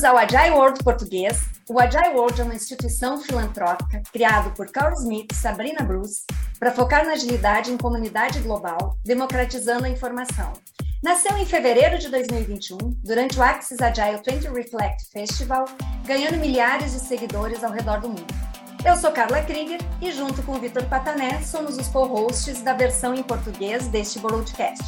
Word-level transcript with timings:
Bem-vindos 0.00 0.04
ao 0.04 0.16
Agile 0.16 0.56
World 0.56 0.82
Português. 0.82 1.38
O 1.68 1.78
Agile 1.78 2.14
World 2.14 2.40
é 2.40 2.44
uma 2.44 2.54
instituição 2.54 3.20
filantrópica 3.20 4.02
criado 4.10 4.50
por 4.54 4.70
Carl 4.70 4.94
Smith 4.94 5.30
e 5.30 5.34
Sabrina 5.34 5.84
Bruce 5.84 6.24
para 6.58 6.72
focar 6.72 7.04
na 7.04 7.12
agilidade 7.12 7.70
em 7.70 7.76
comunidade 7.76 8.38
global, 8.40 8.96
democratizando 9.04 9.84
a 9.84 9.90
informação. 9.90 10.54
Nasceu 11.02 11.36
em 11.36 11.44
fevereiro 11.44 11.98
de 11.98 12.08
2021, 12.08 12.78
durante 13.04 13.38
o 13.38 13.42
Axis 13.42 13.78
Agile 13.80 14.22
20 14.26 14.48
Reflect 14.54 15.10
Festival, 15.12 15.66
ganhando 16.06 16.38
milhares 16.38 16.92
de 16.92 17.00
seguidores 17.00 17.62
ao 17.62 17.72
redor 17.72 18.00
do 18.00 18.08
mundo. 18.08 18.34
Eu 18.82 18.96
sou 18.96 19.12
Carla 19.12 19.42
Krieger 19.42 19.80
e, 20.00 20.10
junto 20.12 20.42
com 20.44 20.52
o 20.52 20.60
Vitor 20.60 20.84
Patané, 20.86 21.42
somos 21.42 21.76
os 21.76 21.88
co-hosts 21.88 22.62
da 22.62 22.72
versão 22.72 23.14
em 23.14 23.22
português 23.22 23.86
deste 23.88 24.18
broadcast. 24.18 24.82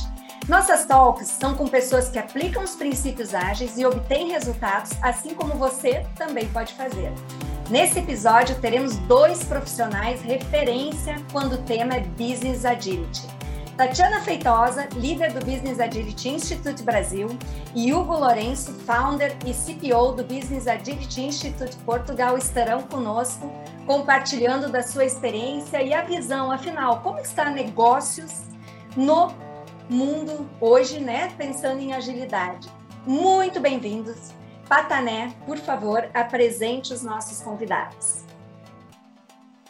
Nossas 0.49 0.85
talks 0.85 1.29
são 1.29 1.55
com 1.55 1.69
pessoas 1.69 2.09
que 2.09 2.19
aplicam 2.19 2.65
os 2.65 2.75
princípios 2.75 3.33
ágeis 3.33 3.79
e 3.79 3.87
obtêm 3.87 4.33
resultados, 4.33 4.91
assim 5.01 5.35
como 5.35 5.55
você 5.55 6.05
também 6.17 6.49
pode 6.49 6.75
fazer. 6.75 7.13
Nesse 7.71 8.01
episódio, 8.01 8.61
teremos 8.61 8.97
dois 8.97 9.45
profissionais 9.45 10.21
referência 10.21 11.17
quando 11.31 11.55
o 11.55 11.63
tema 11.63 11.95
é 11.95 12.01
Business 12.01 12.65
Agility. 12.65 13.29
Tatiana 13.77 14.21
Feitosa, 14.21 14.89
líder 14.95 15.33
do 15.33 15.45
Business 15.47 15.79
Agility 15.79 16.31
Institute 16.31 16.83
Brasil, 16.83 17.29
e 17.75 17.95
Hugo 17.95 18.15
Lourenço, 18.15 18.73
founder 18.85 19.35
e 19.47 19.55
CPO 19.55 20.13
do 20.13 20.25
Business 20.25 20.67
Agility 20.67 21.23
Institute 21.23 21.77
Portugal, 21.79 22.37
estarão 22.37 22.83
conosco, 22.83 23.51
compartilhando 23.87 24.69
da 24.69 24.83
sua 24.83 25.05
experiência 25.05 25.81
e 25.83 25.95
a 25.95 26.03
visão, 26.03 26.51
afinal, 26.51 27.01
como 27.01 27.21
está 27.21 27.49
negócios 27.49 28.43
no 28.95 29.33
mundo 29.93 30.49
hoje, 30.59 30.99
né? 30.99 31.29
Pensando 31.37 31.79
em 31.81 31.93
agilidade. 31.93 32.69
Muito 33.07 33.61
bem-vindos. 33.61 34.33
Patané, 34.67 35.35
por 35.45 35.59
favor, 35.59 36.09
apresente 36.15 36.95
os 36.95 37.03
nossos 37.03 37.43
convidados. 37.43 38.25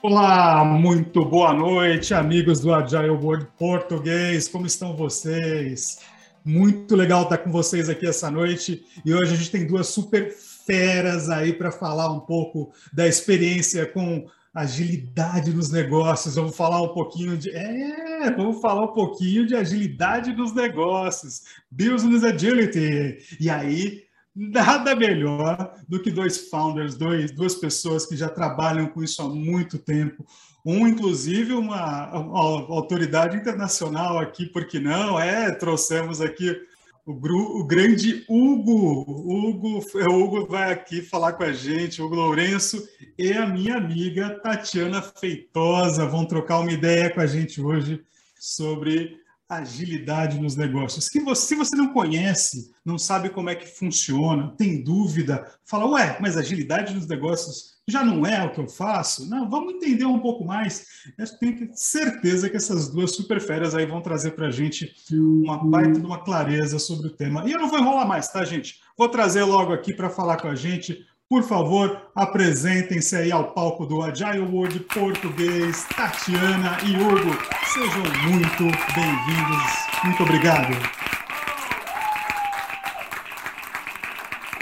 Olá, 0.01 0.65
muito 0.65 1.25
boa 1.25 1.53
noite, 1.53 2.15
amigos 2.15 2.61
do 2.61 2.73
Agile 2.73 3.11
World 3.11 3.49
Português. 3.59 4.47
Como 4.47 4.65
estão 4.65 4.97
vocês? 4.97 5.99
Muito 6.45 6.95
legal 6.95 7.23
estar 7.23 7.39
com 7.39 7.51
vocês 7.51 7.89
aqui 7.89 8.07
essa 8.07 8.31
noite. 8.31 8.87
E 9.05 9.13
hoje 9.13 9.33
a 9.33 9.37
gente 9.37 9.51
tem 9.51 9.67
duas 9.67 9.89
super 9.89 10.31
feras 10.31 11.31
aí 11.31 11.53
para 11.53 11.73
falar 11.73 12.13
um 12.13 12.21
pouco 12.21 12.73
da 12.93 13.09
experiência 13.09 13.87
com 13.87 14.27
agilidade 14.55 15.53
nos 15.53 15.71
negócios. 15.71 16.35
Vamos 16.35 16.57
falar 16.57 16.83
um 16.83 16.93
pouquinho 16.93 17.37
de. 17.37 17.51
É, 17.51 18.31
vamos 18.31 18.61
falar 18.61 18.85
um 18.85 18.93
pouquinho 18.93 19.47
de 19.47 19.57
agilidade 19.57 20.35
nos 20.35 20.53
negócios. 20.53 21.43
Business 21.71 22.23
Agility. 22.23 23.37
E 23.41 23.49
aí, 23.49 24.03
nada 24.35 24.95
melhor 24.95 25.75
do 25.89 26.01
que 26.01 26.11
dois 26.11 26.49
founders, 26.49 26.97
dois, 26.97 27.33
duas 27.33 27.55
pessoas 27.55 28.05
que 28.05 28.17
já 28.17 28.29
trabalham 28.29 28.87
com 28.87 29.03
isso 29.03 29.23
há 29.23 29.29
muito 29.29 29.79
tempo. 29.79 30.25
Um, 30.65 30.87
inclusive, 30.87 31.55
uma, 31.55 32.17
uma 32.17 32.39
autoridade 32.41 33.37
internacional 33.37 34.19
aqui, 34.19 34.47
porque 34.47 34.79
não? 34.79 35.19
É, 35.19 35.51
trouxemos 35.51 36.21
aqui 36.21 36.57
o, 37.05 37.13
o, 37.61 37.65
grande 37.65 38.25
Hugo. 38.29 39.01
Hugo, 39.01 39.85
é, 39.99 40.07
o 40.07 40.23
Hugo 40.23 40.47
vai 40.47 40.73
aqui 40.73 41.03
falar 41.03 41.33
com 41.33 41.43
a 41.43 41.53
gente, 41.53 42.01
Hugo 42.01 42.15
Lourenço 42.15 42.87
e 43.19 43.33
a 43.33 43.47
minha 43.47 43.77
amiga 43.77 44.39
Tatiana 44.41 45.03
Feitosa 45.03 46.07
vão 46.07 46.25
trocar 46.25 46.61
uma 46.61 46.73
ideia 46.73 47.11
com 47.11 47.21
a 47.21 47.27
gente 47.27 47.61
hoje 47.61 48.03
sobre 48.39 49.21
agilidade 49.49 50.41
nos 50.41 50.57
negócios. 50.57 51.07
Se 51.07 51.21
você, 51.21 51.49
se 51.49 51.55
você 51.55 51.77
não 51.77 51.93
conhece, 51.93 52.71
não 52.85 52.97
sabe 52.99 53.29
como 53.29 53.51
é 53.51 53.55
que 53.55 53.67
funciona, 53.67 54.55
tem 54.57 54.83
dúvida, 54.83 55.47
fala, 55.65 55.87
ué, 55.87 56.17
mas 56.21 56.37
agilidade 56.37 56.95
nos 56.95 57.07
negócios 57.07 57.72
já 57.89 58.05
não 58.05 58.25
é 58.25 58.45
o 58.45 58.53
que 58.53 58.61
eu 58.61 58.69
faço? 58.69 59.29
Não, 59.29 59.51
vamos 59.51 59.75
entender 59.75 60.05
um 60.05 60.21
pouco 60.21 60.45
mais. 60.45 60.87
Eu 61.19 61.27
tenho 61.39 61.71
certeza 61.75 62.49
que 62.49 62.57
essas 62.57 62.89
duas 62.89 63.15
super 63.15 63.41
férias 63.41 63.75
aí 63.75 63.85
vão 63.85 64.01
trazer 64.01 64.33
para 64.33 64.47
a 64.47 64.51
gente 64.51 64.95
uma 65.13 65.59
baita 65.59 65.99
de 65.99 66.07
uma 66.07 66.23
clareza 66.23 66.79
sobre 66.79 67.09
o 67.09 67.11
tema. 67.11 67.45
E 67.49 67.53
eu 67.53 67.59
não 67.59 67.69
vou 67.69 67.79
enrolar 67.79 68.07
mais, 68.07 68.29
tá, 68.29 68.45
gente? 68.45 68.81
Vou 68.97 69.09
trazer 69.09 69.43
logo 69.45 69.73
aqui 69.73 69.93
para 69.93 70.09
falar 70.09 70.37
com 70.37 70.49
a 70.49 70.55
gente 70.55 71.05
por 71.33 71.43
favor, 71.45 72.11
apresentem-se 72.15 73.17
aí 73.17 73.33
ao 73.33 73.55
palco 73.55 73.87
do 73.87 74.03
Agile 74.03 74.41
World 74.41 74.81
Português, 74.81 75.83
Tatiana 75.97 76.77
e 76.85 76.95
Hugo. 76.95 77.35
Sejam 77.73 78.03
muito 78.29 78.65
bem-vindos. 78.95 79.73
Muito 80.05 80.23
obrigado. 80.25 80.77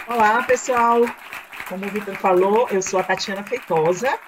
Olá, 0.06 0.44
pessoal. 0.44 1.00
Como 1.70 1.86
o 1.86 1.88
Vitor 1.88 2.16
falou, 2.16 2.68
eu 2.70 2.82
sou 2.82 2.98
a 2.98 3.04
Tatiana 3.04 3.44
Feitosa. 3.44 4.18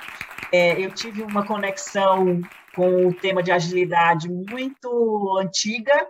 É, 0.53 0.81
eu 0.81 0.93
tive 0.93 1.25
uma 1.25 1.45
conexão 1.45 2.41
com 2.73 3.09
o 3.09 3.13
tema 3.13 3.43
de 3.43 3.51
agilidade 3.51 4.29
muito 4.31 5.39
antiga, 5.41 6.07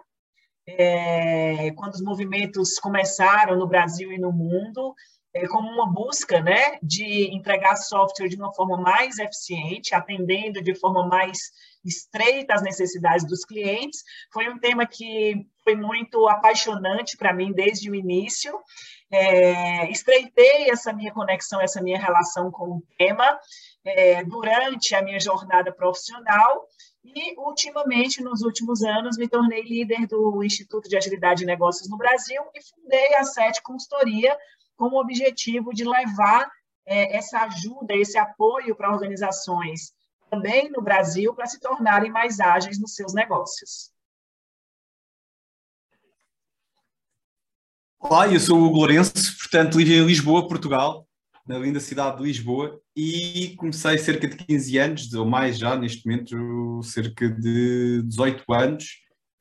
é, 0.68 1.70
quando 1.70 1.94
os 1.94 2.02
movimentos 2.02 2.78
começaram 2.78 3.56
no 3.58 3.66
Brasil 3.66 4.12
e 4.12 4.18
no 4.18 4.30
mundo, 4.30 4.94
é, 5.32 5.48
como 5.48 5.70
uma 5.70 5.90
busca 5.90 6.42
né, 6.42 6.78
de 6.82 7.34
entregar 7.34 7.76
software 7.76 8.28
de 8.28 8.36
uma 8.36 8.52
forma 8.52 8.76
mais 8.76 9.18
eficiente, 9.18 9.94
atendendo 9.94 10.62
de 10.62 10.74
forma 10.74 11.08
mais 11.08 11.38
estreita 11.82 12.52
as 12.52 12.62
necessidades 12.62 13.26
dos 13.26 13.42
clientes. 13.46 14.02
Foi 14.30 14.50
um 14.50 14.58
tema 14.58 14.86
que 14.86 15.46
foi 15.64 15.74
muito 15.74 16.28
apaixonante 16.28 17.16
para 17.16 17.32
mim 17.32 17.52
desde 17.52 17.90
o 17.90 17.94
início. 17.94 18.52
É, 19.14 19.90
estreitei 19.90 20.70
essa 20.70 20.90
minha 20.90 21.12
conexão, 21.12 21.60
essa 21.60 21.82
minha 21.82 21.98
relação 21.98 22.50
com 22.50 22.78
o 22.78 22.82
tema 22.96 23.38
é, 23.84 24.24
durante 24.24 24.94
a 24.94 25.02
minha 25.02 25.20
jornada 25.20 25.70
profissional 25.70 26.66
e, 27.04 27.38
ultimamente, 27.38 28.22
nos 28.22 28.40
últimos 28.40 28.82
anos, 28.82 29.18
me 29.18 29.28
tornei 29.28 29.62
líder 29.62 30.06
do 30.06 30.42
Instituto 30.42 30.88
de 30.88 30.96
Agilidade 30.96 31.42
e 31.42 31.46
Negócios 31.46 31.90
no 31.90 31.98
Brasil 31.98 32.42
e 32.54 32.62
fundei 32.62 33.14
a 33.16 33.24
SET 33.24 33.60
Consultoria, 33.62 34.34
com 34.76 34.86
o 34.86 35.00
objetivo 35.00 35.74
de 35.74 35.84
levar 35.84 36.50
é, 36.86 37.14
essa 37.16 37.40
ajuda, 37.40 37.94
esse 37.94 38.16
apoio 38.16 38.74
para 38.74 38.90
organizações 38.90 39.92
também 40.30 40.70
no 40.70 40.80
Brasil 40.80 41.34
para 41.34 41.44
se 41.44 41.60
tornarem 41.60 42.10
mais 42.10 42.40
ágeis 42.40 42.80
nos 42.80 42.94
seus 42.94 43.12
negócios. 43.12 43.91
Olá, 48.04 48.26
eu 48.26 48.40
sou 48.40 48.58
o 48.58 48.72
Lourenço, 48.72 49.12
portanto, 49.38 49.78
vivo 49.78 49.92
em 49.92 50.04
Lisboa, 50.04 50.48
Portugal, 50.48 51.06
na 51.46 51.56
linda 51.56 51.78
cidade 51.78 52.18
de 52.18 52.24
Lisboa, 52.24 52.78
e 52.96 53.54
comecei 53.56 53.96
cerca 53.96 54.26
de 54.26 54.36
15 54.36 54.76
anos, 54.76 55.14
ou 55.14 55.24
mais 55.24 55.56
já, 55.56 55.76
neste 55.76 56.04
momento, 56.04 56.82
cerca 56.82 57.30
de 57.30 58.02
18 58.02 58.52
anos, 58.52 58.86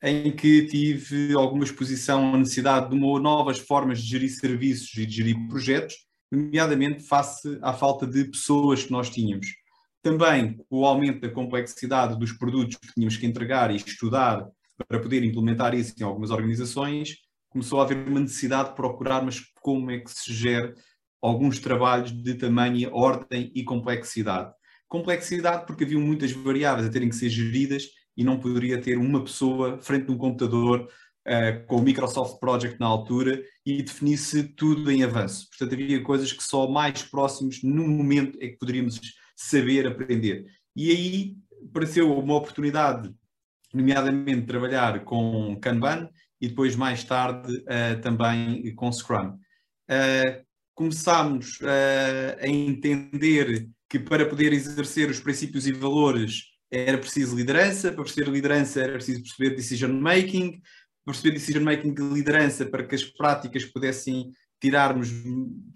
em 0.00 0.30
que 0.30 0.66
tive 0.66 1.34
alguma 1.34 1.64
exposição 1.64 2.34
à 2.34 2.38
necessidade 2.38 2.88
de 2.88 2.94
uma, 2.94 3.18
novas 3.18 3.58
formas 3.58 4.00
de 4.00 4.08
gerir 4.08 4.30
serviços 4.30 4.96
e 4.96 5.06
de 5.06 5.16
gerir 5.16 5.48
projetos, 5.48 5.96
nomeadamente 6.30 7.02
face 7.02 7.58
à 7.62 7.72
falta 7.72 8.06
de 8.06 8.24
pessoas 8.26 8.84
que 8.84 8.92
nós 8.92 9.10
tínhamos. 9.10 9.48
Também 10.02 10.56
o 10.70 10.86
aumento 10.86 11.20
da 11.20 11.28
complexidade 11.28 12.16
dos 12.16 12.32
produtos 12.32 12.76
que 12.76 12.94
tínhamos 12.94 13.16
que 13.16 13.26
entregar 13.26 13.72
e 13.72 13.76
estudar 13.76 14.48
para 14.88 15.00
poder 15.00 15.24
implementar 15.24 15.74
isso 15.74 15.94
em 15.98 16.04
algumas 16.04 16.30
organizações, 16.30 17.16
começou 17.52 17.80
a 17.80 17.84
haver 17.84 18.08
uma 18.08 18.20
necessidade 18.20 18.70
de 18.70 18.74
procurar, 18.74 19.22
mas 19.22 19.40
como 19.60 19.90
é 19.90 19.98
que 19.98 20.10
se 20.10 20.32
gera 20.32 20.74
alguns 21.22 21.60
trabalhos 21.60 22.10
de 22.10 22.34
tamanho, 22.34 22.92
ordem 22.92 23.52
e 23.54 23.62
complexidade. 23.62 24.52
Complexidade 24.88 25.66
porque 25.66 25.84
haviam 25.84 26.00
muitas 26.00 26.32
variáveis 26.32 26.86
a 26.86 26.90
terem 26.90 27.08
que 27.08 27.14
ser 27.14 27.30
geridas 27.30 27.84
e 28.16 28.24
não 28.24 28.40
poderia 28.40 28.80
ter 28.80 28.98
uma 28.98 29.22
pessoa 29.22 29.78
frente 29.80 30.06
de 30.06 30.12
um 30.12 30.18
computador 30.18 30.88
uh, 31.26 31.66
com 31.66 31.76
o 31.76 31.82
Microsoft 31.82 32.40
Project 32.40 32.78
na 32.78 32.86
altura 32.86 33.42
e 33.64 33.82
definisse 33.82 34.42
tudo 34.42 34.90
em 34.90 35.04
avanço. 35.04 35.48
Portanto, 35.48 35.74
havia 35.74 36.02
coisas 36.02 36.32
que 36.32 36.42
só 36.42 36.68
mais 36.68 37.02
próximos, 37.04 37.62
no 37.62 37.86
momento, 37.86 38.36
é 38.40 38.48
que 38.48 38.58
poderíamos 38.58 39.00
saber 39.36 39.86
aprender. 39.86 40.44
E 40.74 40.90
aí 40.90 41.36
apareceu 41.70 42.12
uma 42.18 42.34
oportunidade, 42.34 43.14
nomeadamente, 43.72 44.46
trabalhar 44.46 45.04
com 45.04 45.56
Kanban 45.60 46.08
e 46.42 46.48
depois, 46.48 46.74
mais 46.74 47.04
tarde, 47.04 47.56
uh, 47.58 48.00
também 48.02 48.74
com 48.74 48.90
Scrum. 48.90 49.38
Uh, 49.88 50.44
começámos 50.74 51.58
a 52.40 52.48
entender 52.48 53.68
que 53.88 53.98
para 53.98 54.26
poder 54.26 54.52
exercer 54.52 55.10
os 55.10 55.20
princípios 55.20 55.66
e 55.66 55.72
valores 55.72 56.44
era 56.70 56.96
preciso 56.96 57.36
liderança, 57.36 57.92
para 57.92 58.02
perceber 58.02 58.30
liderança 58.30 58.80
era 58.80 58.94
preciso 58.94 59.22
perceber 59.22 59.54
decision 59.54 59.92
making, 59.92 60.60
perceber 61.04 61.34
decision 61.34 61.62
making 61.62 61.92
de 61.92 62.02
liderança 62.02 62.64
para 62.64 62.84
que 62.84 62.94
as 62.94 63.04
práticas 63.04 63.66
pudessem 63.66 64.32
tirarmos, 64.60 65.10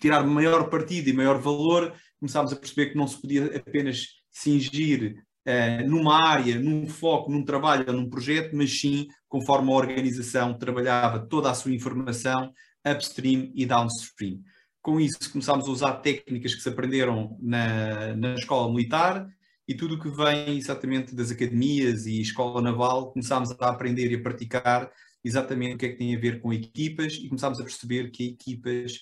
tirar 0.00 0.24
maior 0.24 0.70
partido 0.70 1.10
e 1.10 1.12
maior 1.12 1.38
valor, 1.38 1.94
começámos 2.19 2.52
a 2.52 2.56
perceber 2.56 2.86
que 2.86 2.96
não 2.96 3.06
se 3.06 3.20
podia 3.20 3.54
apenas 3.54 4.06
cingir 4.32 5.22
uh, 5.46 5.88
numa 5.88 6.22
área, 6.22 6.58
num 6.58 6.87
foco, 6.87 7.31
num 7.31 7.44
trabalho 7.44 7.84
ou 7.88 7.94
num 7.94 8.08
projeto, 8.08 8.54
mas 8.54 8.78
sim 8.81 9.06
conforme 9.28 9.70
a 9.70 9.75
organização 9.75 10.58
trabalhava 10.58 11.26
toda 11.26 11.50
a 11.50 11.54
sua 11.54 11.72
informação 11.72 12.52
upstream 12.84 13.50
e 13.54 13.66
downstream. 13.66 14.40
com 14.82 15.00
isso 15.00 15.32
começámos 15.32 15.66
a 15.66 15.70
usar 15.70 15.94
técnicas 15.94 16.54
que 16.54 16.60
se 16.60 16.69
aprenderam 16.69 17.37
na, 17.40 18.14
na 18.14 18.34
escola 18.34 18.72
militar 18.72 19.26
e 19.66 19.75
tudo 19.75 19.96
o 19.96 20.00
que 20.00 20.08
vem 20.08 20.56
exatamente 20.56 21.14
das 21.14 21.32
academias 21.32 22.06
e 22.06 22.20
escola 22.20 22.62
naval, 22.62 23.10
começámos 23.12 23.50
a 23.50 23.69
aprender 23.69 24.12
e 24.12 24.14
a 24.14 24.22
praticar 24.22 24.90
exatamente 25.25 25.75
o 25.75 25.78
que 25.78 25.87
é 25.87 25.88
que 25.88 25.96
tem 25.96 26.14
a 26.14 26.20
ver 26.20 26.40
com 26.40 26.52
equipas 26.52 27.14
e 27.14 27.28
começámos 27.28 27.60
a 27.60 27.64
perceber 27.64 28.10
que 28.12 28.28
equipas 28.28 29.00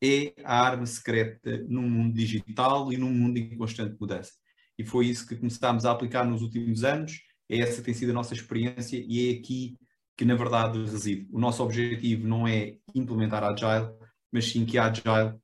é 0.00 0.32
a 0.44 0.60
arma 0.60 0.86
secreta 0.86 1.64
num 1.68 1.88
mundo 1.88 2.14
digital 2.14 2.92
e 2.92 2.96
num 2.96 3.12
mundo 3.12 3.38
em 3.38 3.56
constante 3.56 3.96
mudança. 4.00 4.32
E 4.78 4.84
foi 4.84 5.06
isso 5.06 5.26
que 5.26 5.36
começámos 5.36 5.84
a 5.84 5.92
aplicar 5.92 6.24
nos 6.24 6.42
últimos 6.42 6.84
anos, 6.84 7.20
essa 7.48 7.82
tem 7.82 7.94
sido 7.94 8.10
a 8.10 8.14
nossa 8.14 8.34
experiência 8.34 9.02
e 9.06 9.28
é 9.28 9.38
aqui 9.38 9.76
que 10.16 10.24
na 10.24 10.34
verdade 10.34 10.78
reside. 10.78 11.28
O 11.30 11.38
nosso 11.38 11.62
objetivo 11.62 12.26
não 12.26 12.46
é 12.46 12.76
implementar 12.94 13.44
Agile, 13.44 13.90
mas 14.32 14.50
sim 14.50 14.64
que 14.64 14.78
a 14.78 14.86
Agile 14.86 15.38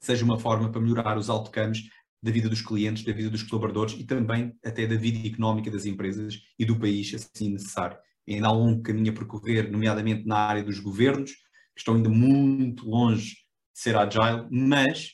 seja 0.00 0.24
uma 0.24 0.38
forma 0.38 0.70
para 0.70 0.80
melhorar 0.80 1.18
os 1.18 1.28
outcomes 1.28 1.82
da 2.22 2.30
vida 2.30 2.48
dos 2.48 2.62
clientes, 2.62 3.04
da 3.04 3.12
vida 3.12 3.28
dos 3.28 3.42
colaboradores 3.42 3.94
e 3.98 4.04
também 4.04 4.54
até 4.64 4.86
da 4.86 4.96
vida 4.96 5.26
económica 5.26 5.70
das 5.70 5.84
empresas 5.84 6.40
e 6.58 6.64
do 6.64 6.78
país, 6.78 7.12
assim 7.14 7.50
necessário. 7.50 7.98
Ainda 8.26 8.48
há 8.48 8.52
um 8.52 8.64
longo 8.64 8.82
caminho 8.82 9.12
a 9.12 9.14
percorrer, 9.14 9.70
nomeadamente 9.70 10.26
na 10.26 10.36
área 10.36 10.62
dos 10.62 10.78
governos, 10.78 11.32
que 11.32 11.80
estão 11.80 11.96
ainda 11.96 12.08
muito 12.08 12.88
longe 12.88 13.30
de 13.32 13.80
ser 13.80 13.96
agile, 13.96 14.46
mas 14.50 15.10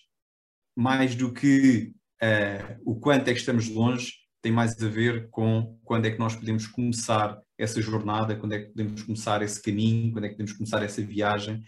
mais 0.76 1.16
do 1.16 1.32
que 1.32 1.92
uh, 2.22 2.80
o 2.84 2.98
quanto 2.98 3.28
é 3.28 3.32
que 3.32 3.40
estamos 3.40 3.68
longe, 3.68 4.12
tem 4.42 4.52
mais 4.52 4.80
a 4.82 4.88
ver 4.88 5.28
com 5.30 5.78
quando 5.84 6.06
é 6.06 6.10
que 6.10 6.18
nós 6.18 6.34
podemos 6.34 6.66
começar 6.66 7.38
essa 7.58 7.80
jornada, 7.80 8.36
quando 8.36 8.54
é 8.54 8.60
que 8.60 8.68
podemos 8.68 9.02
começar 9.02 9.42
esse 9.42 9.60
caminho, 9.60 10.12
quando 10.12 10.24
é 10.24 10.28
que 10.28 10.34
podemos 10.34 10.52
começar 10.54 10.82
essa 10.82 11.02
viagem 11.02 11.62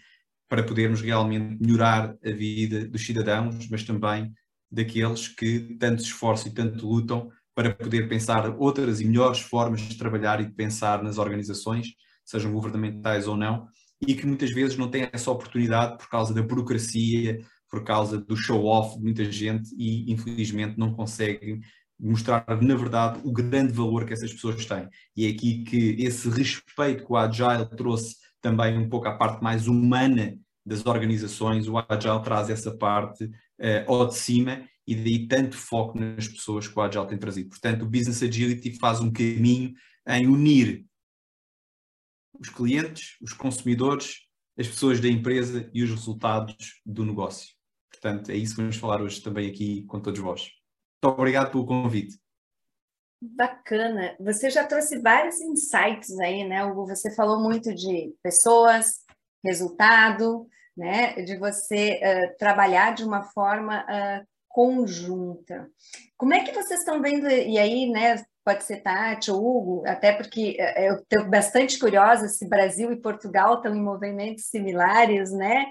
para 0.49 0.63
podermos 0.63 1.01
realmente 1.01 1.57
melhorar 1.61 2.15
a 2.23 2.31
vida 2.31 2.87
dos 2.87 3.05
cidadãos, 3.05 3.67
mas 3.69 3.83
também 3.83 4.31
daqueles 4.71 5.27
que 5.27 5.77
tanto 5.79 6.01
se 6.01 6.07
esforçam 6.07 6.51
e 6.51 6.53
tanto 6.53 6.87
lutam 6.87 7.29
para 7.55 7.73
poder 7.73 8.09
pensar 8.09 8.49
outras 8.57 8.99
e 8.99 9.05
melhores 9.05 9.39
formas 9.39 9.81
de 9.81 9.95
trabalhar 9.95 10.41
e 10.41 10.45
de 10.45 10.53
pensar 10.53 11.03
nas 11.03 11.19
organizações, 11.19 11.93
sejam 12.25 12.51
governamentais 12.51 13.27
ou 13.27 13.37
não, 13.37 13.67
e 14.07 14.15
que 14.15 14.25
muitas 14.25 14.51
vezes 14.51 14.77
não 14.77 14.89
têm 14.89 15.09
essa 15.13 15.31
oportunidade 15.31 15.97
por 15.97 16.09
causa 16.09 16.33
da 16.33 16.41
burocracia, 16.41 17.39
por 17.73 17.83
causa 17.83 18.19
do 18.19 18.37
show-off 18.37 18.95
de 18.97 19.03
muita 19.03 19.25
gente 19.31 19.73
e, 19.75 20.11
infelizmente, 20.13 20.77
não 20.77 20.93
conseguem 20.93 21.59
mostrar, 21.99 22.45
na 22.61 22.75
verdade, 22.75 23.19
o 23.23 23.31
grande 23.31 23.73
valor 23.73 24.05
que 24.05 24.13
essas 24.13 24.31
pessoas 24.31 24.63
têm. 24.63 24.87
E 25.17 25.25
é 25.25 25.29
aqui 25.31 25.63
que 25.63 25.95
esse 25.97 26.29
respeito 26.29 27.03
que 27.03 27.11
o 27.11 27.17
Agile 27.17 27.67
trouxe 27.75 28.17
também 28.39 28.77
um 28.77 28.87
pouco 28.87 29.07
à 29.07 29.17
parte 29.17 29.41
mais 29.41 29.67
humana 29.67 30.37
das 30.63 30.85
organizações, 30.85 31.67
o 31.67 31.79
Agile 31.79 32.21
traz 32.23 32.51
essa 32.51 32.77
parte 32.77 33.25
uh, 33.25 33.91
ao 33.91 34.07
de 34.07 34.17
cima 34.17 34.69
e 34.85 34.93
daí 34.93 35.27
tanto 35.27 35.57
foco 35.57 35.99
nas 35.99 36.27
pessoas 36.27 36.67
que 36.67 36.77
o 36.77 36.81
Agile 36.83 37.07
tem 37.07 37.17
trazido. 37.17 37.49
Portanto, 37.49 37.81
o 37.81 37.89
Business 37.89 38.21
Agility 38.21 38.77
faz 38.77 39.01
um 39.01 39.11
caminho 39.11 39.73
em 40.07 40.27
unir 40.27 40.85
os 42.39 42.49
clientes, 42.49 43.17
os 43.19 43.33
consumidores, 43.33 44.27
as 44.59 44.67
pessoas 44.67 44.99
da 44.99 45.07
empresa 45.07 45.71
e 45.73 45.81
os 45.81 45.89
resultados 45.89 46.79
do 46.85 47.03
negócio. 47.03 47.62
Portanto, 48.03 48.31
é 48.31 48.35
isso 48.35 48.55
que 48.55 48.61
vamos 48.61 48.75
falar 48.75 49.01
hoje 49.01 49.21
também 49.21 49.49
aqui 49.49 49.83
com 49.83 49.97
todos 49.97 50.19
vós. 50.19 50.51
Muito 51.01 51.17
obrigado 51.17 51.51
pelo 51.51 51.65
convite. 51.65 52.19
Bacana. 53.21 54.13
Você 54.19 54.49
já 54.49 54.65
trouxe 54.65 54.99
vários 54.99 55.39
insights 55.39 56.19
aí, 56.19 56.43
né, 56.43 56.65
Hugo? 56.65 56.85
Você 56.85 57.15
falou 57.15 57.41
muito 57.41 57.73
de 57.73 58.13
pessoas, 58.21 59.05
resultado, 59.41 60.45
né, 60.75 61.13
de 61.21 61.37
você 61.37 61.97
uh, 62.03 62.37
trabalhar 62.37 62.93
de 62.93 63.05
uma 63.05 63.23
forma 63.23 63.83
uh, 63.83 64.27
conjunta. 64.49 65.69
Como 66.17 66.33
é 66.33 66.43
que 66.43 66.51
vocês 66.51 66.81
estão 66.81 67.01
vendo, 67.01 67.29
e 67.29 67.57
aí, 67.57 67.89
né, 67.89 68.21
pode 68.43 68.65
ser 68.65 68.81
Tati 68.81 69.31
ou 69.31 69.39
Hugo, 69.39 69.87
até 69.87 70.11
porque 70.11 70.57
eu 70.75 70.95
estou 70.95 71.29
bastante 71.29 71.79
curiosa 71.79 72.27
se 72.27 72.49
Brasil 72.49 72.91
e 72.91 72.99
Portugal 72.99 73.55
estão 73.55 73.73
em 73.73 73.81
movimentos 73.81 74.47
similares, 74.47 75.31
né, 75.31 75.67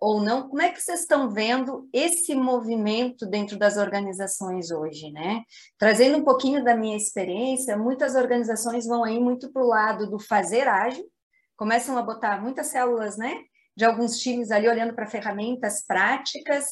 ou 0.00 0.20
não, 0.20 0.48
como 0.48 0.62
é 0.62 0.70
que 0.70 0.80
vocês 0.80 1.00
estão 1.00 1.30
vendo 1.30 1.88
esse 1.92 2.34
movimento 2.34 3.26
dentro 3.26 3.58
das 3.58 3.76
organizações 3.76 4.70
hoje, 4.70 5.10
né? 5.10 5.42
Trazendo 5.78 6.18
um 6.18 6.24
pouquinho 6.24 6.62
da 6.62 6.76
minha 6.76 6.96
experiência, 6.96 7.76
muitas 7.76 8.14
organizações 8.14 8.86
vão 8.86 9.02
aí 9.02 9.18
muito 9.18 9.52
para 9.52 9.62
o 9.62 9.68
lado 9.68 10.08
do 10.08 10.18
fazer 10.18 10.68
ágil, 10.68 11.04
começam 11.56 11.98
a 11.98 12.02
botar 12.02 12.40
muitas 12.40 12.68
células, 12.68 13.16
né? 13.16 13.34
De 13.76 13.84
alguns 13.84 14.18
times 14.18 14.50
ali 14.50 14.68
olhando 14.68 14.94
para 14.94 15.06
ferramentas 15.06 15.84
práticas, 15.84 16.66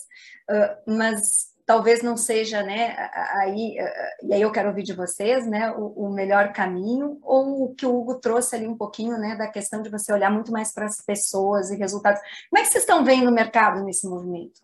mas 0.87 1.52
talvez 1.65 2.03
não 2.03 2.17
seja, 2.17 2.63
né, 2.63 2.97
aí, 3.35 3.77
e 4.23 4.35
aí 4.35 4.43
eu 4.43 4.51
quero 4.51 4.69
ouvir 4.69 4.83
de 4.83 4.93
vocês, 4.93 5.47
né, 5.47 5.71
o, 5.73 6.07
o, 6.07 6.11
melhor 6.13 6.53
caminho, 6.53 7.19
ou 7.23 7.65
o 7.65 7.75
que 7.75 7.87
o 7.87 7.97
Hugo 7.97 8.17
trouxe 8.17 8.57
ali 8.57 8.67
um 8.67 8.77
pouquinho, 8.77 9.17
né, 9.19 9.37
da 9.37 9.49
questão 9.49 9.81
de 9.81 9.89
você 9.89 10.13
olhar 10.13 10.31
muito 10.31 10.51
mais 10.51 10.73
para 10.73 10.87
as 10.87 11.01
pessoas 11.01 11.71
e 11.71 11.77
resultados. 11.77 12.21
Como 12.51 12.61
é 12.61 12.63
que 12.63 12.69
vocês 12.69 12.83
estão 12.83 13.05
vendo 13.05 13.29
o 13.29 13.35
mercado 13.35 13.85
nesse 13.85 14.09
movimento? 14.09 14.61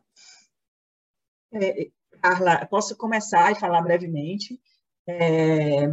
É, 1.52 1.88
Carla, 2.20 2.66
posso 2.66 2.96
começar 2.96 3.52
e 3.52 3.60
falar 3.60 3.80
brevemente. 3.80 4.60
É, 5.06 5.86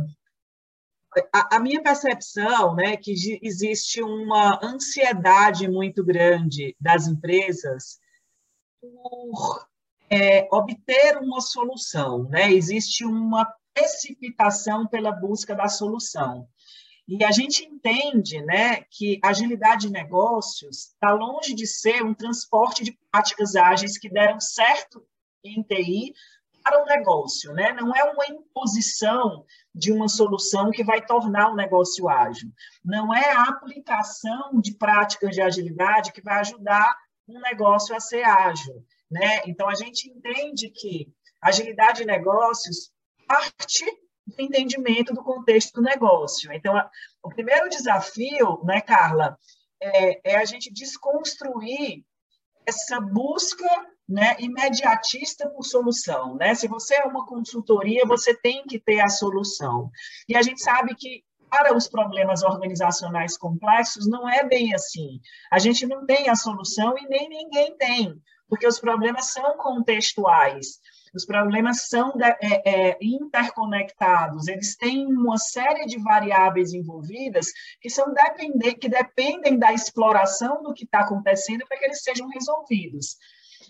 a, 1.31 1.56
a, 1.56 1.60
minha 1.60 1.81
percepção, 1.81 2.75
né, 2.75 2.98
que 2.98 3.13
existe 3.42 4.01
uma 4.01 4.60
ansiedade 4.63 5.68
muito 5.68 6.04
grande 6.04 6.75
das 6.80 7.08
empresas 7.08 8.00
por 8.81 9.68
é, 10.10 10.48
obter 10.52 11.18
uma 11.18 11.42
solução, 11.42 12.24
né? 12.30 12.52
Existe 12.52 13.06
uma 13.06 13.46
precipitação 13.74 14.88
pela 14.88 15.12
busca 15.12 15.54
da 15.54 15.68
solução. 15.68 16.48
E 17.07 17.24
a 17.24 17.31
gente 17.31 17.63
entende 17.63 18.42
né, 18.42 18.81
que 18.90 19.19
agilidade 19.24 19.88
de 19.88 19.94
negócios 19.94 20.88
está 20.88 21.12
longe 21.12 21.54
de 21.54 21.68
ser 21.68 22.04
um 22.04 22.16
transporte 22.16 22.84
de 22.84 22.98
práticas 23.12 23.56
ágeis 23.56 23.98
que 23.98 24.10
deram 24.10 24.40
certo 24.40 25.06
em 25.44 25.62
TI 25.62 26.13
para 26.63 26.81
o 26.81 26.86
negócio. 26.86 27.54
Né? 27.54 27.74
Não 27.74 27.96
é 27.96 28.04
uma 28.06 28.25
imposição 28.25 29.46
de 29.74 29.91
uma 29.91 30.08
solução 30.08 30.72
que 30.72 30.84
vai 30.84 31.06
tornar 31.06 31.51
o 31.51 31.56
negócio 31.56 32.10
ágil. 32.10 32.50
Não 32.84 33.13
é 33.13 33.34
a 33.34 33.44
aplicação 33.44 34.60
de 34.60 34.75
práticas 34.75 35.36
de 35.36 35.41
agilidade 35.41 36.12
que 36.12 36.24
vai 36.24 36.39
ajudar 36.39 36.91
um 37.27 37.39
negócio 37.39 37.96
a 37.96 38.00
ser 38.00 38.24
ágil. 38.24 38.84
Né? 39.15 39.43
Então, 39.45 39.69
a 39.69 39.75
gente 39.75 40.10
entende 40.10 40.69
que 40.69 41.07
agilidade 41.41 42.00
de 42.00 42.05
negócios 42.05 42.91
parte 43.25 43.86
do 44.27 44.41
entendimento 44.41 45.13
do 45.13 45.24
contexto 45.24 45.75
do 45.75 45.81
negócio. 45.81 46.51
Então, 46.51 46.75
a, 46.75 46.89
o 47.24 47.29
primeiro 47.29 47.69
desafio, 47.69 48.62
né, 48.65 48.81
Carla, 48.81 49.38
é, 49.81 50.31
é 50.31 50.36
a 50.36 50.43
gente 50.43 50.69
desconstruir 50.69 52.03
essa 52.65 53.00
busca 53.00 53.65
né, 54.05 54.36
imediatista 54.38 55.50
por 55.50 55.63
solução. 55.63 56.36
Né? 56.36 56.53
Se 56.53 56.67
você 56.67 56.95
é 56.95 57.05
uma 57.05 57.25
consultoria, 57.25 58.05
você 58.05 58.36
tem 58.36 58.65
que 58.65 58.77
ter 58.77 59.00
a 59.00 59.07
solução. 59.07 59.89
E 60.27 60.36
a 60.36 60.41
gente 60.41 60.62
sabe 60.62 60.93
que 60.93 61.24
para 61.50 61.74
os 61.74 61.88
problemas 61.88 62.43
organizacionais 62.43 63.38
complexos 63.38 64.10
não 64.10 64.27
é 64.27 64.43
bem 64.43 64.74
assim. 64.74 65.22
A 65.50 65.57
gente 65.57 65.86
não 65.88 66.05
tem 66.05 66.27
a 66.27 66.36
solução 66.36 66.98
e 66.98 67.07
nem 67.07 67.29
ninguém 67.29 67.77
tem 67.77 68.22
porque 68.48 68.68
os 68.68 68.80
problemas 68.80 69.32
são 69.32 69.58
contextuais, 69.58 70.80
os 71.16 71.25
problemas 71.25 71.88
são 71.88 72.14
é, 72.22 72.92
é, 72.92 72.98
interconectados, 73.02 74.48
eles 74.48 74.75
têm 74.75 75.06
uma 75.06 75.38
série 75.38 75.86
de 75.86 75.98
variáveis 75.98 76.74
envolvidas 76.74 77.48
que 77.82 77.90
são 77.90 78.14
depender, 78.14 78.75
que 78.75 78.90
dependem 78.90 79.58
da 79.58 79.72
exploração 79.74 80.62
do 80.62 80.74
que 80.74 80.84
está 80.84 81.00
acontecendo 81.00 81.66
para 81.68 81.78
que 81.78 81.86
eles 81.86 82.04
sejam 82.04 82.28
resolvidos. 82.30 83.18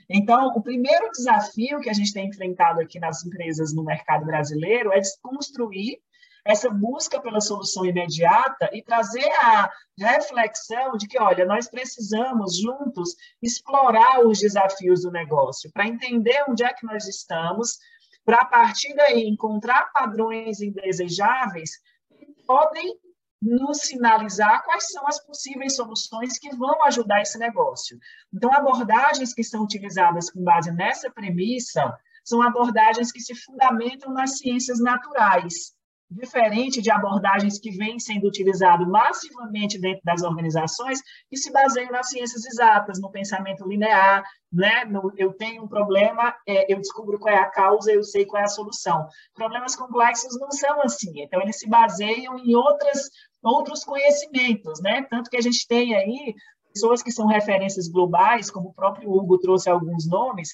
Então, 0.10 0.48
o 0.56 0.62
primeiro 0.62 1.10
desafio 1.12 1.80
que 1.80 1.90
a 1.90 1.94
gente 1.94 2.14
tem 2.14 2.28
enfrentado 2.28 2.82
aqui 2.82 3.00
nas 3.00 3.26
empresas 3.26 3.74
no 3.74 3.84
mercado 3.84 4.26
brasileiro 4.26 4.92
é 4.92 5.00
desconstruir 5.00 6.00
essa 6.46 6.70
busca 6.70 7.20
pela 7.20 7.42
solução 7.42 7.84
imediata 7.84 8.70
e 8.72 8.84
trazer 8.84 9.28
a 9.42 9.68
reflexão 9.98 10.96
de 10.96 11.08
que, 11.08 11.20
olha, 11.20 11.44
nós 11.44 11.68
precisamos 11.68 12.58
juntos 12.58 13.16
explorar 13.42 14.24
os 14.24 14.40
desafios 14.40 15.02
do 15.02 15.12
negócio 15.12 15.72
para 15.74 15.88
entender 15.88 16.44
onde 16.48 16.64
é 16.64 16.72
que 16.72 16.86
nós 16.86 17.08
estamos, 17.08 17.80
para 18.24 18.42
a 18.42 18.46
partir 18.46 18.94
daí 18.94 19.28
encontrar 19.28 19.92
padrões 19.92 20.62
indesejáveis 20.62 21.72
que 22.16 22.28
podem 22.46 22.96
nos 23.42 23.80
sinalizar 23.80 24.64
quais 24.64 24.92
são 24.92 25.08
as 25.08 25.24
possíveis 25.26 25.76
soluções 25.76 26.38
que 26.38 26.56
vão 26.56 26.84
ajudar 26.86 27.22
esse 27.22 27.38
negócio. 27.38 27.98
Então, 28.34 28.52
abordagens 28.54 29.34
que 29.34 29.44
são 29.44 29.64
utilizadas 29.64 30.30
com 30.30 30.44
base 30.44 30.72
nessa 30.72 31.12
premissa 31.12 31.96
são 32.24 32.42
abordagens 32.42 33.12
que 33.12 33.20
se 33.20 33.36
fundamentam 33.36 34.12
nas 34.12 34.40
ciências 34.40 34.80
naturais, 34.80 35.75
diferente 36.10 36.82
de 36.82 36.92
abordagens 36.92 37.60
que 37.60 37.72
vêm 37.72 38.00
sendo 38.00 38.28
utilizadas 38.28 38.88
massivamente 38.88 39.80
dentro 39.80 40.02
das 40.04 40.22
organizações, 40.22 41.02
que 41.30 41.38
se 41.38 41.52
baseiam 41.52 41.92
nas 41.92 42.10
ciências 42.10 42.46
exatas, 42.46 43.00
no 43.00 43.12
pensamento 43.12 43.68
linear, 43.68 44.24
né? 44.52 44.86
No, 44.86 45.12
eu 45.18 45.34
tenho 45.34 45.64
um 45.64 45.68
problema, 45.68 46.34
é, 46.48 46.72
eu 46.72 46.78
descubro 46.78 47.20
qual 47.20 47.34
é 47.34 47.40
a 47.40 47.50
causa, 47.50 47.92
eu 47.92 48.04
sei 48.04 48.26
qual 48.26 48.42
é 48.42 48.46
a 48.46 48.50
solução. 48.50 49.08
Problemas 49.34 49.76
complexos 49.76 50.40
não 50.40 50.52
são 50.52 50.82
assim, 50.82 51.22
então 51.22 51.42
eles 51.42 51.60
se 51.60 51.68
baseiam 51.68 52.38
em 52.38 52.56
outras, 52.56 53.10
outros 53.44 53.84
conhecimentos, 53.84 54.80
né? 54.82 55.06
Tanto 55.10 55.30
que 55.30 55.38
a 55.38 55.42
gente 55.42 55.68
tem 55.68 55.96
aí 55.96 56.36
pessoas 56.72 57.02
que 57.02 57.12
são 57.12 57.26
referências 57.26 57.88
globais, 57.88 58.52
como 58.52 58.70
o 58.70 58.74
próprio 58.74 59.10
Hugo 59.10 59.38
trouxe 59.40 59.70
alguns 59.70 60.08
nomes, 60.08 60.50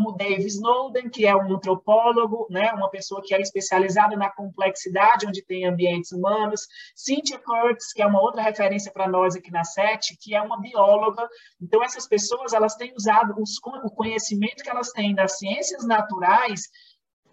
como 0.00 0.16
Dave 0.16 0.46
Snowden, 0.46 1.10
que 1.10 1.26
é 1.26 1.36
um 1.36 1.54
antropólogo, 1.54 2.46
né, 2.48 2.72
uma 2.72 2.88
pessoa 2.88 3.20
que 3.22 3.34
é 3.34 3.40
especializada 3.40 4.16
na 4.16 4.30
complexidade, 4.30 5.26
onde 5.26 5.44
tem 5.44 5.66
ambientes 5.66 6.10
humanos, 6.10 6.66
Cynthia 6.94 7.38
Kurtz, 7.38 7.92
que 7.92 8.00
é 8.00 8.06
uma 8.06 8.20
outra 8.20 8.40
referência 8.40 8.90
para 8.90 9.06
nós 9.06 9.36
aqui 9.36 9.50
na 9.50 9.62
SET, 9.62 10.16
que 10.18 10.34
é 10.34 10.40
uma 10.40 10.58
bióloga. 10.58 11.28
Então, 11.60 11.84
essas 11.84 12.08
pessoas 12.08 12.54
elas 12.54 12.76
têm 12.76 12.94
usado 12.94 13.34
os, 13.38 13.58
o 13.84 13.90
conhecimento 13.90 14.62
que 14.62 14.70
elas 14.70 14.90
têm 14.90 15.14
das 15.14 15.36
ciências 15.36 15.84
naturais 15.84 16.62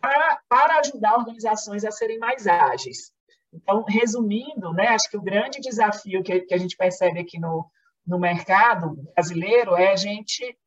para, 0.01 0.39
para 0.50 0.79
ajudar 0.79 1.17
organizações 1.17 1.86
a 1.86 1.91
serem 1.91 2.19
mais 2.19 2.45
ágeis. 2.47 3.13
Então, 3.53 3.83
resumindo, 3.88 4.74
né, 4.74 4.89
acho 4.89 5.09
que 5.09 5.17
o 5.17 5.24
grande 5.24 5.62
desafio 5.62 6.21
que, 6.21 6.41
que 6.41 6.53
a 6.53 6.57
gente 6.57 6.75
percebe 6.75 7.21
aqui 7.21 7.39
no, 7.39 7.65
no 8.05 8.19
mercado 8.19 8.93
brasileiro 9.15 9.74
é 9.77 9.93
a 9.93 9.95
gente 9.95 10.57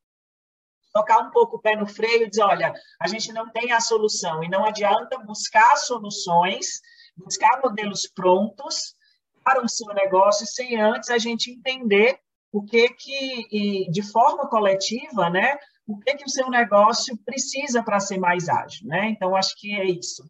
tocar 0.92 1.18
um 1.18 1.30
pouco 1.30 1.56
o 1.56 1.60
pé 1.60 1.76
no 1.76 1.86
freio 1.86 2.24
e 2.24 2.30
dizer, 2.30 2.42
olha, 2.42 2.72
a 3.00 3.08
gente 3.08 3.32
não 3.32 3.50
tem 3.50 3.72
a 3.72 3.80
solução 3.80 4.42
e 4.42 4.48
não 4.48 4.64
adianta 4.64 5.18
buscar 5.18 5.76
soluções, 5.76 6.80
buscar 7.16 7.60
modelos 7.62 8.06
prontos 8.14 8.94
para 9.44 9.64
o 9.64 9.68
seu 9.68 9.92
negócio 9.94 10.46
sem 10.46 10.80
antes 10.80 11.10
a 11.10 11.18
gente 11.18 11.50
entender 11.50 12.18
o 12.52 12.62
que 12.62 12.88
que, 12.90 13.90
de 13.90 14.02
forma 14.02 14.48
coletiva, 14.48 15.30
né, 15.30 15.56
o 15.86 15.98
que 15.98 16.14
que 16.16 16.24
o 16.24 16.28
seu 16.30 16.50
negócio 16.50 17.16
precisa 17.24 17.82
para 17.82 18.00
ser 18.00 18.18
mais 18.18 18.48
ágil, 18.48 18.86
né? 18.86 19.08
Então, 19.08 19.34
acho 19.34 19.54
que 19.56 19.74
é 19.74 19.84
isso. 19.84 20.28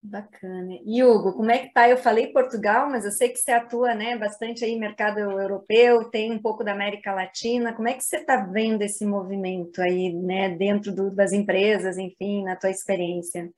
Bacana. 0.00 0.78
E 0.86 1.02
Hugo, 1.02 1.32
como 1.32 1.50
é 1.50 1.58
que 1.58 1.72
tá? 1.72 1.88
Eu 1.88 1.96
falei 1.96 2.32
Portugal, 2.32 2.88
mas 2.88 3.04
eu 3.04 3.10
sei 3.10 3.30
que 3.30 3.38
você 3.38 3.50
atua, 3.50 3.94
né, 3.94 4.16
bastante 4.16 4.64
aí 4.64 4.78
mercado 4.78 5.18
europeu, 5.18 6.08
tem 6.08 6.30
um 6.32 6.40
pouco 6.40 6.62
da 6.62 6.72
América 6.72 7.12
Latina. 7.12 7.74
Como 7.74 7.88
é 7.88 7.94
que 7.94 8.04
você 8.04 8.18
está 8.18 8.36
vendo 8.36 8.82
esse 8.82 9.04
movimento 9.04 9.82
aí, 9.82 10.12
né, 10.12 10.50
dentro 10.56 10.94
do, 10.94 11.10
das 11.10 11.32
empresas, 11.32 11.98
enfim, 11.98 12.44
na 12.44 12.54
tua 12.54 12.70
experiência? 12.70 13.50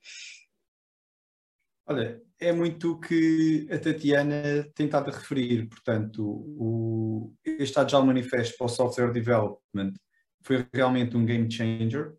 Olha, 1.85 2.21
é 2.39 2.51
muito 2.51 2.93
o 2.93 2.99
que 2.99 3.67
a 3.71 3.77
Tatiana 3.77 4.63
tem 4.73 4.87
estado 4.87 5.11
a 5.11 5.13
referir. 5.13 5.67
Portanto, 5.67 6.25
o, 6.25 7.33
este 7.45 7.79
Agile 7.79 8.05
Manifesto 8.05 8.57
para 8.57 8.65
o 8.65 8.69
Software 8.69 9.11
Development 9.11 9.93
foi 10.41 10.65
realmente 10.73 11.15
um 11.15 11.25
game 11.25 11.51
changer. 11.51 12.15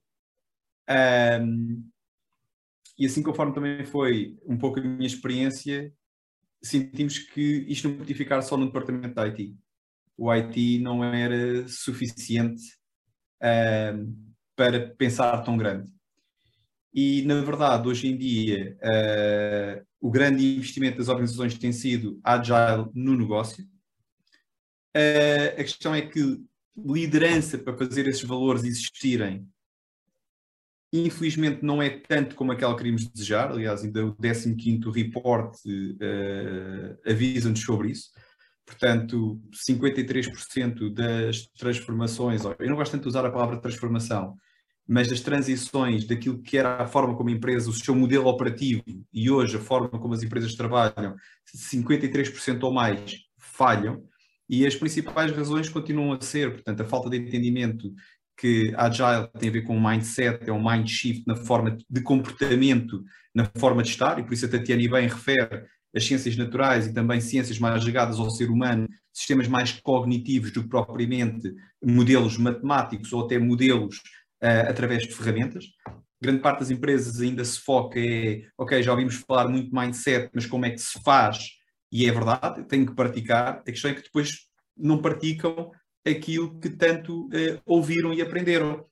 Um, 0.89 1.92
e 2.99 3.07
assim 3.07 3.23
conforme 3.23 3.55
também 3.55 3.85
foi 3.85 4.37
um 4.47 4.57
pouco 4.57 4.79
a 4.79 4.83
minha 4.83 5.07
experiência, 5.07 5.93
sentimos 6.63 7.19
que 7.19 7.65
isto 7.69 7.89
não 7.89 7.97
podia 7.97 8.17
ficar 8.17 8.41
só 8.43 8.57
no 8.57 8.67
departamento 8.67 9.15
da 9.15 9.23
IT. 9.25 9.57
O 10.17 10.31
IT 10.31 10.79
não 10.79 11.03
era 11.03 11.67
suficiente 11.69 12.63
uh, 13.43 14.33
para 14.55 14.95
pensar 14.97 15.43
tão 15.43 15.57
grande. 15.57 15.91
E, 16.95 17.23
na 17.23 17.41
verdade, 17.41 17.89
hoje 17.89 18.07
em 18.07 18.17
dia, 18.17 18.77
uh, 18.83 19.87
o 20.01 20.11
grande 20.11 20.57
investimento 20.57 20.99
das 20.99 21.09
organizações 21.09 21.59
tem 21.59 21.73
sido 21.73 22.21
agile 22.23 22.91
no 22.95 23.17
negócio. 23.17 23.65
Uh, 24.95 25.59
a 25.59 25.65
questão 25.65 25.95
é 25.95 26.03
que 26.03 26.45
liderança 26.77 27.59
para 27.59 27.77
fazer 27.77 28.07
esses 28.07 28.23
valores 28.23 28.65
existirem 28.65 29.49
Infelizmente 30.93 31.65
não 31.65 31.81
é 31.81 31.89
tanto 31.89 32.35
como 32.35 32.53
aquela 32.53 32.73
que 32.73 32.79
queríamos 32.79 33.09
desejar, 33.09 33.51
aliás, 33.51 33.83
ainda 33.83 34.05
o 34.05 34.15
15º 34.15 34.93
report 34.93 35.55
uh, 35.65 37.11
avisa-nos 37.11 37.61
sobre 37.61 37.93
isso. 37.93 38.11
Portanto, 38.67 39.41
53% 39.69 40.93
das 40.93 41.47
transformações, 41.59 42.43
eu 42.45 42.69
não 42.69 42.77
gosto 42.77 42.93
tanto 42.93 43.03
de 43.03 43.09
usar 43.09 43.25
a 43.25 43.31
palavra 43.31 43.61
transformação, 43.61 44.37
mas 44.87 45.09
das 45.09 45.21
transições 45.21 46.07
daquilo 46.07 46.43
que 46.43 46.59
era 46.59 46.83
a 46.83 46.87
forma 46.87 47.17
como 47.17 47.31
a 47.31 47.33
empresa, 47.33 47.71
o 47.71 47.73
seu 47.73 47.95
modelo 47.95 48.27
operativo 48.27 48.83
e 49.13 49.31
hoje 49.31 49.57
a 49.57 49.61
forma 49.61 49.89
como 49.89 50.15
as 50.15 50.23
empresas 50.23 50.55
trabalham, 50.55 51.15
53% 51.57 52.63
ou 52.63 52.73
mais 52.73 53.17
falham 53.39 54.05
e 54.49 54.67
as 54.67 54.75
principais 54.75 55.33
razões 55.33 55.69
continuam 55.69 56.13
a 56.13 56.21
ser, 56.21 56.53
portanto, 56.53 56.83
a 56.83 56.85
falta 56.85 57.09
de 57.09 57.17
entendimento 57.17 57.93
que 58.43 58.75
Agile 58.77 59.29
tem 59.39 59.51
a 59.51 59.53
ver 59.53 59.63
com 59.63 59.77
um 59.77 59.89
mindset, 59.89 60.51
é 60.51 60.53
um 60.53 60.69
mind 60.69 60.89
shift 60.89 61.23
na 61.29 61.37
forma 61.37 61.79
de 61.89 62.01
comportamento, 62.03 63.05
na 63.33 63.49
forma 63.57 63.85
de 63.85 63.91
estar, 63.91 64.19
e 64.19 64.25
por 64.25 64.33
isso 64.33 64.47
a 64.47 64.49
Tatiana 64.49 64.91
bem 64.91 65.07
refere 65.07 65.65
as 65.95 66.05
ciências 66.05 66.37
naturais 66.37 66.89
e 66.89 66.93
também 66.93 67.21
ciências 67.21 67.61
mais 67.61 67.85
ligadas 67.85 68.19
ao 68.19 68.29
ser 68.31 68.51
humano, 68.51 68.89
sistemas 69.13 69.47
mais 69.47 69.71
cognitivos 69.71 70.51
do 70.51 70.65
que 70.65 70.69
propriamente 70.69 71.55
modelos 71.81 72.37
matemáticos 72.37 73.13
ou 73.13 73.25
até 73.25 73.39
modelos 73.39 73.99
uh, 74.43 74.69
através 74.69 75.05
de 75.05 75.15
ferramentas. 75.15 75.67
Grande 76.21 76.41
parte 76.41 76.61
das 76.61 76.71
empresas 76.73 77.21
ainda 77.21 77.45
se 77.45 77.61
foca 77.61 78.01
é, 78.01 78.43
ok, 78.59 78.83
já 78.83 78.91
ouvimos 78.91 79.15
falar 79.15 79.47
muito 79.47 79.73
mindset, 79.73 80.29
mas 80.35 80.47
como 80.47 80.67
é 80.67 80.71
que 80.71 80.79
se 80.79 81.01
faz? 81.05 81.51
E 81.93 82.09
é 82.09 82.11
verdade, 82.11 82.65
tem 82.65 82.85
que 82.85 82.93
praticar. 82.93 83.59
A 83.59 83.71
questão 83.71 83.93
é 83.93 83.95
que 83.95 84.03
depois 84.03 84.49
não 84.77 85.01
praticam 85.01 85.71
aquilo 86.07 86.59
que 86.59 86.71
tanto 86.71 87.27
uh, 87.27 87.61
ouviram 87.65 88.13
e 88.13 88.21
aprenderam. 88.21 88.85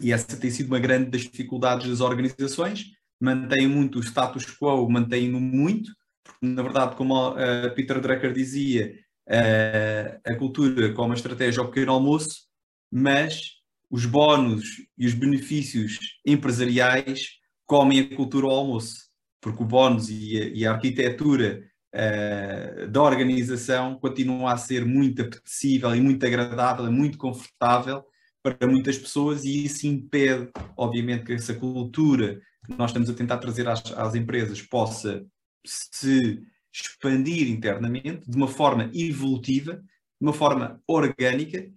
E 0.00 0.12
essa 0.12 0.36
tem 0.36 0.50
sido 0.50 0.68
uma 0.68 0.78
grande 0.78 1.10
das 1.10 1.22
dificuldades 1.22 1.88
das 1.88 2.00
organizações, 2.00 2.86
mantêm 3.20 3.68
muito 3.68 3.98
o 3.98 4.02
status 4.02 4.46
quo, 4.46 4.88
mantêm-no 4.88 5.40
muito, 5.40 5.92
porque 6.22 6.46
na 6.46 6.62
verdade, 6.62 6.96
como 6.96 7.30
uh, 7.30 7.74
Peter 7.74 8.00
Drucker 8.00 8.32
dizia, 8.32 8.94
uh, 9.28 10.20
a 10.24 10.34
cultura 10.36 10.92
como 10.92 11.12
a 11.12 11.16
estratégia 11.16 11.60
ao 11.60 11.68
pequeno 11.68 11.92
almoço, 11.92 12.46
mas 12.90 13.54
os 13.90 14.06
bónus 14.06 14.64
e 14.98 15.06
os 15.06 15.14
benefícios 15.14 15.98
empresariais 16.26 17.28
comem 17.66 18.00
a 18.00 18.16
cultura 18.16 18.46
ao 18.46 18.52
almoço, 18.52 18.96
porque 19.40 19.62
o 19.62 19.66
bónus 19.66 20.08
e 20.10 20.40
a, 20.40 20.44
e 20.46 20.66
a 20.66 20.72
arquitetura 20.72 21.62
uh, 21.94 22.88
da 22.88 23.02
organização 23.02 23.98
continua 23.98 24.52
a 24.52 24.56
ser 24.56 24.84
muito 24.84 25.22
apetecível 25.22 25.94
e 25.94 26.00
muito 26.00 26.26
agradável, 26.26 26.90
muito 26.90 27.16
confortável 27.16 28.04
para 28.42 28.66
muitas 28.66 28.98
pessoas 28.98 29.44
e 29.44 29.64
isso 29.64 29.86
impede, 29.86 30.50
obviamente, 30.76 31.24
que 31.24 31.32
essa 31.32 31.54
cultura 31.54 32.40
que 32.66 32.76
nós 32.76 32.90
estamos 32.90 33.08
a 33.08 33.14
tentar 33.14 33.38
trazer 33.38 33.68
às, 33.68 33.82
às 33.92 34.14
empresas 34.14 34.60
possa 34.60 35.24
se 35.64 36.42
expandir 36.72 37.48
internamente 37.48 38.28
de 38.28 38.36
uma 38.36 38.48
forma 38.48 38.90
evolutiva, 38.92 39.74
de 39.74 39.82
uma 40.20 40.32
forma 40.32 40.82
orgânica 40.86 41.70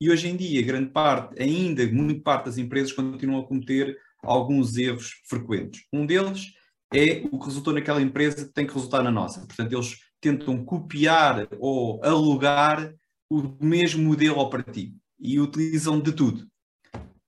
e 0.00 0.10
hoje 0.10 0.28
em 0.28 0.36
dia, 0.36 0.62
grande 0.62 0.90
parte, 0.90 1.40
ainda 1.40 1.86
muito 1.92 2.22
parte 2.22 2.46
das 2.46 2.56
empresas 2.56 2.90
continuam 2.90 3.42
a 3.42 3.46
cometer 3.46 3.98
alguns 4.22 4.76
erros 4.78 5.20
frequentes. 5.26 5.82
Um 5.92 6.06
deles 6.06 6.54
é 6.92 7.22
o 7.30 7.38
que 7.38 7.46
resultou 7.46 7.72
naquela 7.72 8.02
empresa 8.02 8.50
tem 8.52 8.66
que 8.66 8.74
resultar 8.74 9.02
na 9.02 9.10
nossa. 9.10 9.40
Portanto, 9.46 9.72
eles 9.72 9.98
tentam 10.20 10.64
copiar 10.64 11.48
ou 11.58 12.02
alugar 12.04 12.94
o 13.30 13.64
mesmo 13.64 14.02
modelo 14.02 14.38
operativo 14.38 14.96
e 15.18 15.38
utilizam 15.38 16.00
de 16.00 16.12
tudo. 16.12 16.48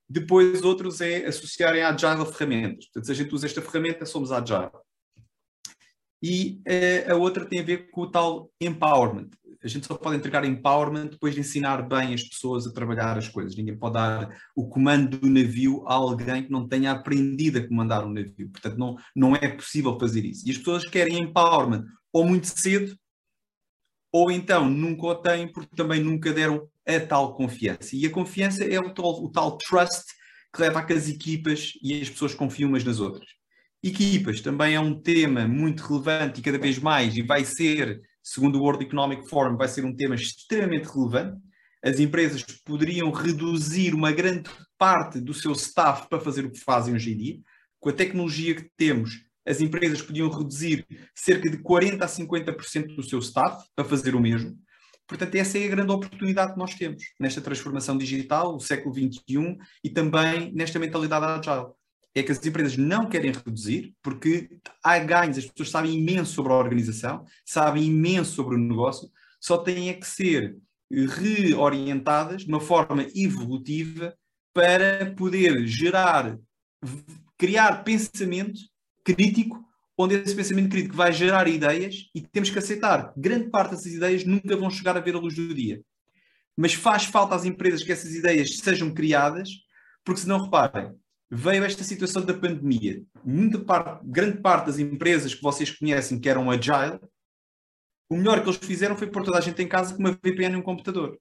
Depois, 0.09 0.63
outros 0.63 1.01
é 1.01 1.25
associarem 1.25 1.81
a 1.81 1.89
Agile 1.89 2.21
a 2.21 2.25
ferramentas. 2.25 2.85
Portanto, 2.85 3.05
se 3.05 3.11
a 3.11 3.15
gente 3.15 3.33
usa 3.33 3.45
esta 3.45 3.61
ferramenta, 3.61 4.05
somos 4.05 4.31
Agile. 4.31 4.69
E 6.21 6.61
uh, 6.67 7.13
a 7.13 7.15
outra 7.15 7.45
tem 7.45 7.59
a 7.59 7.63
ver 7.63 7.89
com 7.89 8.01
o 8.01 8.11
tal 8.11 8.51
empowerment 8.61 9.29
a 9.63 9.67
gente 9.67 9.87
só 9.87 9.95
pode 9.95 10.17
entregar 10.17 10.43
empowerment 10.43 11.07
depois 11.07 11.33
de 11.33 11.39
ensinar 11.39 11.81
bem 11.87 12.13
as 12.13 12.21
pessoas 12.21 12.67
a 12.67 12.73
trabalhar 12.73 13.17
as 13.17 13.29
coisas. 13.29 13.55
Ninguém 13.55 13.77
pode 13.77 13.93
dar 13.93 14.29
o 14.55 14.67
comando 14.67 15.17
do 15.17 15.29
navio 15.29 15.83
a 15.87 15.93
alguém 15.93 16.43
que 16.43 16.51
não 16.51 16.67
tenha 16.67 16.91
aprendido 16.91 17.59
a 17.59 17.67
comandar 17.67 18.05
um 18.05 18.11
navio. 18.11 18.49
Portanto, 18.49 18.77
não, 18.77 18.97
não 19.15 19.35
é 19.35 19.47
possível 19.47 19.97
fazer 19.97 20.25
isso. 20.25 20.45
E 20.45 20.51
as 20.51 20.57
pessoas 20.57 20.85
querem 20.85 21.17
empowerment 21.17 21.85
ou 22.11 22.25
muito 22.25 22.47
cedo, 22.47 22.95
ou 24.11 24.29
então 24.29 24.69
nunca 24.69 25.07
o 25.07 25.15
têm 25.15 25.51
porque 25.51 25.75
também 25.75 26.03
nunca 26.03 26.33
deram 26.33 26.67
a 26.85 26.99
tal 26.99 27.33
confiança. 27.33 27.95
E 27.95 28.05
a 28.05 28.11
confiança 28.11 28.63
é 28.63 28.79
o 28.79 28.93
tal, 28.93 29.23
o 29.23 29.31
tal 29.31 29.57
trust 29.57 30.03
que 30.53 30.61
leva 30.61 30.79
a 30.79 30.85
que 30.85 30.93
as 30.93 31.07
equipas 31.07 31.71
e 31.81 31.99
as 31.99 32.09
pessoas 32.09 32.35
confiam 32.35 32.69
umas 32.69 32.83
nas 32.83 32.99
outras. 32.99 33.27
Equipas 33.81 34.39
também 34.41 34.75
é 34.75 34.79
um 34.79 34.99
tema 34.99 35.47
muito 35.47 35.81
relevante 35.83 36.39
e 36.39 36.43
cada 36.43 36.57
vez 36.57 36.77
mais, 36.77 37.17
e 37.17 37.21
vai 37.21 37.43
ser 37.43 38.01
segundo 38.23 38.57
o 38.57 38.61
World 38.61 38.85
Economic 38.85 39.27
Forum, 39.27 39.57
vai 39.57 39.67
ser 39.67 39.83
um 39.83 39.95
tema 39.95 40.15
extremamente 40.15 40.85
relevante. 40.85 41.39
As 41.83 41.99
empresas 41.99 42.41
poderiam 42.63 43.11
reduzir 43.11 43.93
uma 43.93 44.11
grande 44.11 44.49
parte 44.77 45.19
do 45.19 45.33
seu 45.33 45.51
staff 45.51 46.07
para 46.07 46.21
fazer 46.21 46.45
o 46.45 46.51
que 46.51 46.59
fazem 46.59 46.93
hoje 46.93 47.11
em 47.11 47.17
dia. 47.17 47.39
Com 47.79 47.89
a 47.89 47.93
tecnologia 47.93 48.55
que 48.55 48.69
temos, 48.77 49.25
as 49.45 49.59
empresas 49.59 50.01
podiam 50.01 50.29
reduzir 50.29 50.87
cerca 51.13 51.49
de 51.49 51.57
40% 51.57 52.01
a 52.01 52.07
50% 52.07 52.95
do 52.95 53.03
seu 53.03 53.19
staff 53.19 53.67
para 53.75 53.83
fazer 53.83 54.15
o 54.15 54.21
mesmo. 54.21 54.57
Portanto, 55.05 55.35
essa 55.35 55.57
é 55.57 55.65
a 55.65 55.69
grande 55.69 55.91
oportunidade 55.91 56.53
que 56.53 56.59
nós 56.59 56.75
temos 56.75 57.03
nesta 57.19 57.41
transformação 57.41 57.97
digital, 57.97 58.55
o 58.55 58.59
século 58.61 58.95
XXI, 58.95 59.57
e 59.83 59.89
também 59.89 60.53
nesta 60.53 60.79
mentalidade 60.79 61.25
agile. 61.25 61.73
É 62.15 62.21
que 62.21 62.31
as 62.31 62.45
empresas 62.45 62.77
não 62.77 63.09
querem 63.09 63.31
reduzir, 63.31 63.95
porque 64.01 64.59
há 64.83 64.99
ganhos, 64.99 65.37
as 65.37 65.45
pessoas 65.45 65.71
sabem 65.71 65.95
imenso 65.95 66.33
sobre 66.33 66.53
a 66.53 66.57
organização, 66.57 67.25
sabem 67.45 67.85
imenso 67.85 68.33
sobre 68.33 68.55
o 68.55 68.59
negócio, 68.59 69.09
só 69.39 69.57
têm 69.57 69.89
é 69.89 69.93
que 69.93 70.07
ser 70.07 70.55
reorientadas 70.91 72.43
de 72.43 72.47
uma 72.49 72.61
forma 72.61 73.05
evolutiva 73.15 74.15
para 74.53 75.13
poder 75.15 75.65
gerar, 75.65 76.37
criar 77.37 77.83
pensamento 77.83 78.59
crítico, 79.03 79.59
onde 79.97 80.15
esse 80.15 80.35
pensamento 80.35 80.69
crítico 80.69 80.95
vai 80.95 81.11
gerar 81.11 81.47
ideias 81.47 82.09
e 82.13 82.21
temos 82.21 82.49
que 82.49 82.59
aceitar. 82.59 83.11
Grande 83.17 83.49
parte 83.49 83.71
dessas 83.71 83.91
ideias 83.91 84.23
nunca 84.23 84.55
vão 84.55 84.69
chegar 84.69 84.95
a 84.95 85.01
ver 85.01 85.15
a 85.15 85.19
luz 85.19 85.35
do 85.35 85.53
dia. 85.53 85.81
Mas 86.55 86.73
faz 86.73 87.05
falta 87.05 87.35
às 87.35 87.45
empresas 87.45 87.83
que 87.83 87.91
essas 87.91 88.13
ideias 88.13 88.59
sejam 88.59 88.93
criadas, 88.93 89.49
porque 90.03 90.21
senão, 90.21 90.43
reparem, 90.43 90.93
veio 91.35 91.63
esta 91.63 91.83
situação 91.83 92.23
da 92.23 92.33
pandemia. 92.33 93.03
Muita 93.23 93.59
parte, 93.63 94.05
grande 94.05 94.39
parte 94.39 94.67
das 94.67 94.77
empresas 94.77 95.33
que 95.33 95.41
vocês 95.41 95.71
conhecem 95.71 96.19
que 96.19 96.29
eram 96.29 96.51
agile, 96.51 96.99
o 98.09 98.15
melhor 98.15 98.41
que 98.43 98.49
eles 98.49 98.57
fizeram 98.57 98.95
foi 98.95 99.09
pôr 99.09 99.23
toda 99.23 99.39
a 99.39 99.41
gente 99.41 99.61
em 99.61 99.67
casa 99.67 99.95
com 99.95 99.99
uma 99.99 100.11
VPN 100.11 100.53
e 100.53 100.57
um 100.57 100.61
computador. 100.61 101.19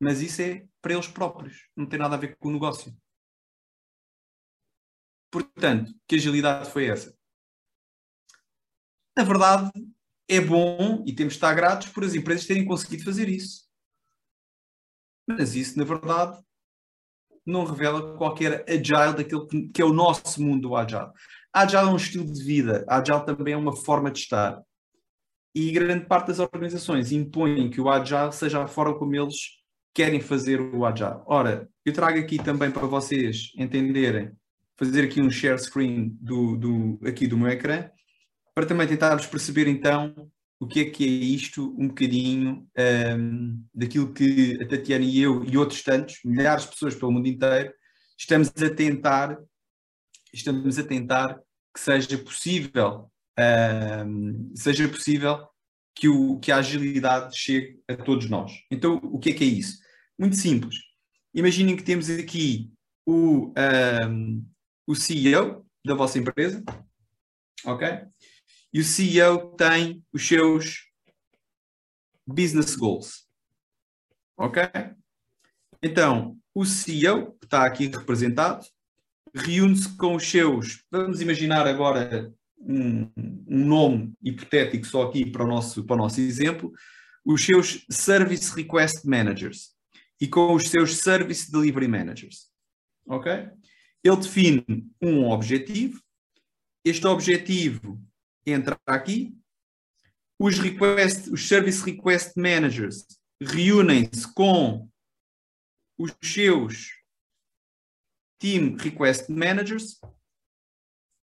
Mas 0.00 0.22
isso 0.22 0.40
é 0.40 0.66
para 0.80 0.94
eles 0.94 1.08
próprios, 1.08 1.68
não 1.76 1.86
tem 1.86 1.98
nada 1.98 2.14
a 2.14 2.18
ver 2.18 2.36
com 2.38 2.48
o 2.48 2.52
negócio. 2.52 2.94
Portanto, 5.30 5.92
que 6.06 6.14
agilidade 6.14 6.70
foi 6.70 6.86
essa? 6.86 7.16
Na 9.16 9.24
verdade, 9.24 9.70
é 10.28 10.40
bom 10.40 11.04
e 11.06 11.14
temos 11.14 11.34
de 11.34 11.38
estar 11.38 11.54
gratos 11.54 11.88
por 11.88 12.02
as 12.04 12.14
empresas 12.14 12.46
terem 12.46 12.64
conseguido 12.64 13.04
fazer 13.04 13.28
isso. 13.28 13.63
Mas 15.26 15.54
isso, 15.54 15.78
na 15.78 15.84
verdade, 15.84 16.38
não 17.46 17.64
revela 17.64 18.16
qualquer 18.16 18.64
agile 18.68 19.16
daquilo 19.16 19.46
que 19.46 19.82
é 19.82 19.84
o 19.84 19.92
nosso 19.92 20.42
mundo 20.42 20.68
do 20.68 20.76
agile. 20.76 21.10
Agile 21.52 21.82
é 21.82 21.90
um 21.90 21.96
estilo 21.96 22.32
de 22.32 22.42
vida, 22.42 22.84
agile 22.88 23.24
também 23.24 23.54
é 23.54 23.56
uma 23.56 23.76
forma 23.76 24.10
de 24.10 24.20
estar. 24.20 24.60
E 25.54 25.70
grande 25.70 26.06
parte 26.06 26.28
das 26.28 26.40
organizações 26.40 27.12
impõem 27.12 27.70
que 27.70 27.80
o 27.80 27.88
agile 27.88 28.32
seja 28.32 28.62
a 28.62 28.66
forma 28.66 28.98
como 28.98 29.14
eles 29.14 29.36
querem 29.94 30.20
fazer 30.20 30.60
o 30.60 30.84
agile. 30.84 31.20
Ora, 31.26 31.68
eu 31.84 31.92
trago 31.92 32.18
aqui 32.18 32.42
também 32.42 32.70
para 32.70 32.86
vocês 32.86 33.52
entenderem 33.56 34.32
fazer 34.76 35.04
aqui 35.04 35.20
um 35.20 35.30
share 35.30 35.58
screen 35.58 36.08
do, 36.20 36.56
do, 36.56 37.00
aqui 37.06 37.28
do 37.28 37.38
meu 37.38 37.48
ecrã, 37.48 37.88
para 38.52 38.66
também 38.66 38.88
tentarmos 38.88 39.26
perceber 39.26 39.68
então 39.68 40.12
o 40.60 40.66
que 40.66 40.80
é 40.80 40.84
que 40.90 41.04
é 41.04 41.08
isto, 41.08 41.74
um 41.78 41.88
bocadinho 41.88 42.66
um, 43.18 43.64
daquilo 43.74 44.12
que 44.12 44.58
a 44.62 44.68
Tatiana 44.68 45.04
e 45.04 45.20
eu 45.20 45.44
e 45.44 45.56
outros 45.58 45.82
tantos, 45.82 46.18
milhares 46.24 46.64
de 46.64 46.70
pessoas 46.70 46.94
pelo 46.94 47.12
mundo 47.12 47.26
inteiro, 47.26 47.72
estamos 48.16 48.48
a 48.48 48.74
tentar, 48.74 49.36
estamos 50.32 50.78
a 50.78 50.84
tentar 50.84 51.38
que 51.74 51.80
seja 51.80 52.16
possível, 52.18 53.10
um, 54.06 54.52
seja 54.54 54.88
possível 54.88 55.46
que, 55.94 56.08
o, 56.08 56.38
que 56.38 56.52
a 56.52 56.58
agilidade 56.58 57.36
chegue 57.36 57.80
a 57.88 57.96
todos 57.96 58.28
nós. 58.28 58.52
Então, 58.70 59.00
o 59.02 59.18
que 59.18 59.30
é 59.30 59.32
que 59.32 59.44
é 59.44 59.48
isso? 59.48 59.78
Muito 60.18 60.36
simples. 60.36 60.76
Imaginem 61.34 61.76
que 61.76 61.82
temos 61.82 62.08
aqui 62.08 62.70
o, 63.04 63.52
um, 64.08 64.46
o 64.86 64.94
CEO 64.94 65.66
da 65.84 65.94
vossa 65.94 66.18
empresa, 66.18 66.62
ok? 67.64 68.06
E 68.74 68.80
o 68.80 68.84
CEO 68.84 69.54
tem 69.56 70.04
os 70.12 70.26
seus 70.26 70.88
business 72.26 72.74
goals, 72.74 73.28
ok? 74.36 74.64
Então, 75.80 76.36
o 76.52 76.64
CEO, 76.66 77.38
que 77.38 77.46
está 77.46 77.64
aqui 77.64 77.86
representado, 77.86 78.66
reúne-se 79.32 79.96
com 79.96 80.16
os 80.16 80.28
seus, 80.28 80.82
vamos 80.90 81.20
imaginar 81.20 81.68
agora 81.68 82.34
um, 82.58 83.02
um, 83.16 83.64
nome 83.64 84.12
hipotético 84.20 84.84
só 84.86 85.04
aqui 85.04 85.24
para 85.24 85.44
o, 85.44 85.46
nosso, 85.46 85.84
para 85.84 85.94
o 85.94 85.98
nosso 85.98 86.20
exemplo, 86.20 86.72
os 87.24 87.44
seus 87.44 87.86
Service 87.88 88.52
Request 88.56 89.06
Managers 89.06 89.72
e 90.20 90.26
com 90.26 90.52
os 90.52 90.68
seus 90.68 90.96
Service 90.96 91.48
Delivery 91.48 91.86
Managers. 91.86 92.50
Ok? 93.06 93.30
Ele 94.02 94.16
define 94.16 94.64
um 95.00 95.30
objetivo, 95.30 96.02
este 96.84 97.06
objetivo 97.06 98.02
entra 98.46 98.78
aqui, 98.86 99.36
os, 100.38 100.58
request, 100.58 101.30
os 101.30 101.46
Service 101.46 101.84
Request 101.84 102.32
Managers 102.36 103.06
reúnem-se 103.40 104.32
com 104.32 104.88
os 105.98 106.14
seus 106.22 106.90
Team 108.38 108.76
Request 108.76 109.30
Managers, 109.30 110.00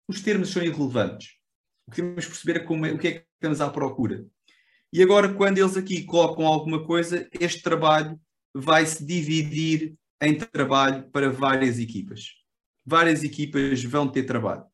os 0.08 0.20
termos 0.22 0.50
são 0.50 0.62
irrelevantes. 0.62 1.36
O 1.86 1.90
que 1.90 1.96
temos 1.96 2.24
que 2.24 2.30
perceber 2.30 2.60
é, 2.60 2.64
como 2.64 2.86
é 2.86 2.92
o 2.92 2.98
que 2.98 3.08
é 3.08 3.12
que 3.18 3.26
estamos 3.34 3.60
à 3.60 3.68
procura. 3.68 4.26
E 4.92 5.02
agora, 5.02 5.34
quando 5.34 5.58
eles 5.58 5.76
aqui 5.76 6.04
colocam 6.04 6.46
alguma 6.46 6.86
coisa, 6.86 7.28
este 7.38 7.62
trabalho 7.62 8.18
vai 8.54 8.86
se 8.86 9.04
dividir 9.04 9.94
em 10.22 10.38
trabalho 10.38 11.10
para 11.10 11.30
várias 11.30 11.78
equipas 11.78 12.44
várias 12.84 13.24
equipas 13.24 13.82
vão 13.82 14.08
ter 14.08 14.24
trabalho. 14.24 14.64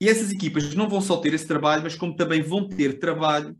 E 0.00 0.08
essas 0.08 0.30
equipas 0.30 0.74
não 0.74 0.88
vão 0.88 1.00
só 1.00 1.18
ter 1.18 1.34
esse 1.34 1.46
trabalho, 1.46 1.82
mas 1.82 1.94
como 1.94 2.16
também 2.16 2.42
vão 2.42 2.66
ter 2.66 2.98
trabalho, 2.98 3.56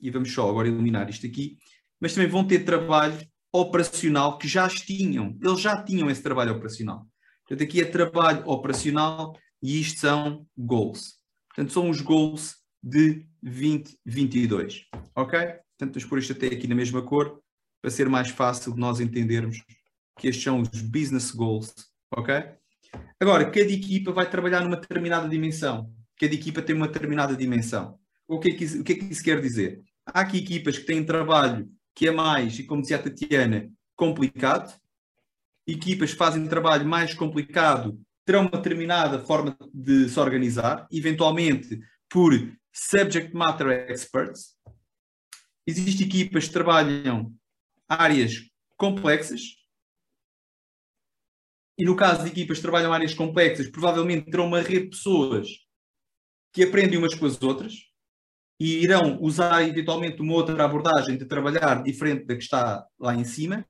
e 0.00 0.10
vamos 0.10 0.32
só 0.32 0.48
agora 0.48 0.68
eliminar 0.68 1.10
isto 1.10 1.26
aqui, 1.26 1.58
mas 2.00 2.14
também 2.14 2.28
vão 2.28 2.46
ter 2.46 2.64
trabalho 2.64 3.18
operacional 3.52 4.38
que 4.38 4.46
já 4.46 4.68
tinham, 4.68 5.36
eles 5.42 5.60
já 5.60 5.82
tinham 5.82 6.08
esse 6.08 6.22
trabalho 6.22 6.52
operacional. 6.52 7.06
Portanto, 7.46 7.66
aqui 7.66 7.80
é 7.80 7.84
trabalho 7.84 8.48
operacional 8.48 9.36
e 9.60 9.80
isto 9.80 10.00
são 10.00 10.46
goals. 10.56 11.18
Portanto, 11.48 11.72
são 11.72 11.90
os 11.90 12.00
goals 12.00 12.54
de 12.82 13.26
2022. 13.42 14.86
Ok? 15.16 15.38
Portanto, 15.38 15.94
vamos 15.94 16.04
pôr 16.04 16.18
isto 16.20 16.32
até 16.32 16.46
aqui 16.46 16.68
na 16.68 16.76
mesma 16.76 17.02
cor, 17.02 17.40
para 17.82 17.90
ser 17.90 18.08
mais 18.08 18.28
fácil 18.28 18.72
de 18.72 18.78
nós 18.78 19.00
entendermos 19.00 19.62
que 20.18 20.28
estes 20.28 20.44
são 20.44 20.60
os 20.60 20.82
business 20.82 21.32
goals 21.32 21.74
ok? 22.12 22.44
Agora, 23.18 23.50
cada 23.50 23.70
equipa 23.70 24.12
vai 24.12 24.28
trabalhar 24.28 24.62
numa 24.62 24.76
determinada 24.76 25.28
dimensão. 25.28 25.92
Cada 26.18 26.34
equipa 26.34 26.62
tem 26.62 26.74
uma 26.74 26.88
determinada 26.88 27.36
dimensão. 27.36 27.98
O 28.26 28.38
que 28.38 28.50
é 28.50 28.54
que 28.54 28.64
isso, 28.64 28.80
o 28.80 28.84
que 28.84 28.92
é 28.92 28.96
que 28.96 29.04
isso 29.04 29.22
quer 29.22 29.40
dizer? 29.40 29.82
Há 30.06 30.20
aqui 30.20 30.38
equipas 30.38 30.78
que 30.78 30.86
têm 30.86 31.04
trabalho 31.04 31.68
que 31.94 32.08
é 32.08 32.10
mais, 32.10 32.58
e 32.58 32.64
como 32.64 32.80
dizia 32.80 32.96
a 32.96 33.02
Tatiana, 33.02 33.70
complicado. 33.94 34.74
Equipas 35.66 36.12
que 36.12 36.16
fazem 36.16 36.46
trabalho 36.48 36.86
mais 36.86 37.12
complicado 37.12 38.00
terão 38.24 38.42
uma 38.42 38.50
determinada 38.50 39.18
forma 39.18 39.56
de 39.74 40.08
se 40.08 40.18
organizar, 40.18 40.86
eventualmente 40.90 41.80
por 42.08 42.32
subject 42.72 43.34
matter 43.34 43.90
experts. 43.90 44.56
Existem 45.66 46.06
equipas 46.06 46.46
que 46.46 46.52
trabalham 46.52 47.34
áreas 47.88 48.50
complexas, 48.76 49.59
e 51.80 51.84
no 51.86 51.96
caso 51.96 52.24
de 52.24 52.28
equipas 52.28 52.58
que 52.58 52.62
trabalham 52.62 52.92
áreas 52.92 53.14
complexas, 53.14 53.66
provavelmente 53.66 54.30
terão 54.30 54.46
uma 54.46 54.60
rede 54.60 54.84
de 54.84 54.90
pessoas 54.90 55.48
que 56.52 56.62
aprendem 56.62 56.98
umas 56.98 57.14
com 57.14 57.24
as 57.24 57.42
outras 57.42 57.72
e 58.60 58.82
irão 58.82 59.18
usar 59.22 59.66
eventualmente 59.66 60.20
uma 60.20 60.34
outra 60.34 60.62
abordagem 60.62 61.16
de 61.16 61.24
trabalhar 61.24 61.82
diferente 61.82 62.26
da 62.26 62.36
que 62.36 62.42
está 62.42 62.84
lá 62.98 63.14
em 63.14 63.24
cima. 63.24 63.66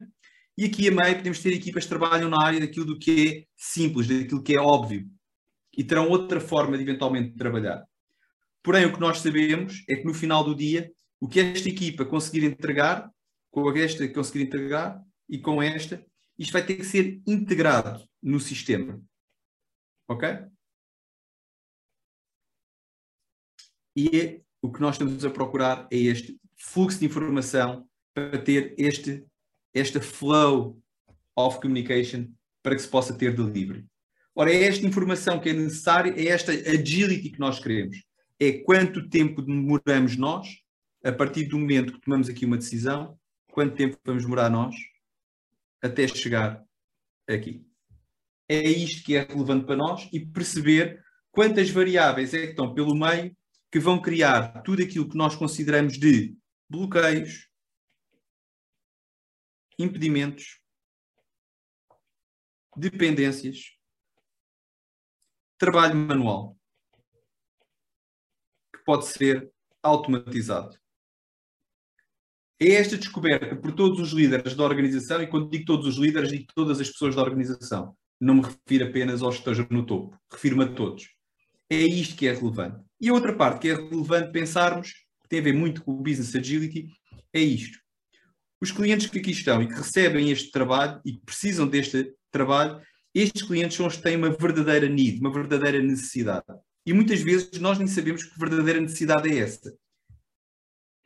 E 0.58 0.64
aqui 0.64 0.88
a 0.88 0.90
meio 0.90 1.18
podemos 1.18 1.38
ter 1.38 1.52
equipas 1.52 1.84
que 1.84 1.88
trabalham 1.88 2.28
na 2.28 2.42
área 2.42 2.58
daquilo 2.58 2.84
do 2.84 2.98
que 2.98 3.28
é 3.28 3.44
simples, 3.56 4.08
daquilo 4.08 4.42
que 4.42 4.56
é 4.56 4.60
óbvio. 4.60 5.06
E 5.78 5.84
terão 5.84 6.08
outra 6.08 6.40
forma 6.40 6.76
de 6.76 6.82
eventualmente 6.82 7.36
trabalhar. 7.36 7.84
Porém, 8.60 8.86
o 8.86 8.92
que 8.92 8.98
nós 8.98 9.20
sabemos 9.20 9.84
é 9.88 9.94
que 9.94 10.04
no 10.04 10.12
final 10.12 10.42
do 10.42 10.56
dia, 10.56 10.90
o 11.20 11.28
que 11.28 11.38
esta 11.38 11.68
equipa 11.68 12.04
conseguir 12.04 12.44
entregar, 12.44 13.08
com 13.52 13.70
esta 13.76 14.08
conseguir 14.08 14.42
entregar 14.42 15.00
e 15.28 15.38
com 15.38 15.62
esta, 15.62 16.04
isto 16.40 16.52
vai 16.52 16.64
ter 16.64 16.76
que 16.76 16.84
ser 16.84 17.20
integrado 17.26 18.02
no 18.22 18.40
sistema. 18.40 18.98
Ok? 20.08 20.26
E 23.94 24.18
é, 24.18 24.40
o 24.62 24.72
que 24.72 24.80
nós 24.80 24.94
estamos 24.94 25.22
a 25.22 25.30
procurar 25.30 25.86
é 25.90 25.98
este 25.98 26.40
fluxo 26.56 26.98
de 26.98 27.04
informação 27.04 27.86
para 28.14 28.42
ter 28.42 28.74
este, 28.78 29.22
esta 29.74 30.00
flow 30.00 30.82
of 31.36 31.60
communication 31.60 32.32
para 32.62 32.74
que 32.74 32.82
se 32.82 32.88
possa 32.88 33.12
ter 33.12 33.36
delivery. 33.36 33.86
Ora, 34.34 34.50
é 34.50 34.64
esta 34.64 34.86
informação 34.86 35.38
que 35.38 35.50
é 35.50 35.52
necessária, 35.52 36.14
é 36.18 36.28
esta 36.28 36.52
agility 36.52 37.30
que 37.30 37.40
nós 37.40 37.58
queremos. 37.58 38.02
É 38.38 38.52
quanto 38.52 39.10
tempo 39.10 39.42
demoramos 39.42 40.16
nós, 40.16 40.48
a 41.04 41.12
partir 41.12 41.44
do 41.44 41.58
momento 41.58 41.92
que 41.92 42.00
tomamos 42.00 42.30
aqui 42.30 42.46
uma 42.46 42.56
decisão, 42.56 43.18
quanto 43.52 43.76
tempo 43.76 43.98
vamos 44.02 44.22
demorar 44.22 44.48
nós 44.48 44.74
até 45.82 46.06
chegar 46.06 46.64
aqui. 47.28 47.66
É 48.48 48.60
isto 48.68 49.04
que 49.04 49.16
é 49.16 49.22
relevante 49.22 49.66
para 49.66 49.76
nós 49.76 50.08
e 50.12 50.24
perceber 50.24 51.04
quantas 51.30 51.70
variáveis 51.70 52.34
é 52.34 52.42
que 52.42 52.50
estão 52.50 52.74
pelo 52.74 52.94
meio 52.94 53.36
que 53.70 53.78
vão 53.78 54.02
criar 54.02 54.62
tudo 54.62 54.82
aquilo 54.82 55.08
que 55.08 55.16
nós 55.16 55.36
consideramos 55.36 55.98
de 55.98 56.36
bloqueios, 56.68 57.48
impedimentos, 59.78 60.60
dependências, 62.76 63.76
trabalho 65.58 65.94
manual, 65.94 66.58
que 68.74 68.82
pode 68.84 69.06
ser 69.06 69.52
automatizado. 69.82 70.79
É 72.62 72.72
esta 72.72 72.98
descoberta 72.98 73.56
por 73.56 73.72
todos 73.72 73.98
os 73.98 74.12
líderes 74.12 74.54
da 74.54 74.64
organização, 74.64 75.22
e 75.22 75.26
quando 75.26 75.48
digo 75.48 75.64
todos 75.64 75.86
os 75.86 75.96
líderes, 75.96 76.30
digo 76.30 76.44
todas 76.54 76.78
as 76.78 76.90
pessoas 76.90 77.16
da 77.16 77.22
organização. 77.22 77.96
Não 78.20 78.34
me 78.34 78.42
refiro 78.42 78.84
apenas 78.84 79.22
aos 79.22 79.36
que 79.36 79.40
estejam 79.40 79.66
no 79.70 79.86
topo, 79.86 80.14
refiro-me 80.30 80.64
a 80.64 80.68
todos. 80.68 81.08
É 81.70 81.78
isto 81.78 82.16
que 82.16 82.28
é 82.28 82.34
relevante. 82.34 82.84
E 83.00 83.08
a 83.08 83.14
outra 83.14 83.34
parte 83.34 83.60
que 83.60 83.68
é 83.70 83.74
relevante 83.74 84.30
pensarmos, 84.30 84.92
que 85.22 85.28
tem 85.30 85.38
a 85.38 85.42
ver 85.42 85.54
muito 85.54 85.82
com 85.82 85.92
o 85.92 86.02
Business 86.02 86.36
Agility, 86.36 86.88
é 87.32 87.40
isto. 87.40 87.78
Os 88.60 88.70
clientes 88.70 89.06
que 89.06 89.18
aqui 89.18 89.30
estão 89.30 89.62
e 89.62 89.66
que 89.66 89.72
recebem 89.72 90.30
este 90.30 90.50
trabalho 90.50 91.00
e 91.02 91.12
que 91.12 91.24
precisam 91.24 91.66
deste 91.66 92.12
trabalho, 92.30 92.78
estes 93.14 93.42
clientes 93.42 93.74
são 93.74 93.86
os 93.86 93.96
que 93.96 94.02
têm 94.02 94.16
uma 94.16 94.28
verdadeira 94.28 94.86
need, 94.86 95.18
uma 95.18 95.32
verdadeira 95.32 95.80
necessidade. 95.82 96.44
E 96.84 96.92
muitas 96.92 97.22
vezes 97.22 97.58
nós 97.58 97.78
nem 97.78 97.86
sabemos 97.86 98.22
que 98.22 98.38
verdadeira 98.38 98.80
necessidade 98.80 99.30
é 99.30 99.38
essa. 99.38 99.74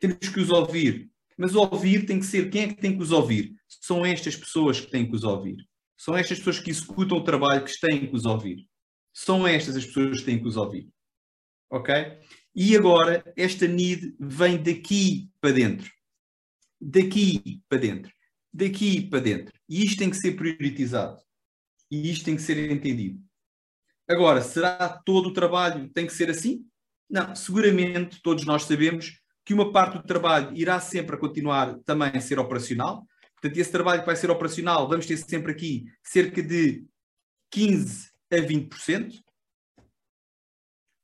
Temos 0.01 0.17
que 0.17 0.39
os 0.41 0.49
ouvir. 0.49 1.09
Mas 1.37 1.55
ouvir 1.55 2.05
tem 2.05 2.19
que 2.19 2.25
ser 2.25 2.49
quem 2.49 2.63
é 2.63 2.67
que 2.67 2.81
tem 2.81 2.95
que 2.95 3.03
os 3.03 3.11
ouvir? 3.11 3.55
São 3.67 4.05
estas 4.05 4.35
pessoas 4.35 4.79
que 4.79 4.89
têm 4.89 5.07
que 5.07 5.15
os 5.15 5.23
ouvir. 5.23 5.57
São 5.97 6.15
estas 6.15 6.37
pessoas 6.37 6.59
que 6.59 6.69
executam 6.69 7.17
o 7.17 7.23
trabalho 7.23 7.63
que 7.63 7.79
têm 7.79 8.07
que 8.07 8.15
os 8.15 8.25
ouvir. 8.25 8.67
São 9.13 9.47
estas 9.47 9.75
as 9.75 9.85
pessoas 9.85 10.19
que 10.19 10.25
têm 10.25 10.39
que 10.39 10.47
os 10.47 10.57
ouvir. 10.57 10.89
Ok? 11.69 11.93
E 12.55 12.75
agora, 12.75 13.23
esta 13.35 13.67
need 13.67 14.15
vem 14.19 14.61
daqui 14.61 15.29
para 15.41 15.51
dentro. 15.51 15.91
Daqui 16.79 17.61
para 17.67 17.79
dentro. 17.79 18.13
Daqui 18.53 19.01
para 19.01 19.19
dentro. 19.19 19.53
E 19.67 19.83
isto 19.83 19.99
tem 19.99 20.09
que 20.09 20.17
ser 20.17 20.35
prioritizado. 20.35 21.21
E 21.91 22.09
isto 22.09 22.25
tem 22.25 22.35
que 22.35 22.41
ser 22.41 22.71
entendido. 22.71 23.19
Agora, 24.07 24.41
será 24.41 25.01
todo 25.05 25.29
o 25.29 25.33
trabalho 25.33 25.89
tem 25.89 26.05
que 26.05 26.13
ser 26.13 26.29
assim? 26.29 26.65
Não, 27.09 27.35
seguramente 27.35 28.21
todos 28.21 28.45
nós 28.45 28.63
sabemos 28.63 29.19
que 29.45 29.53
uma 29.53 29.71
parte 29.71 29.99
do 29.99 30.03
trabalho 30.03 30.57
irá 30.57 30.79
sempre 30.79 31.15
a 31.15 31.19
continuar 31.19 31.77
também 31.85 32.09
a 32.09 32.19
ser 32.19 32.39
operacional. 32.39 33.05
Portanto, 33.33 33.57
esse 33.57 33.71
trabalho 33.71 33.99
que 34.01 34.07
vai 34.07 34.15
ser 34.15 34.31
operacional, 34.31 34.89
vamos 34.89 35.05
ter 35.05 35.17
sempre 35.17 35.51
aqui 35.51 35.85
cerca 36.03 36.41
de 36.41 36.83
15 37.51 38.09
a 38.31 38.37
20%. 38.37 39.21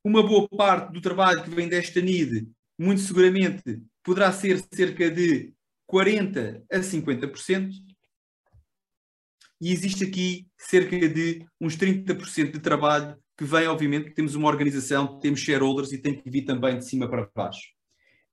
Uma 0.03 0.23
boa 0.23 0.49
parte 0.49 0.91
do 0.91 0.99
trabalho 0.99 1.43
que 1.43 1.51
vem 1.51 1.69
desta 1.69 2.01
NID, 2.01 2.49
muito 2.79 3.01
seguramente, 3.01 3.79
poderá 4.03 4.31
ser 4.31 4.59
cerca 4.73 5.11
de 5.11 5.53
40 5.85 6.63
a 6.71 6.79
50%. 6.79 7.69
E 9.61 9.71
existe 9.71 10.03
aqui 10.03 10.47
cerca 10.57 10.97
de 11.07 11.45
uns 11.59 11.77
30% 11.77 12.53
de 12.53 12.59
trabalho 12.59 13.15
que 13.37 13.45
vem, 13.45 13.67
obviamente, 13.67 14.15
temos 14.15 14.33
uma 14.33 14.47
organização, 14.47 15.19
temos 15.19 15.39
shareholders 15.39 15.91
e 15.91 16.01
tem 16.01 16.19
que 16.19 16.27
vir 16.27 16.45
também 16.45 16.79
de 16.79 16.87
cima 16.87 17.07
para 17.07 17.29
baixo. 17.35 17.80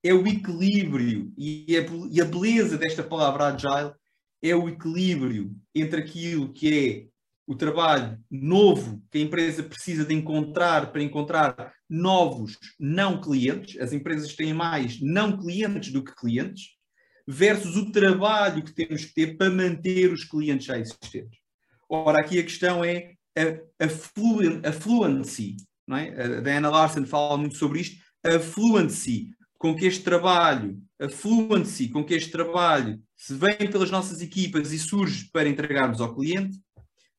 É 0.03 0.13
o 0.13 0.25
equilíbrio 0.25 1.33
e 1.37 1.65
a, 1.77 1.81
e 2.11 2.21
a 2.21 2.25
beleza 2.25 2.77
desta 2.77 3.03
palavra 3.03 3.47
agile 3.47 3.93
é 4.41 4.55
o 4.55 4.69
equilíbrio 4.69 5.53
entre 5.75 6.01
aquilo 6.01 6.53
que 6.53 7.07
é 7.07 7.09
o 7.45 7.55
trabalho 7.55 8.17
novo 8.29 9.01
que 9.11 9.17
a 9.17 9.21
empresa 9.21 9.63
precisa 9.63 10.05
de 10.05 10.13
encontrar 10.13 10.91
para 10.91 11.01
encontrar 11.01 11.73
novos 11.89 12.57
não 12.79 13.19
clientes, 13.19 13.81
as 13.81 13.91
empresas 13.91 14.35
têm 14.35 14.53
mais 14.53 15.01
não 15.01 15.35
clientes 15.35 15.91
do 15.91 16.03
que 16.03 16.13
clientes, 16.15 16.75
versus 17.27 17.75
o 17.75 17.91
trabalho 17.91 18.63
que 18.63 18.73
temos 18.73 19.05
que 19.05 19.13
ter 19.13 19.35
para 19.35 19.49
manter 19.49 20.13
os 20.13 20.23
clientes 20.23 20.67
já 20.67 20.77
existentes. 20.77 21.39
Ora, 21.89 22.19
aqui 22.19 22.39
a 22.39 22.43
questão 22.43 22.83
é 22.83 23.13
a, 23.35 23.83
a, 23.83 24.69
a 24.69 24.71
fluency, 24.71 25.57
não 25.87 25.97
é? 25.97 26.09
A 26.09 26.41
Diana 26.41 26.69
Larsen 26.69 27.05
fala 27.05 27.35
muito 27.35 27.55
sobre 27.55 27.81
isto, 27.81 27.97
a 28.23 28.39
fluency 28.39 29.31
com 29.59 29.75
que 29.75 29.85
este 29.85 30.03
trabalho, 30.03 30.81
a 30.97 31.09
fluency 31.09 31.89
com 31.89 32.03
que 32.03 32.13
este 32.13 32.31
trabalho 32.31 32.99
se 33.15 33.35
vem 33.35 33.69
pelas 33.69 33.91
nossas 33.91 34.21
equipas 34.21 34.71
e 34.71 34.79
surge 34.79 35.29
para 35.33 35.49
entregarmos 35.49 35.99
ao 35.99 36.15
cliente, 36.15 36.57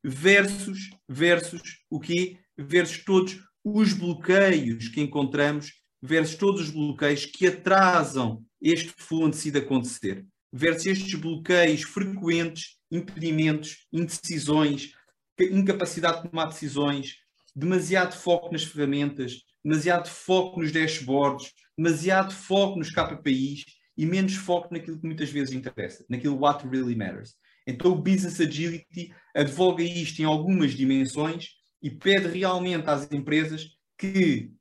versus, 0.02 0.90
versus 1.06 1.60
o 1.90 2.00
quê? 2.00 2.38
Versus 2.56 3.04
todos 3.04 3.38
os 3.62 3.92
bloqueios 3.92 4.88
que 4.88 5.02
encontramos, 5.02 5.70
versus 6.02 6.34
todos 6.36 6.62
os 6.62 6.70
bloqueios 6.70 7.26
que 7.26 7.46
atrasam 7.46 8.42
este 8.60 8.94
fluency 8.96 9.50
de 9.50 9.58
acontecer, 9.58 10.24
versus 10.50 10.86
estes 10.86 11.14
bloqueios 11.14 11.82
frequentes, 11.82 12.78
impedimentos, 12.90 13.86
indecisões, 13.92 14.92
incapacidade 15.38 16.22
de 16.22 16.30
tomar 16.30 16.46
decisões, 16.46 17.16
demasiado 17.54 18.14
foco 18.14 18.50
nas 18.50 18.64
ferramentas, 18.64 19.42
demasiado 19.62 20.08
foco 20.08 20.60
nos 20.60 20.72
dashboards, 20.72 21.52
demasiado 21.80 22.34
foco 22.34 22.78
nos 22.78 22.90
KPIs 22.90 23.64
e 23.96 24.04
menos 24.04 24.34
foco 24.34 24.68
naquilo 24.70 25.00
que 25.00 25.06
muitas 25.06 25.30
vezes 25.30 25.54
interessa, 25.54 26.04
naquilo 26.10 26.38
what 26.38 26.66
really 26.68 26.94
matters. 26.94 27.34
Então 27.66 27.92
o 27.92 27.96
Business 27.96 28.38
Agility 28.38 29.14
advoga 29.34 29.82
isto 29.82 30.20
em 30.20 30.24
algumas 30.24 30.72
dimensões 30.72 31.48
e 31.82 31.90
pede 31.90 32.28
realmente 32.28 32.88
às 32.88 33.10
empresas 33.10 33.70
que 33.96 34.52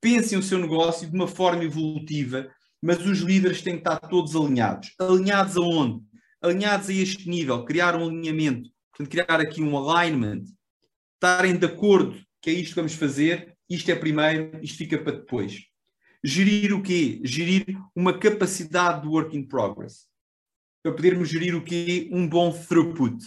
pensem 0.00 0.38
o 0.38 0.42
seu 0.42 0.58
negócio 0.58 1.08
de 1.08 1.14
uma 1.14 1.28
forma 1.28 1.64
evolutiva, 1.64 2.50
mas 2.82 3.04
os 3.06 3.20
líderes 3.20 3.62
têm 3.62 3.74
que 3.74 3.80
estar 3.80 3.98
todos 3.98 4.36
alinhados. 4.36 4.94
Alinhados 4.98 5.56
aonde? 5.56 6.04
Alinhados 6.42 6.88
a 6.88 6.92
este 6.92 7.28
nível, 7.28 7.64
criar 7.64 7.96
um 7.96 8.08
alinhamento, 8.08 8.70
portanto, 8.90 9.10
criar 9.10 9.40
aqui 9.40 9.62
um 9.62 9.76
alignment, 9.76 10.44
estarem 11.14 11.56
de 11.56 11.66
acordo 11.66 12.18
que 12.40 12.48
é 12.48 12.52
isto 12.54 12.70
que 12.70 12.76
vamos 12.76 12.94
fazer, 12.94 13.49
isto 13.70 13.90
é 13.90 13.94
primeiro, 13.94 14.58
isto 14.62 14.76
fica 14.76 14.98
para 14.98 15.12
depois. 15.12 15.64
Gerir 16.22 16.74
o 16.74 16.82
quê? 16.82 17.20
Gerir 17.24 17.64
uma 17.94 18.18
capacidade 18.18 19.02
de 19.02 19.08
work 19.08 19.36
in 19.36 19.46
progress. 19.46 20.06
Para 20.82 20.92
podermos 20.92 21.28
gerir 21.28 21.54
o 21.54 21.62
quê? 21.64 22.10
Um 22.12 22.28
bom 22.28 22.52
throughput. 22.52 23.24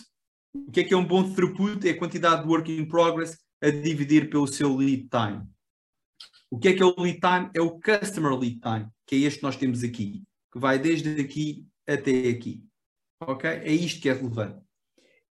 O 0.54 0.72
que 0.72 0.82
é 0.82 0.84
que 0.84 0.94
é 0.94 0.98
um 0.98 1.06
bom 1.06 1.34
throughput? 1.34 1.88
É 1.88 1.92
a 1.92 1.98
quantidade 1.98 2.44
de 2.44 2.50
work 2.50 2.72
in 2.72 2.86
progress 2.86 3.38
a 3.62 3.70
dividir 3.70 4.30
pelo 4.30 4.46
seu 4.46 4.76
lead 4.76 5.08
time. 5.10 5.48
O 6.52 6.60
que 6.60 6.68
é 6.68 6.74
que 6.74 6.84
é 6.84 6.86
o 6.86 6.94
lead 7.00 7.20
time? 7.20 7.50
É 7.56 7.62
o 7.62 7.80
customer 7.80 8.34
lead 8.34 8.60
time, 8.60 8.88
que 9.08 9.16
é 9.16 9.20
este 9.20 9.40
que 9.40 9.44
nós 9.44 9.56
temos 9.56 9.84
aqui, 9.84 10.22
que 10.52 10.60
vai 10.60 10.78
desde 10.78 11.20
aqui 11.20 11.66
até 11.88 12.30
aqui. 12.30 12.64
Ok? 13.22 13.50
É 13.50 13.72
isto 13.72 14.02
que 14.02 14.10
é 14.10 14.14
relevante. 14.14 14.62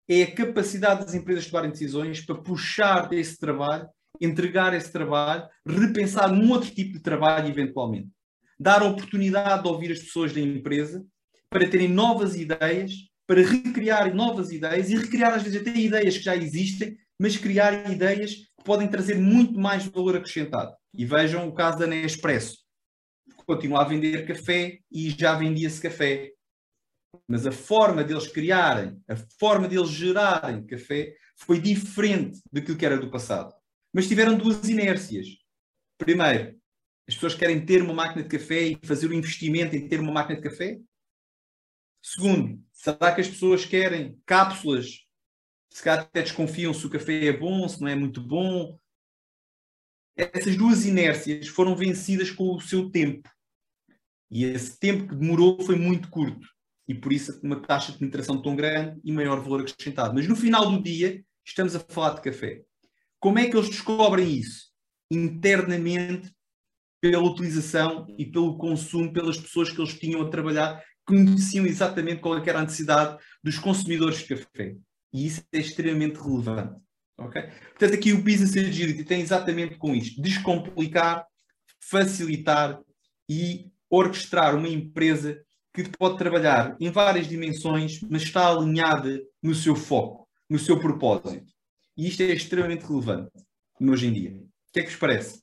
É 0.06 0.22
a 0.22 0.34
capacidade 0.34 1.04
das 1.04 1.14
empresas 1.14 1.46
tomarem 1.46 1.70
decisões 1.70 2.20
para 2.24 2.36
puxar 2.36 3.08
desse 3.08 3.36
trabalho, 3.38 3.88
entregar 4.20 4.74
esse 4.74 4.90
trabalho, 4.90 5.48
repensar 5.66 6.32
num 6.32 6.50
outro 6.50 6.70
tipo 6.70 6.94
de 6.94 7.00
trabalho 7.00 7.48
eventualmente. 7.48 8.08
Dar 8.58 8.82
oportunidade 8.82 9.62
de 9.62 9.68
ouvir 9.68 9.92
as 9.92 10.00
pessoas 10.00 10.32
da 10.32 10.40
empresa 10.40 11.04
para 11.50 11.68
terem 11.68 11.88
novas 11.88 12.36
ideias, 12.36 12.92
para 13.26 13.42
recriar 13.42 14.14
novas 14.14 14.52
ideias 14.52 14.90
e 14.90 14.96
recriar 14.96 15.34
às 15.34 15.42
vezes 15.42 15.60
até 15.60 15.70
ideias 15.70 16.18
que 16.18 16.24
já 16.24 16.36
existem, 16.36 16.96
mas 17.18 17.36
criar 17.36 17.90
ideias 17.90 18.34
que 18.34 18.64
podem 18.64 18.88
trazer 18.88 19.16
muito 19.16 19.58
mais 19.58 19.86
valor 19.86 20.16
acrescentado. 20.16 20.74
E 20.94 21.04
vejam 21.04 21.48
o 21.48 21.52
caso 21.52 21.78
da 21.78 21.86
Nespresso. 21.86 22.58
Continua 23.46 23.82
a 23.82 23.84
vender 23.84 24.26
café 24.26 24.78
e 24.90 25.10
já 25.10 25.34
vendia-se 25.34 25.80
café. 25.80 26.32
Mas 27.26 27.46
a 27.46 27.52
forma 27.52 28.04
deles 28.04 28.26
criarem, 28.28 29.00
a 29.08 29.16
forma 29.38 29.68
deles 29.68 29.90
gerarem 29.90 30.66
café 30.66 31.14
foi 31.36 31.60
diferente 31.60 32.40
daquilo 32.52 32.76
que 32.76 32.84
era 32.84 32.98
do 32.98 33.10
passado. 33.10 33.54
Mas 33.98 34.06
tiveram 34.06 34.38
duas 34.38 34.68
inércias. 34.68 35.26
Primeiro, 35.98 36.56
as 37.08 37.16
pessoas 37.16 37.34
querem 37.34 37.66
ter 37.66 37.82
uma 37.82 37.92
máquina 37.92 38.22
de 38.22 38.28
café 38.28 38.62
e 38.68 38.78
fazer 38.86 39.08
o 39.08 39.10
um 39.10 39.12
investimento 39.12 39.74
em 39.74 39.88
ter 39.88 39.98
uma 39.98 40.12
máquina 40.12 40.40
de 40.40 40.48
café? 40.48 40.78
Segundo, 42.00 42.64
será 42.72 43.12
que 43.12 43.22
as 43.22 43.26
pessoas 43.26 43.64
querem 43.64 44.16
cápsulas? 44.24 45.04
Se 45.72 45.82
calhar 45.82 46.04
até 46.04 46.22
desconfiam 46.22 46.72
se 46.72 46.86
o 46.86 46.90
café 46.90 47.26
é 47.26 47.36
bom, 47.36 47.68
se 47.68 47.80
não 47.80 47.88
é 47.88 47.96
muito 47.96 48.20
bom, 48.20 48.78
essas 50.14 50.56
duas 50.56 50.86
inércias 50.86 51.48
foram 51.48 51.74
vencidas 51.74 52.30
com 52.30 52.54
o 52.54 52.60
seu 52.60 52.88
tempo. 52.92 53.28
E 54.30 54.44
esse 54.44 54.78
tempo 54.78 55.08
que 55.08 55.16
demorou 55.16 55.60
foi 55.60 55.74
muito 55.74 56.08
curto. 56.08 56.46
E 56.86 56.94
por 56.94 57.12
isso 57.12 57.40
uma 57.42 57.60
taxa 57.60 57.90
de 57.90 57.98
penetração 57.98 58.40
tão 58.40 58.54
grande 58.54 59.00
e 59.02 59.10
maior 59.10 59.40
valor 59.40 59.62
acrescentado. 59.62 60.14
Mas 60.14 60.28
no 60.28 60.36
final 60.36 60.70
do 60.70 60.80
dia, 60.80 61.20
estamos 61.44 61.74
a 61.74 61.80
falar 61.80 62.14
de 62.14 62.20
café. 62.20 62.62
Como 63.20 63.38
é 63.38 63.48
que 63.48 63.56
eles 63.56 63.68
descobrem 63.68 64.30
isso? 64.30 64.68
Internamente, 65.10 66.32
pela 67.00 67.22
utilização 67.22 68.06
e 68.18 68.26
pelo 68.26 68.58
consumo, 68.58 69.12
pelas 69.12 69.38
pessoas 69.38 69.70
que 69.70 69.80
eles 69.80 69.98
tinham 69.98 70.22
a 70.22 70.30
trabalhar, 70.30 70.82
conheciam 71.06 71.66
exatamente 71.66 72.20
qual 72.20 72.38
é 72.38 72.48
era 72.48 72.58
a 72.58 72.62
necessidade 72.62 73.18
dos 73.42 73.58
consumidores 73.58 74.18
de 74.18 74.26
café. 74.26 74.76
E 75.12 75.26
isso 75.26 75.42
é 75.52 75.58
extremamente 75.58 76.20
relevante. 76.20 76.80
Okay? 77.18 77.42
Portanto, 77.70 77.94
aqui 77.94 78.12
o 78.12 78.22
Business 78.22 78.56
Agility 78.56 79.04
tem 79.04 79.20
exatamente 79.20 79.76
com 79.76 79.94
isto: 79.94 80.20
descomplicar, 80.20 81.26
facilitar 81.80 82.78
e 83.28 83.70
orquestrar 83.90 84.54
uma 84.54 84.68
empresa 84.68 85.42
que 85.74 85.84
pode 85.98 86.18
trabalhar 86.18 86.76
em 86.80 86.90
várias 86.90 87.26
dimensões, 87.26 88.00
mas 88.02 88.22
está 88.22 88.48
alinhada 88.48 89.20
no 89.42 89.54
seu 89.54 89.74
foco, 89.74 90.28
no 90.48 90.58
seu 90.58 90.78
propósito. 90.78 91.52
E 91.98 92.06
isto 92.06 92.22
é 92.22 92.26
extremamente 92.26 92.86
relevante 92.86 93.32
hoje 93.80 94.06
em 94.06 94.12
dia. 94.12 94.30
O 94.30 94.72
que 94.72 94.78
é 94.78 94.82
que 94.84 94.90
vos 94.90 95.00
parece? 95.00 95.42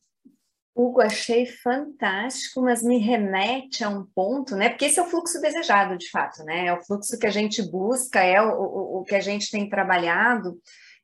Hugo, 0.73 1.01
achei 1.01 1.45
fantástico, 1.45 2.61
mas 2.61 2.81
me 2.81 2.97
remete 2.97 3.83
a 3.83 3.89
um 3.89 4.05
ponto, 4.05 4.55
né? 4.55 4.69
Porque 4.69 4.85
esse 4.85 4.97
é 4.97 5.03
o 5.03 5.07
fluxo 5.07 5.41
desejado, 5.41 5.97
de 5.97 6.09
fato, 6.09 6.43
né? 6.43 6.67
É 6.67 6.73
o 6.73 6.81
fluxo 6.81 7.19
que 7.19 7.27
a 7.27 7.31
gente 7.31 7.61
busca, 7.61 8.21
é 8.21 8.41
o, 8.41 8.51
o, 8.51 8.99
o 8.99 9.03
que 9.03 9.15
a 9.15 9.19
gente 9.19 9.51
tem 9.51 9.69
trabalhado. 9.69 10.57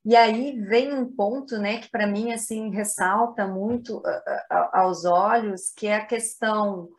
E 0.06 0.16
aí 0.16 0.60
vem 0.62 0.94
um 0.94 1.06
ponto, 1.06 1.58
né, 1.58 1.78
que 1.78 1.90
para 1.92 2.08
mim 2.08 2.32
assim 2.32 2.72
ressalta 2.72 3.46
muito 3.46 3.98
uh, 3.98 4.00
uh, 4.00 4.70
aos 4.74 5.06
olhos, 5.06 5.72
que 5.76 5.86
é 5.86 5.96
a 5.96 6.06
questão 6.06 6.90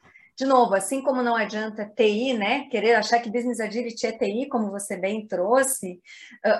de 0.43 0.49
novo, 0.49 0.75
assim 0.75 1.01
como 1.01 1.23
não 1.23 1.37
adianta 1.37 1.89
TI, 1.97 2.35
né, 2.35 2.67
querer 2.69 2.95
achar 2.95 3.21
que 3.21 3.31
Business 3.31 3.61
Agility 3.61 4.09
é 4.09 4.13
TI, 4.13 4.49
como 4.49 4.73
você 4.73 4.97
bem 4.97 5.25
trouxe, 5.25 6.01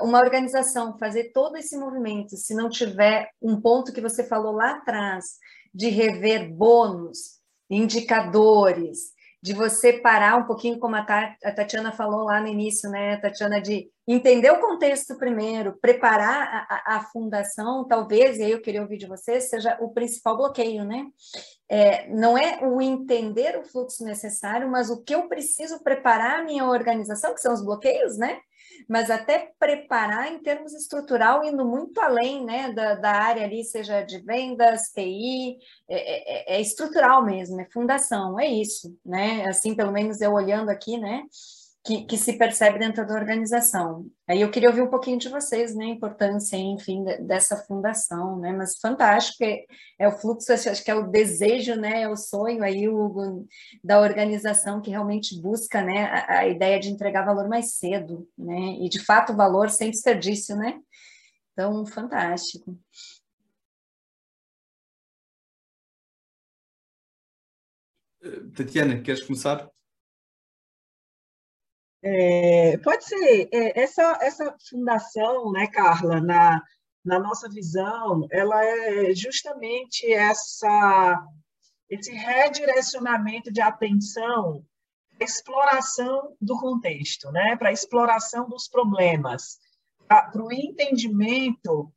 uma 0.03 0.21
organização 0.21 0.97
fazer 0.99 1.33
todo 1.33 1.57
esse 1.57 1.77
movimento, 1.77 2.37
se 2.37 2.55
não 2.55 2.69
tiver 2.69 3.29
um 3.43 3.61
ponto 3.61 3.93
que 3.93 4.01
você 4.01 4.23
falou 4.23 4.53
lá 4.53 4.77
atrás, 4.77 5.25
de 5.75 5.89
rever 5.89 6.49
bônus, 6.55 7.41
indicadores, 7.69 9.13
de 9.43 9.53
você 9.53 9.95
parar 9.95 10.37
um 10.37 10.45
pouquinho, 10.45 10.79
como 10.79 10.95
a 10.95 11.05
Tatiana 11.57 11.91
falou 11.91 12.23
lá 12.27 12.41
no 12.41 12.47
início, 12.47 12.89
né, 12.89 13.17
Tatiana, 13.17 13.61
de 13.61 13.91
entender 14.07 14.53
o 14.53 14.61
contexto 14.61 15.19
primeiro, 15.19 15.77
preparar 15.81 16.67
a, 16.69 16.97
a, 16.97 17.01
fundação, 17.13 17.85
talvez, 17.85 18.39
e 18.39 18.45
aí 18.45 18.53
eu 18.53 18.63
queria 18.63 18.83
ouvir 18.83 18.99
de 18.99 19.09
você, 19.09 19.41
seja 19.41 19.77
o 19.81 19.93
principal 19.93 20.37
bloqueio, 20.37 20.85
né? 20.85 21.07
É, 21.75 22.07
não 22.11 22.37
é 22.37 22.59
o 22.63 22.83
entender 22.83 23.59
o 23.59 23.65
fluxo 23.65 24.05
necessário, 24.05 24.71
mas 24.71 24.91
o 24.91 25.03
que 25.03 25.15
eu 25.15 25.27
preciso 25.27 25.83
preparar 25.83 26.41
a 26.41 26.45
minha 26.45 26.67
organização, 26.67 27.33
que 27.33 27.41
são 27.41 27.55
os 27.55 27.65
bloqueios, 27.65 28.19
né? 28.19 28.39
Mas 28.87 29.11
até 29.11 29.53
preparar 29.59 30.31
em 30.31 30.43
termos 30.43 30.75
estrutural, 30.75 31.43
indo 31.43 31.65
muito 31.65 31.99
além 31.99 32.45
né, 32.45 32.71
da, 32.73 32.97
da 32.97 33.13
área 33.13 33.45
ali, 33.45 33.65
seja 33.65 34.03
de 34.03 34.19
vendas, 34.19 34.91
TI, 34.95 35.57
é, 35.89 36.53
é, 36.53 36.57
é 36.57 36.61
estrutural 36.61 37.25
mesmo, 37.25 37.59
é 37.59 37.67
fundação, 37.73 38.39
é 38.39 38.47
isso, 38.47 38.95
né? 39.03 39.47
Assim, 39.49 39.75
pelo 39.75 39.93
menos 39.93 40.21
eu 40.21 40.33
olhando 40.33 40.69
aqui, 40.69 40.99
né? 40.99 41.23
Que, 41.85 42.05
que, 42.05 42.17
se 42.17 42.35
percebe 42.35 42.79
dentro 42.79 43.05
da 43.05 43.15
organização. 43.15 44.07
Aí 44.29 44.41
eu 44.41 44.51
queria 44.51 44.69
ouvir 44.69 44.83
um 44.83 44.91
pouquinho 44.91 45.19
de 45.19 45.29
vocês, 45.29 45.75
né, 45.75 45.87
a 45.87 45.89
importância, 45.89 46.57
enfim, 46.57 47.05
dessa 47.27 47.57
fundação, 47.57 48.39
né, 48.39 48.53
mas 48.53 48.79
fantástico, 48.79 49.43
é, 49.43 49.65
é 49.99 50.09
o 50.09 50.13
fluxo, 50.13 50.53
acho 50.53 50.85
que 50.85 50.91
é 50.91 50.95
o 50.95 51.09
desejo, 51.09 51.75
né, 51.75 52.03
é 52.03 52.09
o 52.09 52.17
sonho 52.17 52.63
aí 52.63 52.89
o, 52.89 53.45
da 53.83 54.01
organização 54.01 54.81
que 54.81 54.91
realmente 54.91 55.41
busca, 55.41 55.83
né, 55.83 56.05
a, 56.05 56.39
a, 56.39 56.49
ideia 56.49 56.79
de 56.79 56.89
entregar 56.89 57.25
valor 57.25 57.49
mais 57.49 57.75
cedo, 57.75 58.29
né, 58.39 58.77
e 58.81 58.89
de 58.89 59.05
fato 59.05 59.35
valor 59.35 59.69
sem 59.69 59.91
desperdício, 59.91 60.57
né, 60.57 60.79
então, 61.53 61.85
fantástico. 61.85 62.79
Tatiana, 68.55 69.03
queres 69.03 69.23
começar? 69.23 69.69
É, 72.05 72.77
pode 72.79 73.05
ser. 73.05 73.49
É, 73.53 73.81
essa, 73.81 74.19
essa 74.21 74.57
fundação, 74.69 75.53
né, 75.53 75.69
Carla, 75.69 76.21
na, 76.21 76.63
na 77.05 77.19
nossa 77.19 77.49
visão, 77.49 78.27
ela 78.31 78.65
é 78.65 79.15
justamente 79.15 80.13
essa, 80.13 81.25
esse 81.89 82.13
redirecionamento 82.13 83.53
de 83.53 83.61
atenção 83.61 84.65
para 85.17 85.25
exploração 85.25 86.37
do 86.41 86.59
contexto, 86.59 87.31
né, 87.31 87.57
para 87.57 87.73
exploração 87.73 88.49
dos 88.49 88.69
problemas, 88.69 89.59
para 90.09 90.43
o 90.43 90.53
entendimento 90.53 91.93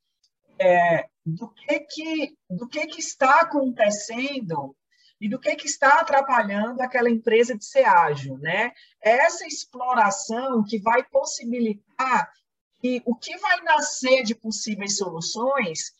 é, 0.59 1.07
do 1.25 1.49
que 1.49 1.79
que 1.79 2.37
do 2.49 2.67
que 2.67 2.85
que 2.85 2.99
está 2.99 3.41
acontecendo 3.41 4.75
e 5.25 5.29
do 5.29 5.39
que, 5.39 5.55
que 5.55 5.65
está 5.65 6.01
atrapalhando 6.01 6.83
aquela 6.83 7.09
empresa 7.09 7.57
de 7.57 7.65
ser 7.65 7.83
ágil. 7.83 8.37
Né? 8.37 8.71
É 9.01 9.25
essa 9.25 9.47
exploração 9.47 10.63
que 10.63 10.77
vai 10.77 11.03
possibilitar 11.03 12.31
que 12.79 13.01
o 13.07 13.15
que 13.15 13.35
vai 13.37 13.59
nascer 13.61 14.21
de 14.21 14.35
possíveis 14.35 14.97
soluções 14.97 15.95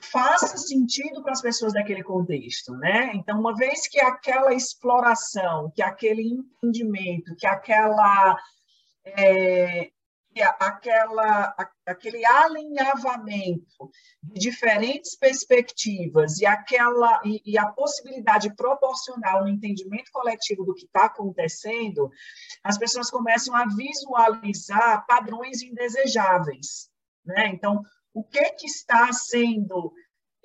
faça 0.00 0.56
sentido 0.56 1.22
para 1.22 1.32
as 1.32 1.42
pessoas 1.42 1.74
daquele 1.74 2.02
contexto, 2.02 2.72
né? 2.74 3.10
Então, 3.14 3.38
uma 3.38 3.54
vez 3.54 3.88
que 3.88 4.00
aquela 4.00 4.54
exploração, 4.54 5.70
que 5.74 5.82
aquele 5.82 6.22
entendimento, 6.22 7.34
que 7.36 7.46
aquela 7.46 8.38
é, 9.04 9.90
aquela, 10.42 11.54
aquele 11.86 12.24
alinhavamento 12.24 13.90
de 14.22 14.40
diferentes 14.40 15.16
perspectivas 15.16 16.38
e, 16.38 16.46
aquela, 16.46 17.20
e, 17.24 17.42
e 17.44 17.58
a 17.58 17.66
possibilidade 17.66 18.54
proporcional 18.54 19.42
no 19.42 19.48
entendimento 19.48 20.10
coletivo 20.12 20.64
do 20.64 20.74
que 20.74 20.86
está 20.86 21.06
acontecendo, 21.06 22.10
as 22.62 22.78
pessoas 22.78 23.10
começam 23.10 23.54
a 23.54 23.66
visualizar 23.66 25.06
padrões 25.06 25.62
indesejáveis. 25.62 26.88
Né? 27.24 27.48
Então, 27.48 27.82
o 28.14 28.24
que, 28.24 28.44
que 28.52 28.66
está 28.66 29.12
sendo 29.12 29.92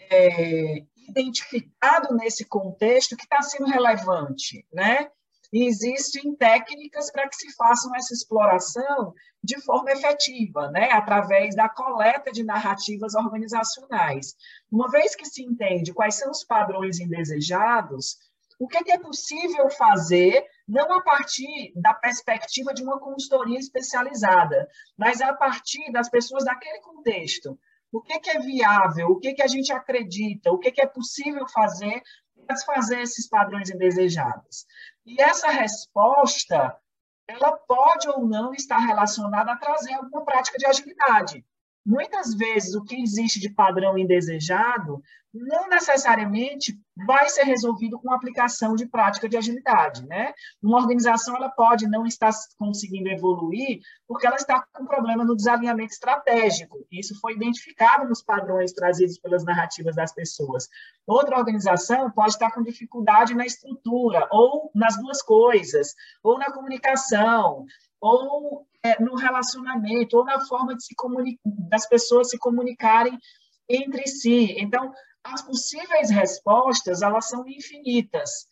é, 0.09 0.83
identificado 1.09 2.15
nesse 2.15 2.45
contexto 2.45 3.15
que 3.15 3.23
está 3.23 3.41
sendo 3.41 3.67
relevante, 3.67 4.65
né? 4.73 5.09
E 5.51 5.65
existem 5.65 6.33
técnicas 6.35 7.11
para 7.11 7.27
que 7.27 7.35
se 7.35 7.53
façam 7.55 7.93
essa 7.95 8.13
exploração 8.13 9.13
de 9.43 9.59
forma 9.61 9.91
efetiva, 9.91 10.69
né? 10.71 10.89
através 10.91 11.55
da 11.55 11.67
coleta 11.67 12.31
de 12.31 12.43
narrativas 12.43 13.15
organizacionais. 13.15 14.35
Uma 14.71 14.89
vez 14.89 15.15
que 15.15 15.25
se 15.25 15.43
entende 15.43 15.93
quais 15.93 16.15
são 16.15 16.31
os 16.31 16.43
padrões 16.43 16.99
indesejados, 16.99 18.17
o 18.61 18.67
que 18.67 18.77
é, 18.77 18.93
é 18.93 18.99
possível 18.99 19.69
fazer, 19.71 20.45
não 20.67 20.93
a 20.93 21.01
partir 21.01 21.73
da 21.75 21.95
perspectiva 21.95 22.73
de 22.73 22.83
uma 22.83 22.99
consultoria 22.99 23.57
especializada, 23.57 24.69
mas 24.95 25.19
a 25.19 25.33
partir 25.33 25.91
das 25.91 26.09
pessoas 26.09 26.45
daquele 26.45 26.79
contexto. 26.79 27.59
O 27.91 27.99
que 27.99 28.29
é 28.29 28.39
viável, 28.39 29.07
o 29.07 29.19
que 29.19 29.41
a 29.41 29.47
gente 29.47 29.73
acredita, 29.73 30.51
o 30.51 30.59
que 30.59 30.79
é 30.79 30.85
possível 30.85 31.45
fazer 31.49 32.01
para 32.45 32.55
desfazer 32.55 33.01
esses 33.01 33.27
padrões 33.27 33.69
indesejados. 33.69 34.65
E 35.05 35.21
essa 35.21 35.49
resposta, 35.49 36.77
ela 37.27 37.51
pode 37.53 38.07
ou 38.09 38.25
não 38.25 38.53
estar 38.53 38.77
relacionada 38.77 39.51
a 39.51 39.57
trazer 39.57 39.93
alguma 39.93 40.23
prática 40.23 40.57
de 40.57 40.65
agilidade. 40.65 41.45
Muitas 41.85 42.33
vezes, 42.35 42.75
o 42.75 42.83
que 42.83 43.01
existe 43.01 43.39
de 43.39 43.49
padrão 43.49 43.97
indesejado 43.97 45.01
não 45.33 45.69
necessariamente 45.69 46.77
vai 47.07 47.29
ser 47.29 47.43
resolvido 47.43 47.97
com 47.99 48.11
aplicação 48.11 48.75
de 48.75 48.85
prática 48.85 49.29
de 49.29 49.37
agilidade, 49.37 50.05
né? 50.05 50.33
Uma 50.61 50.77
organização 50.77 51.35
ela 51.35 51.49
pode 51.49 51.87
não 51.87 52.05
estar 52.05 52.31
conseguindo 52.57 53.09
evoluir 53.09 53.79
porque 54.07 54.27
ela 54.27 54.35
está 54.35 54.65
com 54.73 54.85
problema 54.85 55.23
no 55.23 55.35
desalinhamento 55.35 55.93
estratégico. 55.93 56.85
Isso 56.91 57.17
foi 57.19 57.33
identificado 57.33 58.07
nos 58.07 58.21
padrões 58.21 58.73
trazidos 58.73 59.17
pelas 59.19 59.45
narrativas 59.45 59.95
das 59.95 60.13
pessoas. 60.13 60.67
Outra 61.07 61.37
organização 61.37 62.11
pode 62.11 62.33
estar 62.33 62.51
com 62.51 62.61
dificuldade 62.61 63.33
na 63.33 63.45
estrutura 63.45 64.27
ou 64.31 64.69
nas 64.75 64.97
duas 64.97 65.21
coisas, 65.21 65.95
ou 66.21 66.37
na 66.37 66.51
comunicação, 66.51 67.65
ou 68.01 68.67
é, 68.83 69.01
no 69.01 69.15
relacionamento, 69.15 70.17
ou 70.17 70.25
na 70.25 70.41
forma 70.41 70.75
de 70.75 70.83
se 70.83 70.95
das 71.45 71.87
pessoas 71.87 72.29
se 72.29 72.37
comunicarem 72.37 73.17
entre 73.69 74.07
si. 74.07 74.55
Então, 74.57 74.91
as 75.23 75.41
possíveis 75.41 76.09
respostas, 76.09 77.01
elas 77.01 77.27
são 77.27 77.47
infinitas. 77.47 78.47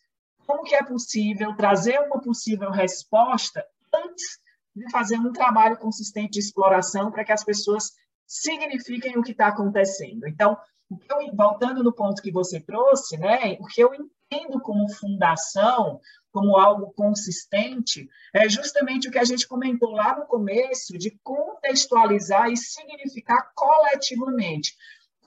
Como 0.46 0.62
que 0.62 0.74
é 0.74 0.82
possível 0.82 1.54
trazer 1.56 1.98
uma 2.00 2.20
possível 2.20 2.70
resposta 2.70 3.64
antes 3.94 4.38
de 4.74 4.90
fazer 4.90 5.18
um 5.18 5.32
trabalho 5.32 5.76
consistente 5.76 6.32
de 6.32 6.38
exploração 6.40 7.10
para 7.10 7.24
que 7.24 7.32
as 7.32 7.44
pessoas 7.44 7.92
signifiquem 8.26 9.18
o 9.18 9.22
que 9.22 9.32
está 9.32 9.48
acontecendo? 9.48 10.26
Então, 10.26 10.56
eu, 10.90 11.36
voltando 11.36 11.82
no 11.82 11.92
ponto 11.92 12.22
que 12.22 12.32
você 12.32 12.60
trouxe, 12.60 13.16
né, 13.16 13.56
o 13.60 13.66
que 13.66 13.80
eu 13.80 13.92
entendo 13.94 14.60
como 14.60 14.92
fundação, 14.92 16.00
como 16.32 16.56
algo 16.56 16.92
consistente, 16.92 18.08
é 18.32 18.48
justamente 18.48 19.08
o 19.08 19.10
que 19.10 19.18
a 19.18 19.24
gente 19.24 19.46
comentou 19.46 19.90
lá 19.90 20.16
no 20.16 20.26
começo, 20.26 20.96
de 20.96 21.18
contextualizar 21.22 22.50
e 22.50 22.56
significar 22.56 23.52
coletivamente. 23.54 24.74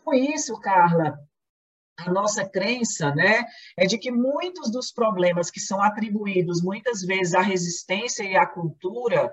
Com 0.04 0.14
isso, 0.14 0.60
Carla, 0.60 1.18
a 1.98 2.12
nossa 2.12 2.48
crença 2.48 3.14
né, 3.14 3.44
é 3.78 3.86
de 3.86 3.98
que 3.98 4.12
muitos 4.12 4.72
dos 4.72 4.92
problemas 4.92 5.52
que 5.52 5.60
são 5.60 5.82
atribuídos 5.82 6.62
muitas 6.62 7.02
vezes 7.02 7.34
à 7.34 7.42
resistência 7.42 8.24
e 8.24 8.36
à 8.36 8.46
cultura, 8.46 9.32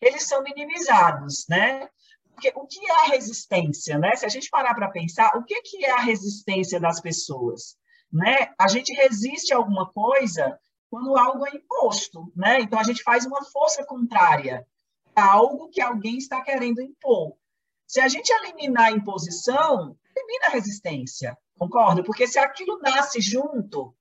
eles 0.00 0.24
são 0.24 0.42
minimizados, 0.42 1.46
né? 1.48 1.88
Porque 2.34 2.52
o 2.54 2.66
que 2.66 2.84
é 2.84 2.92
a 2.92 3.08
resistência, 3.10 3.98
né? 3.98 4.16
Se 4.16 4.26
a 4.26 4.28
gente 4.28 4.50
parar 4.50 4.74
para 4.74 4.90
pensar, 4.90 5.30
o 5.36 5.44
que, 5.44 5.62
que 5.62 5.84
é 5.84 5.90
a 5.90 6.00
resistência 6.00 6.80
das 6.80 7.00
pessoas? 7.00 7.76
Né? 8.12 8.52
A 8.58 8.68
gente 8.68 8.92
resiste 8.92 9.54
a 9.54 9.56
alguma 9.56 9.90
coisa 9.90 10.58
quando 10.90 11.16
algo 11.16 11.46
é 11.46 11.50
imposto, 11.56 12.30
né? 12.36 12.60
Então 12.60 12.78
a 12.78 12.82
gente 12.82 13.02
faz 13.02 13.24
uma 13.24 13.42
força 13.44 13.84
contrária 13.84 14.66
a 15.14 15.24
algo 15.24 15.70
que 15.70 15.80
alguém 15.80 16.18
está 16.18 16.42
querendo 16.42 16.82
impor. 16.82 17.34
Se 17.86 18.00
a 18.00 18.08
gente 18.08 18.30
eliminar 18.30 18.86
a 18.86 18.92
imposição, 18.92 19.96
elimina 20.16 20.46
a 20.46 20.50
resistência, 20.50 21.36
concorda? 21.58 22.02
Porque 22.02 22.26
se 22.26 22.38
aquilo 22.38 22.78
nasce 22.80 23.20
junto, 23.20 23.94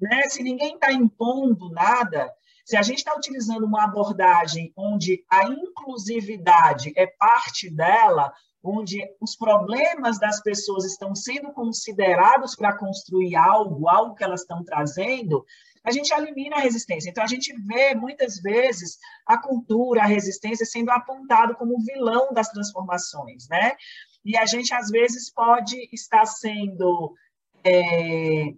né? 0.00 0.22
Se 0.28 0.42
ninguém 0.42 0.74
está 0.74 0.92
impondo 0.92 1.70
nada, 1.70 2.32
se 2.64 2.76
a 2.76 2.82
gente 2.82 2.98
está 2.98 3.14
utilizando 3.14 3.64
uma 3.64 3.84
abordagem 3.84 4.72
onde 4.76 5.24
a 5.30 5.44
inclusividade 5.44 6.92
é 6.96 7.06
parte 7.06 7.70
dela, 7.70 8.32
onde 8.62 9.06
os 9.20 9.36
problemas 9.36 10.18
das 10.18 10.42
pessoas 10.42 10.84
estão 10.86 11.14
sendo 11.14 11.52
considerados 11.52 12.56
para 12.56 12.76
construir 12.76 13.36
algo, 13.36 13.88
algo 13.88 14.14
que 14.14 14.24
elas 14.24 14.40
estão 14.40 14.64
trazendo, 14.64 15.44
a 15.84 15.90
gente 15.90 16.10
elimina 16.14 16.56
a 16.56 16.60
resistência. 16.60 17.10
Então, 17.10 17.22
a 17.22 17.26
gente 17.26 17.54
vê, 17.66 17.94
muitas 17.94 18.40
vezes, 18.40 18.96
a 19.26 19.36
cultura, 19.36 20.02
a 20.02 20.06
resistência 20.06 20.64
sendo 20.64 20.90
apontado 20.90 21.54
como 21.56 21.78
vilão 21.84 22.32
das 22.32 22.48
transformações, 22.48 23.46
né? 23.50 23.76
E 24.24 24.36
a 24.36 24.46
gente, 24.46 24.72
às 24.72 24.88
vezes, 24.88 25.32
pode 25.32 25.88
estar 25.92 26.24
sendo 26.26 27.14
é, 27.62 28.54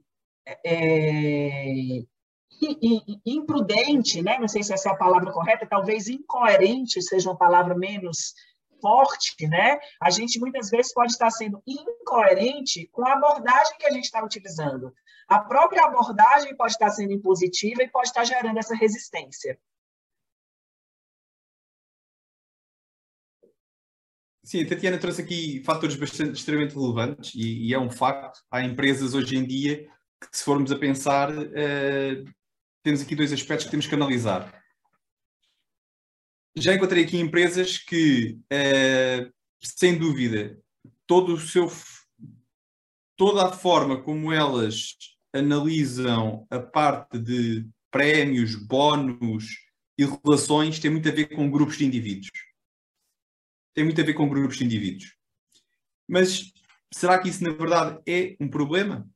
é, 0.64 2.04
imprudente, 3.24 4.22
né? 4.22 4.38
não 4.38 4.48
sei 4.48 4.62
se 4.62 4.72
essa 4.72 4.90
é 4.90 4.92
a 4.92 4.96
palavra 4.96 5.32
correta, 5.32 5.66
talvez 5.66 6.08
incoerente 6.08 7.02
seja 7.02 7.30
uma 7.30 7.36
palavra 7.36 7.74
menos 7.76 8.34
forte, 8.80 9.46
né? 9.48 9.78
A 10.00 10.10
gente 10.10 10.38
muitas 10.38 10.70
vezes 10.70 10.92
pode 10.92 11.12
estar 11.12 11.30
sendo 11.30 11.62
incoerente 11.66 12.88
com 12.92 13.06
a 13.06 13.14
abordagem 13.14 13.76
que 13.78 13.86
a 13.86 13.90
gente 13.90 14.04
está 14.04 14.22
utilizando. 14.22 14.92
A 15.28 15.40
própria 15.40 15.84
abordagem 15.84 16.54
pode 16.56 16.72
estar 16.72 16.90
sendo 16.90 17.12
impositiva 17.12 17.82
e 17.82 17.88
pode 17.88 18.08
estar 18.08 18.24
gerando 18.24 18.58
essa 18.58 18.74
resistência. 18.74 19.58
Sim, 24.46 24.62
a 24.62 24.68
Tatiana 24.68 24.96
trouxe 24.96 25.22
aqui 25.22 25.60
fatores 25.64 25.96
bastante 25.96 26.38
extremamente 26.38 26.76
relevantes 26.76 27.34
e, 27.34 27.66
e, 27.66 27.74
é 27.74 27.80
um 27.80 27.90
facto. 27.90 28.40
Há 28.48 28.62
empresas 28.62 29.12
hoje 29.12 29.36
em 29.36 29.44
dia 29.44 29.88
que, 30.20 30.38
se 30.38 30.44
formos 30.44 30.70
a 30.70 30.78
pensar, 30.78 31.36
uh, 31.36 32.24
temos 32.80 33.02
aqui 33.02 33.16
dois 33.16 33.32
aspectos 33.32 33.64
que 33.64 33.72
temos 33.72 33.88
que 33.88 33.94
analisar. 33.96 34.62
Já 36.56 36.72
encontrei 36.72 37.02
aqui 37.02 37.18
empresas 37.18 37.76
que, 37.76 38.38
uh, 38.52 39.34
sem 39.60 39.98
dúvida, 39.98 40.56
todo 41.08 41.34
o 41.34 41.40
seu, 41.40 41.68
toda 43.16 43.46
a 43.48 43.52
forma 43.52 44.00
como 44.00 44.32
elas 44.32 44.94
analisam 45.34 46.46
a 46.48 46.60
parte 46.60 47.18
de 47.18 47.66
prémios, 47.90 48.54
bónus 48.54 49.44
e 49.98 50.04
relações 50.04 50.78
tem 50.78 50.92
muito 50.92 51.08
a 51.08 51.12
ver 51.12 51.34
com 51.34 51.50
grupos 51.50 51.78
de 51.78 51.84
indivíduos. 51.84 52.45
Tem 53.76 53.84
muito 53.84 54.00
a 54.00 54.04
ver 54.04 54.14
com 54.14 54.26
grupos 54.26 54.56
de 54.56 54.64
indivíduos. 54.64 55.12
Mas 56.08 56.50
será 56.90 57.18
que 57.18 57.28
isso, 57.28 57.44
na 57.44 57.50
verdade, 57.50 58.00
é 58.06 58.34
um 58.40 58.48
problema? 58.48 59.06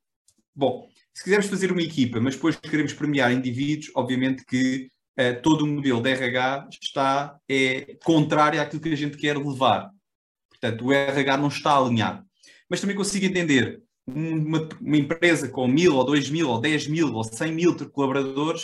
Bom, 0.55 0.87
se 1.11 1.23
quisermos 1.23 1.47
fazer 1.47 1.71
uma 1.71 1.81
equipa, 1.81 2.21
mas 2.21 2.35
depois 2.35 2.55
queremos 2.57 2.93
premiar 2.93 3.31
indivíduos, 3.33 3.91
obviamente 3.95 4.45
que 4.45 4.87
uh, 5.19 5.41
todo 5.41 5.63
o 5.63 5.67
modelo 5.67 5.99
de 5.99 6.11
RH 6.11 6.69
está 6.79 7.39
é, 7.49 7.97
contrário 8.03 8.61
àquilo 8.61 8.83
que 8.83 8.93
a 8.93 8.95
gente 8.95 9.17
quer 9.17 9.35
levar. 9.35 9.89
Portanto, 10.47 10.85
o 10.85 10.93
RH 10.93 11.37
não 11.37 11.47
está 11.47 11.75
alinhado. 11.75 12.23
Mas 12.69 12.79
também 12.79 12.95
consigo 12.95 13.25
entender 13.25 13.81
uma, 14.05 14.69
uma, 14.79 14.97
empresa 14.97 15.49
com 15.49 15.67
mil, 15.67 15.95
ou 15.95 16.05
dois 16.05 16.29
mil, 16.29 16.47
ou 16.47 16.61
dez 16.61 16.87
mil, 16.87 17.11
ou 17.15 17.23
cem 17.23 17.51
mil 17.51 17.75
colaboradores 17.89 18.61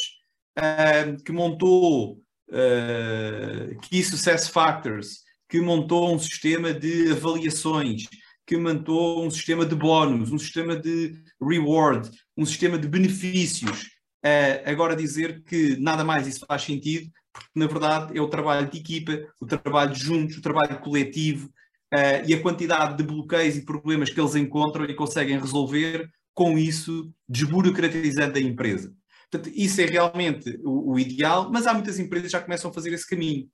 uh, 0.60 1.24
que 1.24 1.32
montou 1.32 2.22
uh, 2.50 3.80
Key 3.82 4.04
Success 4.04 4.48
Factors, 4.48 5.26
que 5.48 5.62
montou 5.62 6.14
um 6.14 6.20
sistema 6.20 6.74
de 6.74 7.12
avaliações, 7.12 8.04
que 8.46 8.58
montou 8.58 9.26
um 9.26 9.30
sistema 9.30 9.66
de 9.66 9.76
bónus, 9.76 10.32
um 10.32 10.38
sistema 10.38 10.76
de 10.76 11.14
reward, 11.42 12.10
um 12.36 12.46
sistema 12.46 12.78
de 12.78 12.88
benefícios. 12.88 13.90
Uh, 14.26 14.64
agora 14.66 14.96
dizer 14.96 15.44
que 15.44 15.78
nada 15.78 16.04
mais 16.04 16.28
isso 16.28 16.46
faz 16.48 16.64
sentido, 16.64 17.10
porque 17.32 17.50
na 17.56 17.68
verdade 17.68 18.18
é 18.18 18.22
o 18.22 18.30
trabalho 18.30 18.70
de 18.70 18.80
equipa, 18.80 19.20
o 19.40 19.46
trabalho 19.46 19.94
juntos, 19.94 20.38
o 20.38 20.42
trabalho 20.42 20.80
coletivo, 20.80 21.48
uh, 21.94 22.26
e 22.26 22.34
a 22.34 22.42
quantidade 22.42 22.98
de 22.98 23.04
bloqueios 23.04 23.56
e 23.56 23.66
problemas 23.66 24.10
que 24.10 24.20
eles 24.20 24.36
encontram 24.36 24.86
e 24.86 24.96
conseguem 24.96 25.40
resolver, 25.40 26.10
com 26.34 26.58
isso 26.58 27.12
desburocratizando 27.28 28.38
a 28.38 28.42
empresa. 28.42 28.94
Portanto, 29.30 29.54
isso 29.56 29.82
é 29.82 29.86
realmente 29.86 30.58
o, 30.64 30.94
o, 30.94 31.00
ideal, 31.00 31.50
mas 31.52 31.68
há 31.68 31.74
muitas 31.74 32.00
empresas 32.00 32.28
que 32.28 32.38
já 32.38 32.42
começam 32.42 32.72
a 32.72 32.74
fazer 32.74 32.94
esse 32.94 33.08
caminho. 33.08 33.50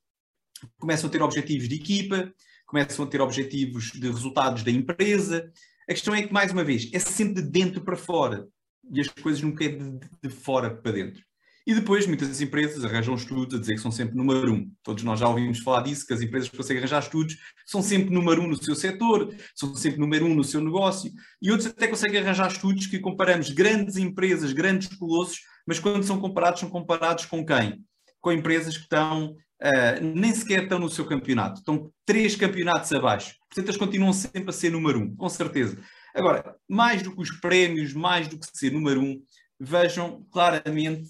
Começam 0.78 1.08
a 1.08 1.12
ter 1.12 1.22
objetivos 1.22 1.68
de 1.68 1.76
equipa, 1.76 2.32
começam 2.66 3.04
a 3.04 3.08
ter 3.08 3.20
objetivos 3.20 3.92
de 3.92 4.08
resultados 4.08 4.62
da 4.62 4.70
empresa. 4.70 5.50
A 5.88 5.92
questão 5.92 6.14
é 6.14 6.22
que, 6.22 6.32
mais 6.32 6.52
uma 6.52 6.64
vez, 6.64 6.90
é 6.92 6.98
sempre 6.98 7.42
de 7.42 7.50
dentro 7.50 7.80
para 7.82 7.96
fora 7.96 8.48
e 8.90 9.00
as 9.00 9.08
coisas 9.08 9.42
nunca 9.42 9.64
é 9.64 9.68
de, 9.68 10.00
de 10.22 10.28
fora 10.30 10.70
para 10.70 10.92
dentro. 10.92 11.22
E 11.66 11.74
depois 11.74 12.06
muitas 12.06 12.42
empresas 12.42 12.84
arranjam 12.84 13.14
estudos 13.14 13.56
a 13.56 13.60
dizer 13.60 13.74
que 13.74 13.80
são 13.80 13.90
sempre 13.90 14.14
número 14.14 14.52
um. 14.52 14.70
Todos 14.82 15.02
nós 15.02 15.18
já 15.18 15.26
ouvimos 15.26 15.60
falar 15.60 15.80
disso, 15.80 16.06
que 16.06 16.12
as 16.12 16.20
empresas 16.20 16.50
que 16.50 16.56
conseguem 16.56 16.80
arranjar 16.80 17.02
estudos 17.02 17.38
são 17.64 17.80
sempre 17.80 18.12
número 18.12 18.42
um 18.42 18.48
no 18.48 18.62
seu 18.62 18.74
setor, 18.74 19.34
são 19.54 19.74
sempre 19.74 19.98
número 19.98 20.26
um 20.26 20.34
no 20.34 20.44
seu 20.44 20.60
negócio, 20.60 21.10
e 21.40 21.50
outros 21.50 21.70
até 21.70 21.88
conseguem 21.88 22.20
arranjar 22.20 22.48
estudos 22.48 22.86
que 22.86 22.98
comparamos 22.98 23.48
grandes 23.48 23.96
empresas, 23.96 24.52
grandes 24.52 24.94
colossos, 24.94 25.40
mas 25.66 25.78
quando 25.78 26.04
são 26.04 26.20
comparados, 26.20 26.60
são 26.60 26.68
comparados 26.68 27.24
com 27.24 27.44
quem? 27.46 27.82
Com 28.20 28.30
empresas 28.30 28.76
que 28.76 28.82
estão, 28.82 29.34
uh, 29.64 30.04
nem 30.04 30.34
sequer 30.34 30.64
estão 30.64 30.78
no 30.78 30.90
seu 30.90 31.06
campeonato, 31.06 31.60
estão 31.60 31.90
três 32.04 32.36
campeonatos 32.36 32.92
abaixo. 32.92 33.34
Portanto, 33.48 33.66
eles 33.66 33.76
continuam 33.76 34.12
sempre 34.12 34.50
a 34.50 34.52
ser 34.52 34.70
número 34.70 35.00
um, 35.00 35.16
com 35.16 35.28
certeza. 35.28 35.78
Agora, 36.14 36.54
mais 36.68 37.02
do 37.02 37.14
que 37.14 37.22
os 37.22 37.30
prémios, 37.40 37.92
mais 37.92 38.28
do 38.28 38.38
que 38.38 38.46
ser 38.52 38.70
número 38.70 39.00
um, 39.00 39.22
vejam 39.58 40.26
claramente 40.30 41.08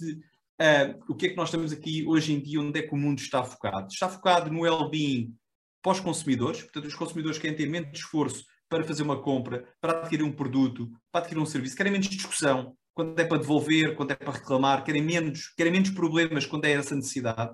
Uh, 0.55 0.95
o 1.09 1.17
que 1.17 1.27
é 1.27 1.29
que 1.31 1.37
nós 1.37 1.49
estamos 1.49 1.73
aqui 1.73 2.07
hoje 2.07 2.33
em 2.33 2.39
dia, 2.39 2.61
onde 2.61 2.79
é 2.79 2.83
que 2.83 2.95
o 2.95 2.97
mundo 2.97 3.19
está 3.19 3.43
focado? 3.43 3.89
Está 3.91 4.09
focado 4.09 4.53
no 4.53 4.61
well-being 4.61 5.35
pós-consumidores, 5.83 6.63
portanto, 6.63 6.87
os 6.87 6.95
consumidores 6.95 7.39
querem 7.39 7.57
ter 7.57 7.69
menos 7.69 7.91
esforço 7.93 8.45
para 8.69 8.85
fazer 8.85 9.03
uma 9.03 9.21
compra, 9.21 9.69
para 9.81 9.99
adquirir 9.99 10.23
um 10.23 10.31
produto, 10.33 10.89
para 11.11 11.23
adquirir 11.23 11.43
um 11.43 11.47
serviço, 11.47 11.77
querem 11.77 11.91
menos 11.91 12.09
discussão 12.09 12.77
quando 12.95 13.19
é 13.19 13.25
para 13.25 13.39
devolver, 13.39 13.97
quando 13.97 14.13
é 14.13 14.15
para 14.15 14.33
reclamar, 14.33 14.85
querem 14.85 15.03
menos, 15.03 15.49
querem 15.57 15.73
menos 15.73 15.91
problemas 15.91 16.47
quando 16.47 16.65
é 16.67 16.73
essa 16.73 16.95
necessidade. 16.95 17.53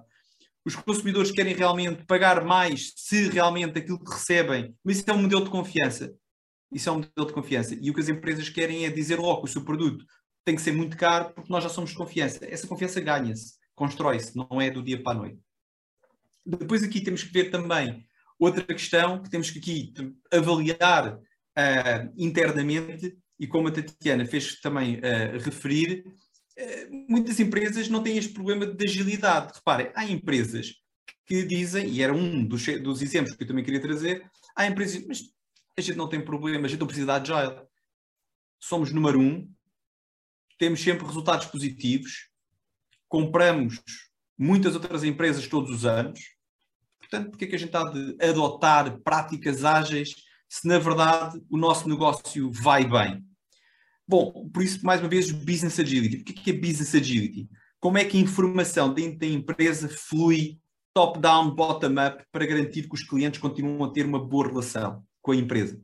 Os 0.64 0.77
consumidores 0.77 1.31
querem 1.31 1.55
realmente 1.55 2.05
pagar 2.05 2.44
mais 2.44 2.92
se 2.96 3.29
realmente 3.29 3.79
aquilo 3.79 4.03
que 4.03 4.12
recebem, 4.12 4.75
mas 4.85 4.99
isso 4.99 5.11
é 5.11 5.14
um 5.14 5.23
modelo 5.23 5.44
de 5.44 5.51
confiança. 5.51 6.14
Isso 6.73 6.88
é 6.88 6.92
um 6.92 6.96
modelo 6.96 7.27
de 7.27 7.33
confiança. 7.33 7.75
E 7.81 7.90
o 7.90 7.94
que 7.94 8.01
as 8.01 8.09
empresas 8.09 8.49
querem 8.49 8.85
é 8.85 8.90
dizer 8.90 9.18
logo 9.18 9.42
que 9.42 9.49
o 9.49 9.53
seu 9.53 9.64
produto 9.64 10.05
tem 10.44 10.55
que 10.55 10.62
ser 10.62 10.73
muito 10.73 10.96
caro 10.96 11.33
porque 11.35 11.53
nós 11.53 11.64
já 11.64 11.70
somos 11.70 11.90
de 11.90 11.96
confiança. 11.96 12.44
Essa 12.44 12.66
confiança 12.66 13.01
ganha-se, 13.01 13.55
constrói-se, 13.75 14.37
não 14.37 14.61
é 14.61 14.70
do 14.70 14.83
dia 14.83 15.03
para 15.03 15.12
a 15.12 15.20
noite. 15.20 15.40
Depois 16.44 16.83
aqui 16.83 17.01
temos 17.01 17.23
que 17.23 17.33
ver 17.33 17.51
também 17.51 18.07
outra 18.38 18.64
questão 18.64 19.23
que 19.23 19.31
temos 19.31 19.51
que 19.51 19.59
aqui 19.59 19.92
avaliar 20.33 21.16
uh, 21.16 22.12
internamente 22.16 23.16
e 23.38 23.46
como 23.46 23.68
a 23.68 23.70
Tatiana 23.70 24.27
fez 24.27 24.61
também 24.61 24.96
uh, 24.96 25.38
referir, 25.42 26.05
muitas 27.09 27.38
empresas 27.40 27.88
não 27.88 28.03
têm 28.03 28.16
este 28.16 28.32
problema 28.32 28.66
de 28.66 28.84
agilidade. 28.84 29.53
Reparem, 29.55 29.90
há 29.94 30.05
empresas 30.05 30.74
que 31.26 31.44
dizem, 31.44 31.88
e 31.88 32.03
era 32.03 32.12
um 32.12 32.44
dos, 32.44 32.64
dos 32.82 33.03
exemplos 33.03 33.36
que 33.36 33.44
eu 33.44 33.48
também 33.48 33.64
queria 33.64 33.80
trazer, 33.80 34.28
há 34.57 34.66
empresas, 34.66 35.05
mas 35.07 35.22
a 35.78 35.80
gente 35.80 35.96
não 35.96 36.09
tem 36.09 36.20
problema, 36.20 36.66
a 36.66 36.68
gente 36.68 36.80
não 36.80 36.86
precisa 36.86 37.20
de 37.20 37.32
agile. 37.32 37.62
Somos 38.59 38.92
número 38.92 39.20
um, 39.20 39.51
temos 40.59 40.80
sempre 40.80 41.07
resultados 41.07 41.46
positivos, 41.46 42.28
compramos 43.09 43.80
muitas 44.36 44.74
outras 44.74 45.05
empresas 45.05 45.46
todos 45.46 45.70
os 45.70 45.84
anos. 45.86 46.20
Portanto, 46.98 47.30
porque 47.30 47.44
é 47.44 47.48
que 47.48 47.57
a 47.57 47.59
gente 47.59 47.68
está 47.68 47.84
de 47.84 48.16
adotar 48.22 49.01
práticas 49.01 49.64
ágeis 49.64 50.14
se 50.48 50.66
na 50.66 50.78
verdade 50.78 51.40
o 51.48 51.57
nosso 51.57 51.88
negócio 51.88 52.51
vai 52.53 52.84
bem? 52.84 53.24
Bom, 54.11 54.50
por 54.52 54.61
isso, 54.61 54.84
mais 54.84 55.00
uma 55.00 55.08
vez, 55.08 55.30
Business 55.30 55.78
Agility. 55.78 56.16
O 56.16 56.24
que 56.24 56.50
é, 56.50 56.52
é 56.52 56.58
Business 56.58 56.96
Agility? 56.96 57.48
Como 57.78 57.96
é 57.96 58.04
que 58.04 58.18
a 58.18 58.20
informação 58.20 58.92
dentro 58.92 59.20
da 59.20 59.26
empresa 59.26 59.88
flui 59.88 60.58
top-down, 60.92 61.54
bottom-up 61.54 62.24
para 62.32 62.44
garantir 62.44 62.88
que 62.88 62.94
os 62.96 63.04
clientes 63.04 63.40
continuam 63.40 63.84
a 63.84 63.92
ter 63.92 64.04
uma 64.04 64.18
boa 64.18 64.48
relação 64.48 65.04
com 65.22 65.30
a 65.30 65.36
empresa? 65.36 65.80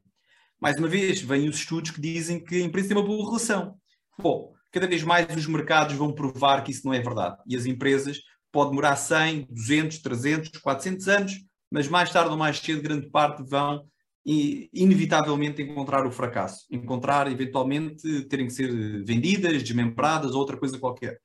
Mais 0.60 0.76
uma 0.76 0.88
vez, 0.88 1.20
vêm 1.20 1.48
os 1.48 1.54
estudos 1.54 1.92
que 1.92 2.00
dizem 2.00 2.42
que 2.42 2.56
a 2.56 2.64
empresa 2.64 2.88
tem 2.88 2.96
uma 2.96 3.06
boa 3.06 3.24
relação. 3.24 3.76
Bom, 4.18 4.52
cada 4.72 4.88
vez 4.88 5.04
mais 5.04 5.28
os 5.36 5.46
mercados 5.46 5.94
vão 5.94 6.12
provar 6.12 6.64
que 6.64 6.72
isso 6.72 6.84
não 6.84 6.92
é 6.92 7.00
verdade. 7.00 7.36
E 7.46 7.54
as 7.54 7.64
empresas 7.64 8.18
podem 8.50 8.70
demorar 8.70 8.96
100, 8.96 9.46
200, 9.52 9.98
300, 9.98 10.50
400 10.58 11.08
anos, 11.08 11.32
mas 11.70 11.86
mais 11.86 12.10
tarde 12.10 12.30
ou 12.30 12.36
mais 12.36 12.58
cedo, 12.58 12.82
grande 12.82 13.08
parte 13.08 13.48
vão 13.48 13.86
inevitavelmente 14.26 15.62
encontrar 15.62 16.04
o 16.04 16.10
fracasso, 16.10 16.66
encontrar 16.68 17.30
eventualmente 17.30 18.22
terem 18.24 18.48
que 18.48 18.52
ser 18.52 19.04
vendidas, 19.04 19.62
desmembradas 19.62 20.32
ou 20.32 20.38
outra 20.38 20.56
coisa 20.56 20.78
qualquer. 20.78 21.20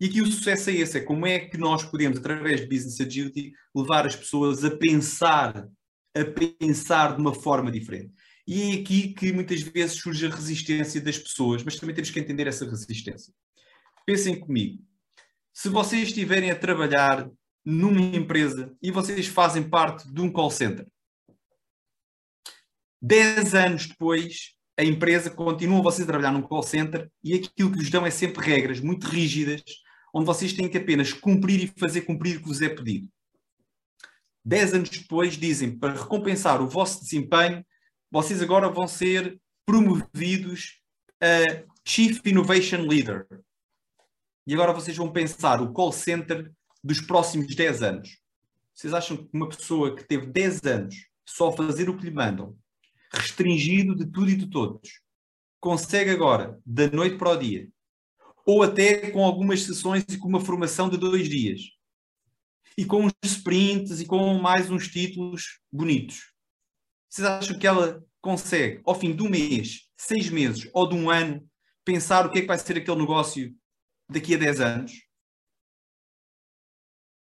E 0.00 0.06
aqui 0.06 0.20
o 0.20 0.26
sucesso 0.26 0.70
é 0.70 0.74
esse, 0.74 0.98
é 0.98 1.00
como 1.00 1.26
é 1.26 1.38
que 1.38 1.56
nós 1.56 1.84
podemos, 1.84 2.18
através 2.18 2.60
de 2.60 2.66
Business 2.66 3.00
Agility, 3.00 3.52
levar 3.74 4.04
as 4.06 4.16
pessoas 4.16 4.64
a 4.64 4.70
pensar, 4.70 5.68
a 6.16 6.24
pensar 6.58 7.14
de 7.14 7.20
uma 7.20 7.34
forma 7.34 7.70
diferente. 7.70 8.12
E 8.48 8.62
é 8.62 8.80
aqui 8.80 9.12
que 9.12 9.32
muitas 9.32 9.60
vezes 9.60 10.00
surge 10.00 10.26
a 10.26 10.30
resistência 10.30 11.00
das 11.00 11.18
pessoas, 11.18 11.62
mas 11.62 11.76
também 11.76 11.94
temos 11.94 12.10
que 12.10 12.18
entender 12.18 12.48
essa 12.48 12.64
resistência. 12.64 13.32
Pensem 14.04 14.40
comigo, 14.40 14.82
se 15.52 15.68
vocês 15.68 16.08
estiverem 16.08 16.50
a 16.50 16.56
trabalhar 16.56 17.30
numa 17.64 18.00
empresa 18.00 18.74
e 18.82 18.90
vocês 18.90 19.28
fazem 19.28 19.62
parte 19.62 20.10
de 20.10 20.20
um 20.20 20.32
call 20.32 20.50
center, 20.50 20.86
dez 23.00 23.54
anos 23.54 23.86
depois, 23.86 24.54
a 24.78 24.84
empresa 24.84 25.30
continua 25.30 25.82
vocês 25.82 26.08
a 26.08 26.10
trabalhar 26.10 26.32
num 26.32 26.42
call 26.42 26.62
center 26.62 27.10
e 27.22 27.34
aquilo 27.34 27.70
que 27.70 27.78
vos 27.78 27.90
dão 27.90 28.06
é 28.06 28.10
sempre 28.10 28.44
regras 28.44 28.80
muito 28.80 29.06
rígidas, 29.06 29.62
onde 30.14 30.26
vocês 30.26 30.52
têm 30.52 30.68
que 30.68 30.78
apenas 30.78 31.12
cumprir 31.12 31.64
e 31.64 31.78
fazer 31.78 32.02
cumprir 32.02 32.36
o 32.36 32.40
que 32.40 32.48
vos 32.48 32.62
é 32.62 32.68
pedido. 32.68 33.08
Dez 34.44 34.72
anos 34.72 34.88
depois, 34.88 35.36
dizem, 35.36 35.78
para 35.78 35.92
recompensar 35.92 36.62
o 36.62 36.68
vosso 36.68 37.00
desempenho, 37.02 37.64
vocês 38.10 38.42
agora 38.42 38.68
vão 38.68 38.88
ser 38.88 39.38
promovidos 39.66 40.80
a 41.20 41.64
Chief 41.84 42.20
Innovation 42.24 42.82
Leader. 42.82 43.26
E 44.46 44.54
agora 44.54 44.72
vocês 44.72 44.96
vão 44.96 45.12
pensar 45.12 45.60
o 45.60 45.72
call 45.72 45.92
center 45.92 46.50
dos 46.82 47.00
próximos 47.00 47.54
10 47.54 47.82
anos. 47.82 48.18
Vocês 48.74 48.94
acham 48.94 49.16
que 49.16 49.28
uma 49.32 49.48
pessoa 49.48 49.94
que 49.94 50.04
teve 50.04 50.26
10 50.26 50.64
anos 50.64 50.96
só 51.26 51.50
a 51.50 51.52
fazer 51.52 51.90
o 51.90 51.96
que 51.96 52.04
lhe 52.04 52.10
mandam, 52.10 52.56
restringido 53.12 53.94
de 53.94 54.06
tudo 54.06 54.30
e 54.30 54.36
de 54.36 54.46
todos, 54.46 55.00
consegue 55.60 56.10
agora, 56.10 56.58
da 56.64 56.90
noite 56.90 57.18
para 57.18 57.30
o 57.30 57.36
dia, 57.36 57.68
ou 58.46 58.62
até 58.62 59.10
com 59.10 59.24
algumas 59.24 59.62
sessões 59.62 60.04
e 60.08 60.18
com 60.18 60.28
uma 60.28 60.40
formação 60.40 60.88
de 60.88 60.96
dois 60.96 61.28
dias, 61.28 61.60
e 62.76 62.84
com 62.84 63.04
uns 63.04 63.12
sprints 63.24 64.00
e 64.00 64.06
com 64.06 64.34
mais 64.34 64.70
uns 64.70 64.88
títulos 64.88 65.60
bonitos. 65.70 66.32
Vocês 67.08 67.26
acham 67.26 67.58
que 67.58 67.66
ela 67.66 68.02
consegue, 68.20 68.80
ao 68.84 68.94
fim 68.94 69.14
de 69.14 69.22
um 69.22 69.28
mês, 69.28 69.88
seis 69.96 70.30
meses 70.30 70.68
ou 70.72 70.88
de 70.88 70.94
um 70.94 71.10
ano, 71.10 71.46
pensar 71.84 72.26
o 72.26 72.30
que 72.30 72.38
é 72.38 72.40
que 72.42 72.46
vai 72.46 72.58
ser 72.58 72.78
aquele 72.78 73.00
negócio 73.00 73.54
daqui 74.08 74.34
a 74.34 74.38
10 74.38 74.60
anos? 74.60 74.92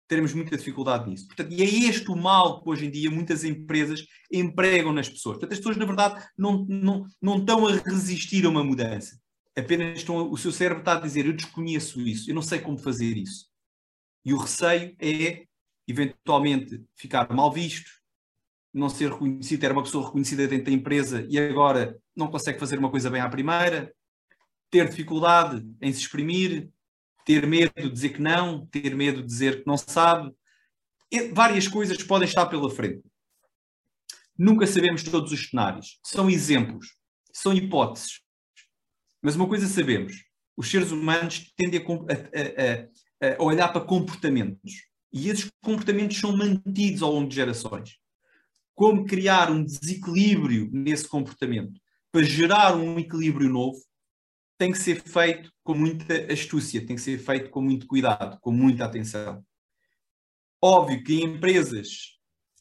Teremos 0.07 0.33
muita 0.33 0.57
dificuldade 0.57 1.09
nisso. 1.09 1.27
Portanto, 1.27 1.51
e 1.51 1.61
é 1.61 1.65
este 1.65 2.11
o 2.11 2.15
mal 2.15 2.61
que 2.61 2.69
hoje 2.69 2.85
em 2.85 2.91
dia 2.91 3.09
muitas 3.09 3.43
empresas 3.43 4.05
empregam 4.31 4.91
nas 4.91 5.09
pessoas. 5.09 5.37
Portanto, 5.37 5.53
as 5.53 5.59
pessoas, 5.59 5.77
na 5.77 5.85
verdade, 5.85 6.25
não, 6.37 6.65
não, 6.67 7.07
não 7.21 7.37
estão 7.37 7.65
a 7.65 7.71
resistir 7.71 8.45
a 8.45 8.49
uma 8.49 8.63
mudança. 8.63 9.17
Apenas 9.55 9.99
estão, 9.99 10.29
o 10.31 10.37
seu 10.37 10.51
cérebro 10.51 10.81
está 10.81 10.93
a 10.93 10.99
dizer: 10.99 11.25
Eu 11.25 11.33
desconheço 11.33 12.01
isso, 12.01 12.29
eu 12.29 12.35
não 12.35 12.41
sei 12.41 12.59
como 12.59 12.77
fazer 12.77 13.15
isso. 13.15 13.47
E 14.25 14.33
o 14.33 14.37
receio 14.37 14.95
é, 14.99 15.45
eventualmente, 15.87 16.83
ficar 16.95 17.31
mal 17.33 17.51
visto, 17.51 17.89
não 18.73 18.89
ser 18.89 19.11
reconhecido, 19.11 19.63
era 19.63 19.73
uma 19.73 19.83
pessoa 19.83 20.05
reconhecida 20.05 20.47
dentro 20.47 20.65
da 20.65 20.71
empresa 20.71 21.25
e 21.29 21.37
agora 21.37 21.99
não 22.15 22.27
consegue 22.27 22.59
fazer 22.59 22.79
uma 22.79 22.89
coisa 22.89 23.09
bem 23.09 23.21
à 23.21 23.29
primeira, 23.29 23.93
ter 24.71 24.89
dificuldade 24.89 25.63
em 25.81 25.93
se 25.93 25.99
exprimir, 25.99 26.69
ter 27.25 27.47
medo 27.47 27.73
de 27.75 27.89
dizer 27.89 28.09
que 28.09 28.21
não, 28.21 28.65
ter 28.67 28.95
medo 28.95 29.21
de 29.21 29.27
dizer 29.27 29.61
que 29.61 29.67
não 29.67 29.77
sabe. 29.77 30.33
Várias 31.33 31.67
coisas 31.67 32.01
podem 32.03 32.27
estar 32.27 32.45
pela 32.47 32.69
frente. 32.69 33.03
Nunca 34.37 34.65
sabemos 34.65 35.03
todos 35.03 35.31
os 35.31 35.49
cenários. 35.49 35.99
São 36.03 36.29
exemplos, 36.29 36.95
são 37.31 37.53
hipóteses. 37.53 38.21
Mas 39.21 39.35
uma 39.35 39.47
coisa 39.47 39.67
sabemos: 39.67 40.13
os 40.57 40.69
seres 40.69 40.91
humanos 40.91 41.51
tendem 41.55 41.79
a, 41.79 43.27
a, 43.27 43.29
a, 43.29 43.35
a 43.37 43.43
olhar 43.43 43.69
para 43.69 43.85
comportamentos. 43.85 44.73
E 45.11 45.29
esses 45.29 45.49
comportamentos 45.63 46.17
são 46.17 46.35
mantidos 46.35 47.03
ao 47.03 47.13
longo 47.13 47.29
de 47.29 47.35
gerações. 47.35 47.97
Como 48.73 49.05
criar 49.05 49.51
um 49.51 49.63
desequilíbrio 49.63 50.69
nesse 50.73 51.07
comportamento 51.07 51.79
para 52.11 52.23
gerar 52.23 52.75
um 52.75 52.97
equilíbrio 52.97 53.49
novo 53.49 53.79
tem 54.57 54.71
que 54.71 54.77
ser 54.77 55.01
feito 55.01 55.51
com 55.63 55.73
muita 55.73 56.31
astúcia, 56.31 56.85
tem 56.85 56.95
que 56.95 57.01
ser 57.01 57.17
feito 57.17 57.49
com 57.49 57.61
muito 57.61 57.87
cuidado, 57.87 58.39
com 58.39 58.51
muita 58.51 58.85
atenção. 58.85 59.45
Óbvio 60.61 61.03
que 61.03 61.15
em 61.15 61.23
empresas 61.23 62.17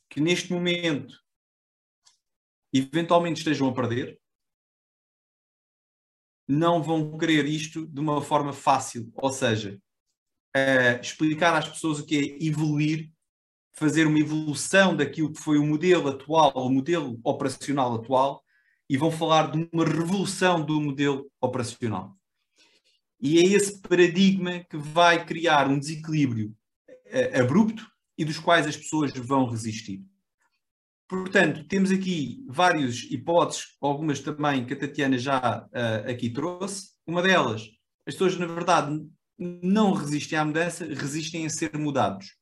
que 0.09 0.21
neste 0.21 0.53
momento 0.53 1.23
eventualmente 2.73 3.39
estejam 3.39 3.69
a 3.69 3.75
perder, 3.75 4.19
não 6.49 6.83
vão 6.83 7.17
querer 7.19 7.47
isto 7.47 7.87
de 7.87 8.01
uma 8.01 8.21
forma 8.23 8.53
fácil, 8.53 9.11
ou 9.15 9.31
seja, 9.31 9.81
uh, 10.57 11.01
explicar 11.01 11.57
às 11.57 11.69
pessoas 11.69 11.99
o 11.99 12.07
que 12.07 12.17
é 12.17 12.47
evoluir, 12.47 13.13
fazer 13.75 14.07
uma 14.07 14.19
evolução 14.19 14.97
daquilo 14.97 15.33
que 15.33 15.41
foi 15.41 15.59
o 15.59 15.67
modelo 15.67 16.09
atual, 16.09 16.53
o 16.55 16.71
modelo 16.71 17.19
operacional 17.25 17.95
atual, 17.95 18.43
e 18.89 18.97
vão 18.97 19.11
falar 19.11 19.51
de 19.51 19.69
uma 19.73 19.85
revolução 19.85 20.65
do 20.65 20.81
modelo 20.81 21.31
operacional. 21.41 22.17
E 23.21 23.39
é 23.39 23.43
esse 23.45 23.81
paradigma 23.81 24.65
que 24.69 24.77
vai 24.77 25.25
criar 25.25 25.69
um 25.69 25.79
desequilíbrio 25.79 26.55
uh, 26.89 27.41
abrupto 27.41 27.87
e 28.19 28.25
dos 28.25 28.39
quais 28.39 28.67
as 28.67 28.77
pessoas 28.77 29.13
vão 29.13 29.47
resistir. 29.47 30.03
Portanto, 31.09 31.65
temos 31.69 31.91
aqui 31.91 32.45
várias 32.49 33.03
hipóteses, 33.03 33.77
algumas 33.81 34.19
também 34.21 34.65
que 34.65 34.73
a 34.73 34.79
Tatiana 34.79 35.19
já 35.19 35.67
uh, 35.67 36.11
aqui 36.11 36.31
trouxe. 36.31 36.93
Uma 37.07 37.23
delas, 37.23 37.63
as 38.07 38.15
pessoas, 38.15 38.37
na 38.39 38.47
verdade, 38.47 38.99
não 39.39 39.93
resistem 39.93 40.39
à 40.39 40.45
mudança, 40.45 40.85
resistem 40.85 41.47
a 41.47 41.51
ser 41.51 41.77
mudados. 41.77 42.35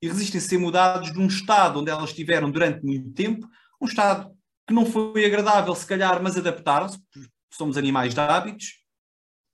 E 0.00 0.08
resistem 0.08 0.38
a 0.38 0.42
ser 0.42 0.58
mudados 0.58 1.12
de 1.12 1.18
um 1.18 1.26
estado 1.26 1.80
onde 1.80 1.90
elas 1.90 2.10
estiveram 2.10 2.50
durante 2.50 2.84
muito 2.84 3.12
tempo, 3.12 3.46
um 3.80 3.86
estado 3.86 4.33
que 4.66 4.74
não 4.74 4.86
foi 4.86 5.24
agradável, 5.24 5.74
se 5.74 5.86
calhar, 5.86 6.22
mas 6.22 6.36
adaptaram-se, 6.36 6.98
somos 7.52 7.76
animais 7.76 8.14
de 8.14 8.20
hábitos, 8.20 8.66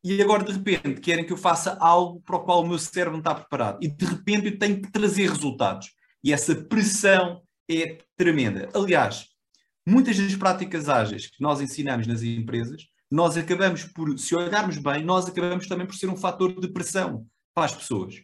e 0.02 0.20
agora 0.22 0.44
de 0.44 0.52
repente 0.52 1.00
querem 1.00 1.26
que 1.26 1.32
eu 1.32 1.36
faça 1.36 1.76
algo 1.78 2.22
para 2.22 2.36
o 2.36 2.40
qual 2.40 2.62
o 2.62 2.66
meu 2.66 2.78
cérebro 2.78 3.12
não 3.12 3.18
está 3.18 3.34
preparado. 3.34 3.78
E 3.82 3.88
de 3.88 4.04
repente 4.04 4.46
eu 4.46 4.58
tenho 4.58 4.80
que 4.80 4.90
trazer 4.90 5.28
resultados. 5.28 5.90
E 6.24 6.32
essa 6.32 6.54
pressão 6.54 7.42
é 7.70 7.98
tremenda. 8.16 8.70
Aliás, 8.74 9.26
muitas 9.86 10.16
das 10.18 10.34
práticas 10.36 10.88
ágeis 10.88 11.26
que 11.26 11.42
nós 11.42 11.60
ensinamos 11.60 12.06
nas 12.06 12.22
empresas 12.22 12.90
nós 13.10 13.36
acabamos 13.36 13.84
por, 13.84 14.16
se 14.18 14.36
olharmos 14.36 14.78
bem, 14.78 15.04
nós 15.04 15.26
acabamos 15.26 15.66
também 15.66 15.86
por 15.86 15.96
ser 15.96 16.08
um 16.08 16.16
fator 16.16 16.58
de 16.60 16.68
pressão 16.68 17.26
para 17.52 17.64
as 17.64 17.74
pessoas. 17.74 18.14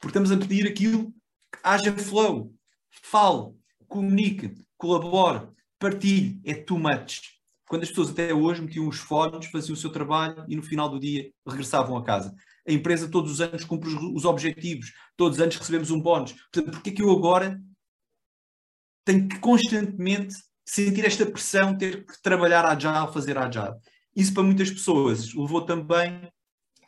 Porque 0.00 0.18
estamos 0.18 0.32
a 0.32 0.36
pedir 0.38 0.66
aquilo 0.66 1.12
que 1.52 1.58
haja 1.62 1.92
flow, 1.92 2.52
fale, 2.90 3.52
comunique, 3.86 4.54
colabore, 4.78 5.46
partilhe, 5.82 6.40
é 6.44 6.54
too 6.54 6.78
much. 6.78 7.20
Quando 7.66 7.82
as 7.82 7.88
pessoas 7.88 8.10
até 8.10 8.32
hoje 8.32 8.62
metiam 8.62 8.86
os 8.86 8.98
fones, 8.98 9.46
faziam 9.46 9.74
o 9.74 9.76
seu 9.76 9.90
trabalho 9.90 10.44
e 10.46 10.54
no 10.54 10.62
final 10.62 10.88
do 10.88 11.00
dia 11.00 11.28
regressavam 11.44 11.96
a 11.96 12.04
casa. 12.04 12.32
A 12.68 12.72
empresa 12.72 13.10
todos 13.10 13.32
os 13.32 13.40
anos 13.40 13.64
cumpre 13.64 13.88
os, 13.88 14.24
objetivos, 14.24 14.92
todos 15.16 15.38
os 15.38 15.42
anos 15.42 15.56
recebemos 15.56 15.90
um 15.90 16.00
bónus. 16.00 16.32
Portanto, 16.32 16.70
porquê 16.70 16.90
é 16.90 16.92
que 16.92 17.02
eu 17.02 17.10
agora 17.10 17.60
tenho 19.04 19.28
que 19.28 19.40
constantemente 19.40 20.34
sentir 20.64 21.04
esta 21.04 21.26
pressão, 21.26 21.76
ter 21.76 22.06
que 22.06 22.22
trabalhar 22.22 22.64
agile, 22.64 23.12
fazer 23.12 23.36
agile? 23.36 23.74
Isso 24.14 24.32
para 24.32 24.42
muitas 24.44 24.70
pessoas 24.70 25.34
levou 25.34 25.62
também 25.62 26.30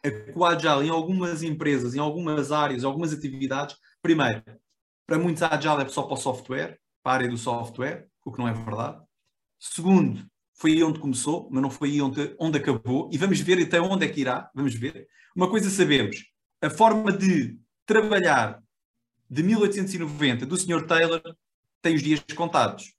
a 0.04 0.10
que 0.10 0.32
o 0.36 0.44
Agile 0.44 0.86
em 0.86 0.90
algumas 0.90 1.42
empresas, 1.42 1.94
em 1.94 1.98
algumas 1.98 2.52
áreas, 2.52 2.82
em 2.82 2.86
algumas 2.86 3.12
atividades, 3.12 3.74
primeiro, 4.02 4.44
para 5.06 5.18
muitos 5.18 5.42
Agile 5.42 5.82
é 5.82 5.88
só 5.88 6.02
para 6.02 6.12
o 6.12 6.18
software, 6.18 6.78
para 7.02 7.12
a 7.12 7.14
área 7.14 7.28
do 7.28 7.38
software, 7.38 8.06
o 8.24 8.32
que 8.32 8.38
não 8.38 8.48
é 8.48 8.52
verdade. 8.52 9.02
Segundo, 9.58 10.26
foi 10.54 10.72
aí 10.72 10.82
onde 10.82 10.98
começou, 10.98 11.48
mas 11.50 11.62
não 11.62 11.70
foi 11.70 11.90
aí 11.90 12.02
onde, 12.02 12.34
onde 12.38 12.58
acabou, 12.58 13.08
e 13.12 13.18
vamos 13.18 13.40
ver 13.40 13.62
até 13.62 13.80
onde 13.80 14.06
é 14.06 14.08
que 14.08 14.20
irá, 14.20 14.50
vamos 14.54 14.74
ver. 14.74 15.06
Uma 15.34 15.50
coisa 15.50 15.68
sabemos, 15.68 16.24
a 16.62 16.70
forma 16.70 17.12
de 17.12 17.58
trabalhar 17.84 18.62
de 19.28 19.42
1890 19.42 20.46
do 20.46 20.56
Sr. 20.56 20.86
Taylor 20.86 21.22
tem 21.82 21.94
os 21.94 22.02
dias 22.02 22.22
contados. 22.34 22.94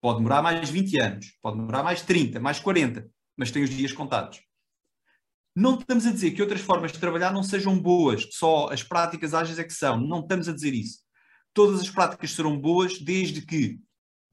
Pode 0.00 0.18
demorar 0.18 0.42
mais 0.42 0.70
20 0.70 1.00
anos, 1.00 1.38
pode 1.42 1.58
demorar 1.58 1.82
mais 1.82 2.02
30, 2.02 2.40
mais 2.40 2.58
40 2.58 3.10
mas 3.40 3.50
tem 3.50 3.62
os 3.62 3.70
dias 3.70 3.90
contados. 3.90 4.42
Não 5.56 5.78
estamos 5.78 6.06
a 6.06 6.12
dizer 6.12 6.32
que 6.32 6.42
outras 6.42 6.60
formas 6.60 6.92
de 6.92 6.98
trabalhar 6.98 7.32
não 7.32 7.42
sejam 7.42 7.80
boas, 7.80 8.28
só 8.32 8.68
as 8.70 8.82
práticas 8.82 9.32
ágeis 9.32 9.58
é 9.58 9.64
que 9.64 9.72
são. 9.72 9.98
Não 9.98 10.20
estamos 10.20 10.46
a 10.46 10.52
dizer 10.52 10.74
isso. 10.74 10.98
Todas 11.54 11.80
as 11.80 11.88
práticas 11.88 12.32
serão 12.32 12.60
boas 12.60 12.98
desde 12.98 13.40
que 13.40 13.80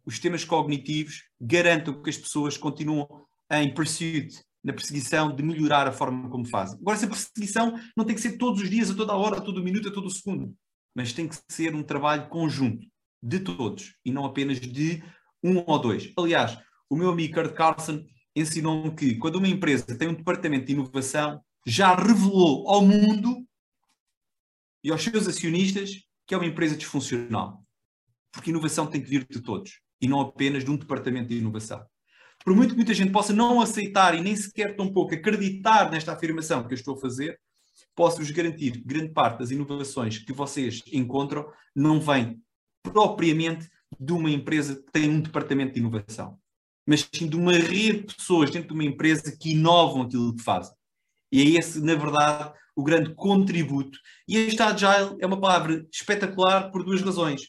os 0.07 0.13
sistemas 0.13 0.45
cognitivos 0.45 1.25
garantam 1.39 2.01
que 2.01 2.09
as 2.09 2.17
pessoas 2.17 2.55
continuam 2.55 3.25
em 3.51 3.73
pursuit, 3.73 4.41
na 4.63 4.71
perseguição 4.71 5.35
de 5.35 5.43
melhorar 5.43 5.85
a 5.85 5.91
forma 5.91 6.29
como 6.29 6.47
fazem. 6.47 6.79
Agora, 6.79 6.97
essa 6.97 7.07
perseguição 7.07 7.77
não 7.95 8.05
tem 8.05 8.15
que 8.15 8.21
ser 8.21 8.37
todos 8.37 8.61
os 8.61 8.69
dias, 8.69 8.89
a 8.89 8.95
toda 8.95 9.11
a 9.11 9.17
hora, 9.17 9.37
a 9.37 9.41
todo 9.41 9.61
minuto, 9.61 9.89
a 9.89 9.91
todo 9.91 10.09
segundo, 10.09 10.55
mas 10.95 11.11
tem 11.11 11.27
que 11.27 11.35
ser 11.49 11.75
um 11.75 11.83
trabalho 11.83 12.29
conjunto. 12.29 12.87
de 13.21 13.39
todos 13.39 13.95
e 14.05 14.11
não 14.11 14.23
apenas 14.23 14.61
de 14.61 15.03
um 15.43 15.61
ou 15.65 15.79
dois. 15.79 16.13
Aliás, 16.17 16.57
o 16.87 16.95
meu 16.95 17.09
amigo 17.09 17.33
Kurt 17.33 17.53
Carlson 17.53 18.05
ensinou-me 18.35 18.95
que 18.95 19.15
quando 19.15 19.37
uma 19.37 19.47
empresa 19.47 19.97
tem 19.97 20.07
um 20.07 20.13
departamento 20.13 20.67
de 20.67 20.73
inovação, 20.73 21.41
já 21.65 21.95
revelou 21.95 22.69
ao 22.69 22.85
mundo 22.85 23.43
e 24.83 24.91
aos 24.91 25.03
seus 25.03 25.27
acionistas 25.27 26.03
que 26.27 26.35
é 26.35 26.37
uma 26.37 26.45
empresa 26.45 26.77
disfuncional. 26.77 27.61
Porque 28.31 28.51
inovação 28.51 28.85
tem 28.85 29.01
que 29.01 29.09
vir 29.09 29.27
de 29.27 29.41
todos 29.41 29.81
e 30.01 30.07
não 30.07 30.21
apenas 30.21 30.63
de 30.63 30.71
um 30.71 30.77
departamento 30.77 31.29
de 31.29 31.37
inovação. 31.37 31.85
Por 32.43 32.55
muito 32.55 32.71
que 32.71 32.77
muita 32.77 32.93
gente 32.93 33.11
possa 33.11 33.33
não 33.33 33.59
aceitar 33.59 34.15
e 34.15 34.21
nem 34.21 34.35
sequer 34.35 34.75
tão 34.75 34.91
pouco 34.91 35.13
acreditar 35.13 35.91
nesta 35.91 36.13
afirmação 36.13 36.65
que 36.65 36.73
eu 36.73 36.77
estou 36.77 36.95
a 36.95 36.99
fazer, 36.99 37.39
posso-vos 37.95 38.31
garantir 38.31 38.71
que 38.71 38.85
grande 38.85 39.09
parte 39.09 39.39
das 39.39 39.51
inovações 39.51 40.19
que 40.19 40.31
vocês 40.31 40.81
encontram 40.93 41.51
não 41.75 41.99
vem 41.99 42.41
propriamente 42.83 43.69
de 43.99 44.13
uma 44.13 44.29
empresa 44.29 44.75
que 44.75 44.91
tem 44.91 45.09
um 45.09 45.21
departamento 45.21 45.73
de 45.73 45.79
inovação, 45.79 46.37
mas 46.85 47.07
sim 47.13 47.27
de 47.27 47.35
uma 47.35 47.53
rede 47.53 48.05
de 48.05 48.15
pessoas 48.15 48.51
dentro 48.51 48.69
de 48.69 48.73
uma 48.73 48.83
empresa 48.83 49.35
que 49.37 49.51
inovam 49.51 50.03
aquilo 50.03 50.35
que 50.35 50.43
fazem. 50.43 50.75
E 51.31 51.41
é 51.41 51.59
esse, 51.59 51.81
na 51.81 51.95
verdade, 51.95 52.53
o 52.75 52.83
grande 52.83 53.13
contributo. 53.15 53.99
E 54.27 54.37
este 54.37 54.61
Agile 54.61 55.17
é 55.19 55.25
uma 55.25 55.39
palavra 55.39 55.85
espetacular 55.91 56.71
por 56.71 56.83
duas 56.83 57.01
razões. 57.01 57.41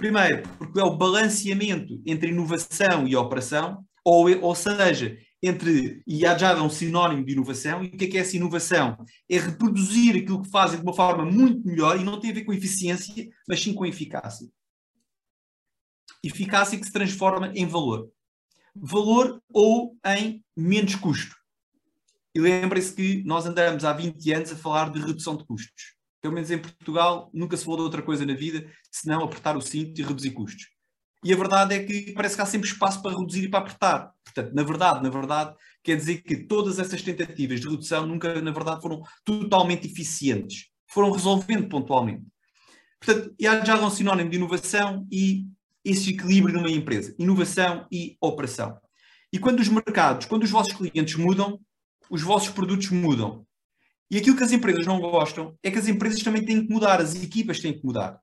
Primeiro, 0.00 0.48
porque 0.56 0.80
é 0.80 0.82
o 0.82 0.96
balanceamento 0.96 2.00
entre 2.06 2.30
inovação 2.30 3.06
e 3.06 3.14
operação, 3.14 3.84
ou, 4.02 4.30
ou 4.40 4.54
seja, 4.54 5.18
entre, 5.42 6.02
e 6.06 6.24
Agile 6.24 6.58
é 6.58 6.62
um 6.62 6.70
sinónimo 6.70 7.22
de 7.22 7.34
inovação, 7.34 7.84
e 7.84 7.88
o 7.88 7.90
que 7.90 8.06
é 8.06 8.08
que 8.08 8.16
é 8.16 8.22
essa 8.22 8.34
inovação? 8.34 8.96
É 9.28 9.38
reproduzir 9.38 10.16
aquilo 10.16 10.40
que 10.40 10.48
fazem 10.48 10.78
de 10.78 10.86
uma 10.86 10.94
forma 10.94 11.26
muito 11.26 11.68
melhor, 11.68 12.00
e 12.00 12.02
não 12.02 12.18
tem 12.18 12.30
a 12.30 12.32
ver 12.32 12.44
com 12.44 12.52
eficiência, 12.54 13.28
mas 13.46 13.62
sim 13.62 13.74
com 13.74 13.84
eficácia. 13.84 14.48
Eficácia 16.24 16.78
que 16.78 16.86
se 16.86 16.92
transforma 16.92 17.52
em 17.54 17.66
valor. 17.66 18.10
Valor 18.74 19.38
ou 19.52 19.98
em 20.16 20.42
menos 20.56 20.94
custo. 20.94 21.36
E 22.34 22.40
lembrem-se 22.40 22.94
que 22.94 23.22
nós 23.24 23.44
andamos 23.44 23.84
há 23.84 23.92
20 23.92 24.32
anos 24.32 24.50
a 24.50 24.56
falar 24.56 24.90
de 24.90 24.98
redução 24.98 25.36
de 25.36 25.44
custos. 25.44 25.99
Pelo 26.20 26.34
menos 26.34 26.50
em 26.50 26.58
Portugal, 26.58 27.30
nunca 27.32 27.56
se 27.56 27.64
falou 27.64 27.78
de 27.78 27.84
outra 27.84 28.02
coisa 28.02 28.26
na 28.26 28.34
vida, 28.34 28.70
senão 28.90 29.24
apertar 29.24 29.56
o 29.56 29.60
cinto 29.60 30.00
e 30.00 30.04
reduzir 30.04 30.32
custos. 30.32 30.66
E 31.24 31.32
a 31.32 31.36
verdade 31.36 31.74
é 31.74 31.84
que 31.84 32.12
parece 32.12 32.34
que 32.34 32.42
há 32.42 32.46
sempre 32.46 32.68
espaço 32.68 33.02
para 33.02 33.16
reduzir 33.16 33.44
e 33.44 33.48
para 33.48 33.60
apertar. 33.60 34.12
Portanto, 34.24 34.54
na 34.54 34.62
verdade, 34.62 35.02
na 35.02 35.10
verdade, 35.10 35.54
quer 35.82 35.96
dizer 35.96 36.22
que 36.22 36.36
todas 36.36 36.78
essas 36.78 37.02
tentativas 37.02 37.60
de 37.60 37.68
redução 37.68 38.06
nunca, 38.06 38.40
na 38.40 38.50
verdade, 38.50 38.80
foram 38.80 39.02
totalmente 39.24 39.86
eficientes. 39.86 40.68
Foram 40.86 41.10
resolvendo 41.10 41.68
pontualmente. 41.68 42.24
Portanto, 42.98 43.34
há 43.46 43.64
já 43.64 43.80
um 43.80 43.90
sinónimo 43.90 44.30
de 44.30 44.36
inovação 44.36 45.06
e 45.10 45.46
esse 45.84 46.10
equilíbrio 46.10 46.54
numa 46.54 46.70
empresa. 46.70 47.14
Inovação 47.18 47.86
e 47.90 48.16
operação. 48.20 48.78
E 49.32 49.38
quando 49.38 49.60
os 49.60 49.68
mercados, 49.68 50.26
quando 50.26 50.42
os 50.42 50.50
vossos 50.50 50.72
clientes 50.72 51.14
mudam, 51.14 51.60
os 52.10 52.22
vossos 52.22 52.50
produtos 52.50 52.90
mudam. 52.90 53.46
E 54.10 54.18
aquilo 54.18 54.36
que 54.36 54.42
as 54.42 54.52
empresas 54.52 54.86
não 54.86 55.00
gostam 55.00 55.56
é 55.62 55.70
que 55.70 55.78
as 55.78 55.86
empresas 55.86 56.22
também 56.22 56.44
têm 56.44 56.66
que 56.66 56.72
mudar, 56.72 57.00
as 57.00 57.14
equipas 57.14 57.60
têm 57.60 57.72
que 57.72 57.84
mudar. 57.84 58.20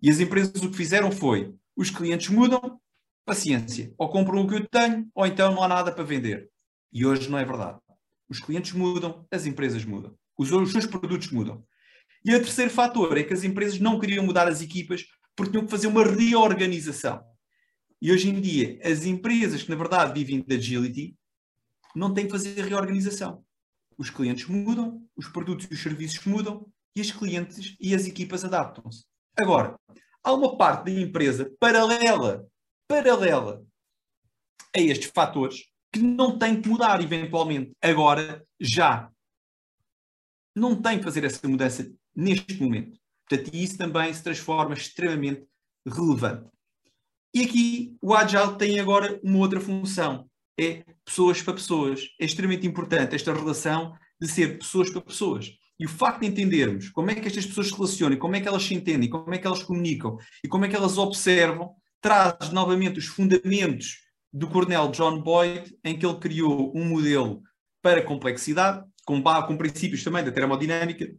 E 0.00 0.10
as 0.10 0.20
empresas 0.20 0.62
o 0.62 0.70
que 0.70 0.76
fizeram 0.76 1.10
foi 1.10 1.54
os 1.74 1.88
clientes 1.88 2.28
mudam, 2.28 2.78
paciência. 3.24 3.94
Ou 3.96 4.10
compram 4.10 4.42
o 4.42 4.48
que 4.48 4.56
eu 4.56 4.68
tenho, 4.68 5.08
ou 5.14 5.26
então 5.26 5.54
não 5.54 5.62
há 5.62 5.68
nada 5.68 5.90
para 5.90 6.04
vender. 6.04 6.50
E 6.92 7.06
hoje 7.06 7.30
não 7.30 7.38
é 7.38 7.44
verdade. 7.44 7.78
Os 8.28 8.40
clientes 8.40 8.72
mudam, 8.72 9.26
as 9.30 9.46
empresas 9.46 9.84
mudam. 9.84 10.14
Os, 10.36 10.50
os 10.52 10.72
seus 10.72 10.86
produtos 10.86 11.30
mudam. 11.30 11.64
E 12.24 12.34
o 12.34 12.38
terceiro 12.38 12.70
fator 12.70 13.16
é 13.16 13.22
que 13.22 13.32
as 13.32 13.42
empresas 13.42 13.80
não 13.80 13.98
queriam 13.98 14.24
mudar 14.24 14.46
as 14.46 14.60
equipas 14.60 15.04
porque 15.34 15.52
tinham 15.52 15.64
que 15.64 15.70
fazer 15.70 15.86
uma 15.86 16.04
reorganização. 16.04 17.22
E 18.00 18.12
hoje 18.12 18.28
em 18.28 18.40
dia, 18.40 18.78
as 18.84 19.04
empresas 19.06 19.62
que 19.62 19.70
na 19.70 19.76
verdade 19.76 20.12
vivem 20.12 20.44
de 20.46 20.54
agility 20.56 21.16
não 21.94 22.12
têm 22.12 22.26
que 22.26 22.32
fazer 22.32 22.60
reorganização. 22.60 23.44
Os 24.02 24.10
clientes 24.10 24.48
mudam, 24.48 25.08
os 25.14 25.28
produtos 25.28 25.68
e 25.70 25.74
os 25.74 25.80
serviços 25.80 26.26
mudam 26.26 26.68
e 26.96 27.00
os 27.00 27.12
clientes 27.12 27.76
e 27.78 27.94
as 27.94 28.04
equipas 28.04 28.44
adaptam-se. 28.44 29.04
Agora, 29.40 29.78
há 30.24 30.32
uma 30.32 30.56
parte 30.56 30.86
da 30.86 31.00
empresa 31.00 31.54
paralela, 31.60 32.44
paralela 32.88 33.64
a 34.74 34.80
estes 34.80 35.08
fatores 35.14 35.66
que 35.92 36.00
não 36.00 36.36
tem 36.36 36.60
que 36.60 36.68
mudar 36.68 37.00
eventualmente, 37.00 37.76
agora, 37.80 38.44
já. 38.60 39.08
Não 40.52 40.82
tem 40.82 40.98
que 40.98 41.04
fazer 41.04 41.22
essa 41.22 41.46
mudança 41.46 41.88
neste 42.12 42.60
momento. 42.60 42.98
Portanto, 43.28 43.54
isso 43.54 43.78
também 43.78 44.12
se 44.12 44.24
transforma 44.24 44.74
extremamente 44.74 45.46
relevante. 45.86 46.50
E 47.32 47.44
aqui 47.44 47.96
o 48.02 48.12
Agile 48.16 48.58
tem 48.58 48.80
agora 48.80 49.20
uma 49.22 49.38
outra 49.38 49.60
função, 49.60 50.28
é 50.58 50.84
pessoas 51.04 51.42
para 51.42 51.54
pessoas. 51.54 52.00
É 52.20 52.24
extremamente 52.24 52.66
importante 52.66 53.14
esta 53.14 53.32
relação 53.32 53.94
de 54.20 54.28
ser 54.28 54.58
pessoas 54.58 54.90
para 54.90 55.00
pessoas. 55.00 55.50
E 55.78 55.86
o 55.86 55.88
facto 55.88 56.20
de 56.20 56.26
entendermos 56.26 56.88
como 56.90 57.10
é 57.10 57.14
que 57.14 57.26
estas 57.26 57.46
pessoas 57.46 57.68
se 57.68 57.74
relacionam, 57.74 58.18
como 58.18 58.36
é 58.36 58.40
que 58.40 58.48
elas 58.48 58.62
se 58.62 58.74
entendem, 58.74 59.10
como 59.10 59.34
é 59.34 59.38
que 59.38 59.46
elas 59.46 59.62
comunicam 59.62 60.16
e 60.44 60.48
como 60.48 60.64
é 60.64 60.68
que 60.68 60.76
elas 60.76 60.96
observam, 60.98 61.74
traz 62.00 62.50
novamente 62.52 62.98
os 62.98 63.06
fundamentos 63.06 63.98
do 64.32 64.48
coronel 64.48 64.90
John 64.90 65.20
Boyd, 65.20 65.76
em 65.84 65.98
que 65.98 66.06
ele 66.06 66.18
criou 66.18 66.72
um 66.74 66.84
modelo 66.84 67.42
para 67.82 68.02
complexidade, 68.02 68.84
com, 69.04 69.22
com 69.22 69.56
princípios 69.56 70.04
também 70.04 70.24
da 70.24 70.30
termodinâmica, 70.30 71.12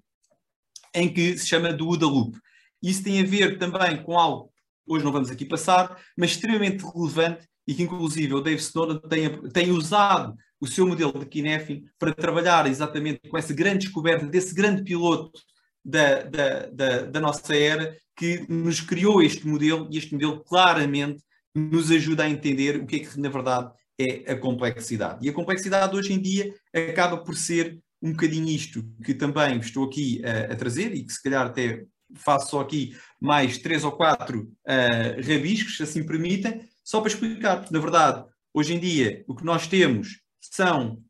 em 0.93 1.11
que 1.11 1.37
se 1.37 1.47
chama 1.47 1.73
do 1.73 1.87
OODA 1.87 2.05
Loop. 2.05 2.37
Isso 2.81 3.03
tem 3.03 3.21
a 3.21 3.25
ver 3.25 3.57
também 3.57 4.01
com 4.03 4.17
algo, 4.17 4.51
hoje 4.87 5.03
não 5.03 5.11
vamos 5.11 5.29
aqui 5.29 5.45
passar, 5.45 5.99
mas 6.17 6.31
extremamente 6.31 6.83
relevante 6.85 7.47
e 7.67 7.73
que 7.73 7.83
inclusive 7.83 8.33
o 8.33 8.41
Dave 8.41 8.61
Snowden 8.61 8.99
tem, 9.09 9.49
tem 9.49 9.71
usado 9.71 10.35
o 10.59 10.67
seu 10.67 10.87
modelo 10.87 11.19
de 11.19 11.25
Kinefin 11.25 11.85
para 11.99 12.13
trabalhar 12.13 12.67
exatamente 12.67 13.21
com 13.29 13.37
essa 13.37 13.53
grande 13.53 13.85
descoberta 13.85 14.25
desse 14.25 14.53
grande 14.53 14.83
piloto 14.83 15.39
da, 15.83 16.23
da, 16.23 16.65
da, 16.67 17.01
da 17.03 17.19
nossa 17.19 17.55
era 17.55 17.95
que 18.15 18.45
nos 18.47 18.79
criou 18.79 19.21
este 19.21 19.47
modelo 19.47 19.87
e 19.91 19.97
este 19.97 20.13
modelo 20.13 20.43
claramente 20.43 21.21
nos 21.53 21.91
ajuda 21.91 22.23
a 22.23 22.29
entender 22.29 22.77
o 22.77 22.85
que 22.85 22.97
é 22.97 22.99
que 22.99 23.19
na 23.19 23.29
verdade 23.29 23.71
é 23.99 24.31
a 24.31 24.37
complexidade. 24.37 25.25
E 25.25 25.29
a 25.29 25.33
complexidade 25.33 25.95
hoje 25.95 26.13
em 26.13 26.21
dia 26.21 26.53
acaba 26.73 27.17
por 27.17 27.35
ser 27.35 27.79
um 28.01 28.11
bocadinho 28.11 28.49
isto 28.49 28.83
que 29.03 29.13
também 29.13 29.59
estou 29.59 29.85
aqui 29.85 30.21
a, 30.25 30.55
trazer 30.55 30.93
e 30.93 31.03
que 31.03 31.13
se 31.13 31.21
calhar 31.21 31.45
até 31.45 31.85
faço 32.15 32.51
só 32.51 32.61
aqui 32.61 32.95
mais 33.19 33.57
três 33.57 33.83
ou 33.83 33.91
quatro 33.91 34.51
uh, 34.67 35.27
rabiscos, 35.27 35.77
se 35.77 35.83
assim 35.83 36.05
permitem, 36.05 36.61
só 36.83 36.99
para 36.99 37.11
explicar, 37.11 37.71
na 37.71 37.79
verdade, 37.79 38.25
hoje 38.53 38.73
em 38.73 38.79
dia, 38.79 39.23
o 39.27 39.35
que 39.35 39.45
nós 39.45 39.67
temos 39.67 40.21
são 40.39 41.03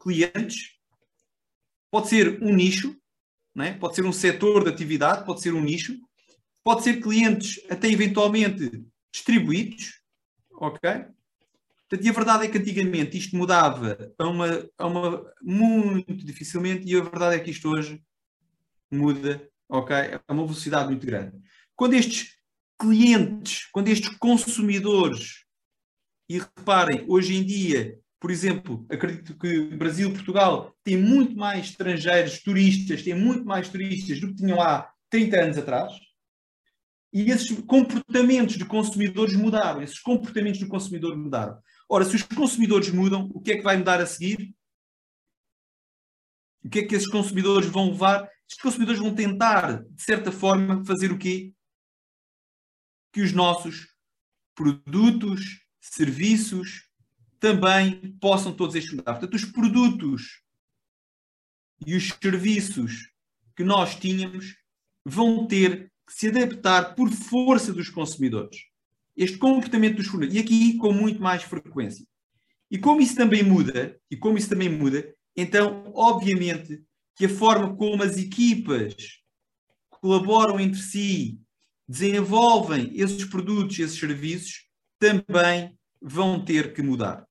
clientes, 0.00 0.76
pode 1.90 2.08
ser 2.08 2.42
um 2.42 2.54
nicho, 2.54 2.96
né? 3.54 3.74
pode 3.74 3.94
ser 3.94 4.04
um 4.04 4.12
setor 4.12 4.64
de 4.64 4.70
atividade, 4.70 5.24
pode 5.24 5.40
ser 5.40 5.54
um 5.54 5.60
nicho, 5.60 5.98
pode 6.62 6.82
ser 6.82 7.00
clientes 7.00 7.60
até 7.70 7.88
eventualmente 7.88 8.84
distribuídos, 9.10 10.02
ok? 10.52 11.06
Portanto, 11.88 12.04
e 12.04 12.08
a 12.08 12.12
verdade 12.12 12.44
é 12.44 12.48
que 12.48 12.58
antigamente 12.58 13.16
isto 13.16 13.36
mudava 13.36 14.12
a 14.18 14.28
uma, 14.28 14.70
a 14.76 14.86
uma 14.86 15.32
muito 15.40 16.24
dificilmente 16.24 16.86
e 16.86 16.94
a 16.94 17.02
verdade 17.02 17.36
é 17.36 17.40
que 17.40 17.50
isto 17.50 17.70
hoje 17.70 18.02
muda, 18.90 19.48
ok? 19.68 19.96
A 19.96 20.32
uma 20.32 20.44
velocidade 20.44 20.88
muito 20.88 21.06
grande. 21.06 21.36
Quando 21.74 21.94
estes 21.94 22.37
clientes, 22.78 23.66
quando 23.72 23.88
estes 23.88 24.16
consumidores, 24.16 25.44
e 26.28 26.38
reparem, 26.38 27.04
hoje 27.08 27.36
em 27.36 27.44
dia, 27.44 27.98
por 28.20 28.30
exemplo, 28.30 28.84
acredito 28.90 29.36
que 29.38 29.76
Brasil, 29.76 30.12
Portugal, 30.12 30.76
tem 30.84 30.96
muito 30.96 31.36
mais 31.36 31.66
estrangeiros, 31.66 32.42
turistas, 32.42 33.02
tem 33.02 33.14
muito 33.14 33.44
mais 33.44 33.68
turistas 33.68 34.20
do 34.20 34.28
que 34.28 34.36
tinham 34.36 34.60
há 34.60 34.92
30 35.08 35.40
anos 35.40 35.58
atrás. 35.58 35.92
E 37.12 37.30
esses 37.30 37.50
comportamentos 37.62 38.56
de 38.56 38.64
consumidores 38.64 39.34
mudaram, 39.34 39.82
esses 39.82 39.98
comportamentos 40.00 40.60
do 40.60 40.68
consumidor 40.68 41.16
mudaram. 41.16 41.58
Ora, 41.88 42.04
se 42.04 42.16
os 42.16 42.22
consumidores 42.22 42.90
mudam, 42.90 43.30
o 43.32 43.40
que 43.40 43.52
é 43.52 43.56
que 43.56 43.62
vai 43.62 43.78
mudar 43.78 44.00
a 44.00 44.06
seguir? 44.06 44.54
O 46.62 46.68
que 46.68 46.80
é 46.80 46.86
que 46.86 46.94
esses 46.94 47.08
consumidores 47.08 47.68
vão 47.68 47.90
levar? 47.92 48.28
Estes 48.46 48.62
consumidores 48.62 49.00
vão 49.00 49.14
tentar, 49.14 49.84
de 49.84 50.02
certa 50.02 50.30
forma, 50.30 50.84
fazer 50.84 51.10
o 51.10 51.18
quê? 51.18 51.54
Que 53.12 53.20
os 53.20 53.32
nossos 53.32 53.88
produtos, 54.54 55.60
serviços 55.80 56.88
também 57.38 58.16
possam 58.20 58.52
todos 58.52 58.74
estes 58.74 58.92
mudar. 58.92 59.12
Portanto, 59.12 59.34
os 59.34 59.44
produtos 59.44 60.42
e 61.86 61.94
os 61.94 62.08
serviços 62.08 63.10
que 63.56 63.62
nós 63.62 63.94
tínhamos 63.94 64.56
vão 65.04 65.46
ter 65.46 65.92
que 66.06 66.12
se 66.12 66.28
adaptar 66.28 66.94
por 66.94 67.10
força 67.10 67.72
dos 67.72 67.88
consumidores. 67.88 68.58
Este 69.16 69.38
comportamento 69.38 69.96
dos 69.96 70.06
fornecedores. 70.06 70.42
E 70.42 70.44
aqui 70.44 70.78
com 70.78 70.92
muito 70.92 71.20
mais 71.20 71.42
frequência. 71.42 72.06
E 72.70 72.78
como 72.78 73.00
isso 73.00 73.14
também 73.14 73.42
muda, 73.42 73.98
e 74.10 74.16
como 74.16 74.36
isso 74.36 74.48
também 74.48 74.68
muda, 74.68 75.14
então, 75.36 75.90
obviamente, 75.94 76.82
que 77.14 77.26
a 77.26 77.28
forma 77.28 77.74
como 77.76 78.02
as 78.02 78.16
equipas 78.16 78.94
colaboram 79.88 80.60
entre 80.60 80.80
si 80.80 81.40
desenvolvem 81.88 82.92
esses 82.94 83.24
produtos, 83.24 83.78
esses 83.78 83.98
serviços, 83.98 84.68
também 84.98 85.78
vão 86.00 86.44
ter 86.44 86.74
que 86.74 86.82
mudar. 86.82 87.26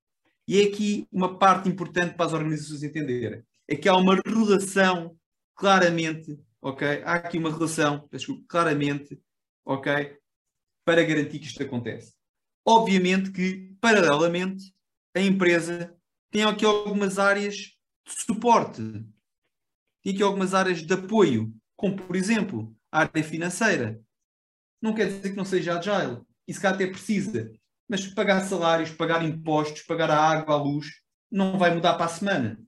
E 0.47 0.59
é 0.59 0.63
aqui 0.63 1.07
uma 1.11 1.37
parte 1.37 1.69
importante 1.69 2.15
para 2.15 2.25
as 2.25 2.33
organizações 2.33 2.81
entenderem. 2.81 3.43
É 3.67 3.75
que 3.75 3.89
há 3.89 3.95
uma 3.95 4.15
relação 4.25 5.15
claramente, 5.53 6.39
ok? 6.61 7.03
Há 7.03 7.15
aqui 7.15 7.37
uma 7.37 7.51
relação, 7.51 8.09
claramente, 8.47 9.19
ok? 9.65 10.17
Para 10.85 11.03
garantir 11.03 11.39
que 11.39 11.47
isto 11.47 11.61
acontece. 11.61 12.13
Obviamente 12.65 13.31
que, 13.31 13.75
paralelamente, 13.81 14.73
a 15.13 15.21
empresa 15.21 15.93
tem 16.31 16.43
aqui 16.43 16.65
algumas 16.65 17.19
áreas 17.19 17.55
de 17.55 18.23
suporte, 18.25 18.81
tem 20.01 20.13
aqui 20.13 20.23
algumas 20.23 20.53
áreas 20.53 20.81
de 20.81 20.93
apoio, 20.93 21.53
como, 21.75 21.97
por 21.97 22.15
exemplo, 22.15 22.73
a 22.91 23.01
área 23.01 23.23
financeira. 23.23 24.01
Não 24.81 24.93
quer 24.93 25.07
dizer 25.07 25.31
que 25.31 25.37
não 25.37 25.45
seja 25.45 25.77
agile. 25.77 26.21
Isso 26.47 26.61
cá 26.61 26.69
até 26.69 26.87
precisa. 26.87 27.51
Mas 27.89 28.05
pagar 28.07 28.41
salários, 28.41 28.91
pagar 28.91 29.23
impostos, 29.23 29.81
pagar 29.83 30.11
a 30.11 30.19
água, 30.19 30.55
a 30.55 30.57
luz, 30.57 30.87
não 31.31 31.57
vai 31.57 31.73
mudar 31.73 31.93
para 31.95 32.05
a 32.05 32.09
semana. 32.09 32.59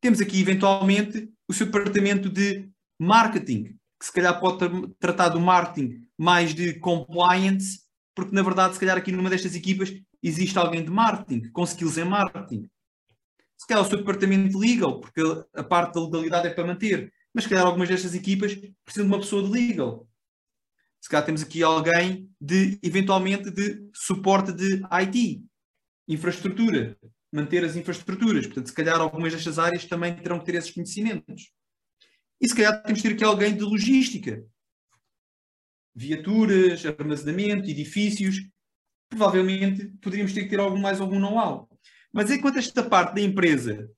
Temos 0.00 0.20
aqui, 0.20 0.40
eventualmente, 0.40 1.30
o 1.46 1.52
seu 1.52 1.66
departamento 1.66 2.30
de 2.30 2.70
marketing, 2.98 3.76
que 3.98 4.06
se 4.06 4.12
calhar 4.12 4.38
pode 4.40 4.88
tratar 4.98 5.28
do 5.28 5.40
marketing 5.40 6.06
mais 6.16 6.54
de 6.54 6.74
compliance, 6.74 7.80
porque 8.14 8.34
na 8.34 8.42
verdade, 8.42 8.74
se 8.74 8.80
calhar 8.80 8.96
aqui 8.96 9.12
numa 9.12 9.30
destas 9.30 9.54
equipas 9.54 9.92
existe 10.22 10.58
alguém 10.58 10.84
de 10.84 10.90
marketing, 10.90 11.50
com 11.50 11.64
skills 11.64 11.98
em 11.98 12.04
marketing. 12.04 12.68
Se 13.58 13.66
calhar 13.66 13.84
o 13.84 13.88
seu 13.88 13.98
departamento 13.98 14.48
de 14.48 14.56
legal, 14.56 15.00
porque 15.00 15.20
a 15.54 15.62
parte 15.62 15.94
da 15.94 16.00
legalidade 16.00 16.48
é 16.48 16.50
para 16.50 16.66
manter, 16.66 17.12
mas 17.32 17.44
se 17.44 17.50
calhar 17.50 17.66
algumas 17.66 17.88
destas 17.88 18.14
equipas 18.14 18.54
precisam 18.84 19.06
de 19.06 19.12
uma 19.12 19.20
pessoa 19.20 19.42
de 19.42 19.50
legal. 19.50 20.06
Se 21.00 21.08
calhar 21.08 21.24
temos 21.24 21.42
aqui 21.42 21.62
alguém 21.62 22.30
de, 22.40 22.78
eventualmente, 22.82 23.50
de 23.50 23.88
suporte 23.94 24.52
de 24.52 24.82
IT, 25.02 25.42
infraestrutura, 26.06 26.98
manter 27.32 27.64
as 27.64 27.74
infraestruturas. 27.74 28.46
Portanto, 28.46 28.66
se 28.66 28.74
calhar 28.74 29.00
algumas 29.00 29.32
destas 29.32 29.58
áreas 29.58 29.84
também 29.86 30.14
terão 30.14 30.38
que 30.38 30.44
ter 30.44 30.56
esses 30.56 30.70
conhecimentos. 30.70 31.50
E 32.40 32.48
se 32.48 32.54
calhar 32.54 32.82
temos 32.82 33.00
que 33.00 33.08
ter 33.08 33.14
aqui 33.14 33.24
alguém 33.24 33.56
de 33.56 33.62
logística. 33.62 34.44
Viaturas, 35.94 36.84
armazenamento, 36.84 37.68
edifícios. 37.68 38.46
Provavelmente 39.08 39.86
poderíamos 40.00 40.32
ter 40.32 40.44
que 40.44 40.50
ter 40.50 40.60
algum, 40.60 40.78
mais 40.78 41.00
algum 41.00 41.18
know-how. 41.18 41.68
Mas 42.12 42.30
enquanto 42.30 42.58
esta 42.58 42.82
parte 42.82 43.14
da 43.14 43.20
empresa 43.20 43.90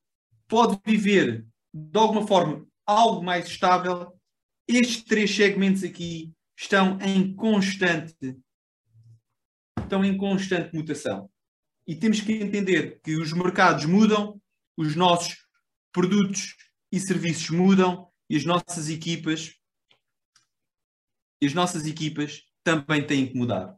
pode 0.46 0.78
viver 0.84 1.46
de 1.72 1.98
alguma 1.98 2.26
forma 2.26 2.66
algo 2.86 3.22
mais 3.22 3.46
estável, 3.46 4.12
estes 4.68 5.02
três 5.02 5.34
segmentos 5.34 5.82
aqui 5.82 6.32
estão 6.56 6.98
em 7.00 7.34
constante 7.34 8.36
estão 9.78 10.04
em 10.04 10.16
constante 10.16 10.74
mutação. 10.74 11.30
E 11.86 11.94
temos 11.94 12.20
que 12.20 12.32
entender 12.32 13.00
que 13.02 13.16
os 13.16 13.32
mercados 13.32 13.84
mudam, 13.84 14.40
os 14.76 14.96
nossos 14.96 15.36
produtos 15.92 16.56
e 16.90 16.98
serviços 16.98 17.50
mudam 17.50 18.08
e 18.30 18.36
as 18.36 18.44
nossas 18.44 18.88
equipas 18.88 19.54
as 21.44 21.54
nossas 21.54 21.86
equipas 21.86 22.44
também 22.62 23.04
têm 23.04 23.26
que 23.26 23.36
mudar. 23.36 23.76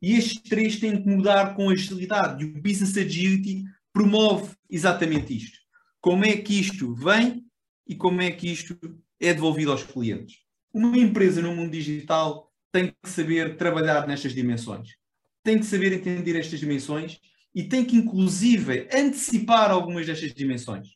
E 0.00 0.14
estes 0.14 0.40
três 0.42 0.80
têm 0.80 1.02
que 1.02 1.08
mudar 1.08 1.54
com 1.54 1.68
agilidade. 1.68 2.42
E 2.42 2.46
o 2.46 2.62
Business 2.62 2.96
Agility 2.96 3.64
promove 3.92 4.56
exatamente 4.70 5.36
isto. 5.36 5.58
Como 6.00 6.24
é 6.24 6.36
que 6.36 6.58
isto 6.58 6.94
vem 6.94 7.44
e 7.86 7.94
como 7.94 8.22
é 8.22 8.30
que 8.30 8.50
isto 8.50 8.78
é 9.20 9.34
devolvido 9.34 9.72
aos 9.72 9.82
clientes. 9.82 10.38
Uma 10.72 10.98
empresa 10.98 11.40
no 11.40 11.54
mundo 11.54 11.70
digital 11.70 12.52
tem 12.72 12.92
que 13.02 13.08
saber 13.08 13.56
trabalhar 13.56 14.06
nestas 14.06 14.34
dimensões. 14.34 14.96
Tem 15.42 15.58
que 15.58 15.66
saber 15.66 15.92
entender 15.92 16.38
estas 16.38 16.60
dimensões 16.60 17.18
e 17.54 17.64
tem 17.64 17.84
que, 17.84 17.96
inclusive, 17.96 18.88
antecipar 18.92 19.70
algumas 19.70 20.06
destas 20.06 20.32
dimensões. 20.34 20.88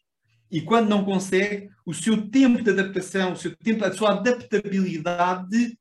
E 0.51 0.61
quando 0.61 0.89
não 0.89 1.05
consegue, 1.05 1.71
o 1.87 1.95
seu 1.95 2.29
tempo 2.29 2.63
de 2.63 2.71
adaptação, 2.71 3.33
o 3.33 3.37
seu 3.37 3.57
tempo, 3.57 3.85
a 3.85 3.93
sua 3.93 4.13
adaptabilidade 4.13 5.79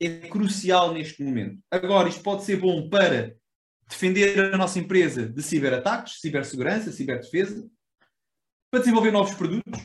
é 0.00 0.08
crucial 0.28 0.94
neste 0.94 1.22
momento. 1.22 1.58
Agora, 1.70 2.08
isto 2.08 2.22
pode 2.22 2.44
ser 2.44 2.56
bom 2.56 2.88
para 2.88 3.36
defender 3.86 4.54
a 4.54 4.56
nossa 4.56 4.78
empresa 4.78 5.28
de 5.28 5.42
ciberataques, 5.42 6.20
cibersegurança, 6.20 6.90
ciberdefesa, 6.90 7.68
para 8.70 8.80
desenvolver 8.80 9.10
novos 9.10 9.34
produtos. 9.34 9.80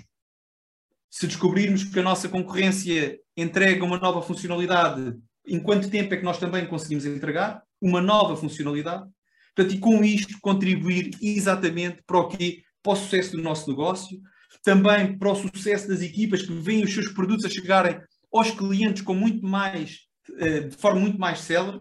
Se 1.18 1.28
descobrirmos 1.28 1.86
que 1.86 1.98
a 1.98 2.04
nossa 2.04 2.28
concorrência 2.28 3.18
entrega 3.38 3.86
uma 3.86 3.98
nova 3.98 4.22
funcionalidade, 4.22 5.18
em 5.48 5.62
quanto 5.62 5.90
tempo 5.90 6.14
é 6.14 6.18
que 6.18 6.26
nós 6.26 6.38
também 6.38 6.68
conseguimos 6.68 7.06
entregar 7.06 7.64
uma 7.82 8.02
nova 8.02 8.36
funcionalidade? 8.36 9.10
Portanto, 9.56 9.78
e 9.78 9.80
com 9.80 10.04
isto 10.04 10.38
contribuir 10.42 11.12
exatamente 11.22 12.04
para 12.06 12.18
o 12.18 12.28
quê? 12.28 12.64
Para 12.84 12.92
o 12.92 12.96
sucesso 12.98 13.32
do 13.32 13.42
nosso 13.42 13.70
negócio, 13.70 14.20
também 14.62 15.18
para 15.18 15.32
o 15.32 15.36
sucesso 15.36 15.88
das 15.88 16.02
equipas 16.02 16.42
que 16.42 16.52
veem 16.52 16.84
os 16.84 16.94
seus 16.94 17.08
produtos 17.14 17.46
a 17.46 17.50
chegarem 17.50 17.98
aos 18.30 18.52
clientes 18.52 19.02
com 19.02 19.14
muito 19.14 19.48
mais, 19.48 20.00
eh, 20.38 20.68
de 20.68 20.76
forma 20.76 21.00
muito 21.00 21.18
mais 21.18 21.40
célere, 21.40 21.80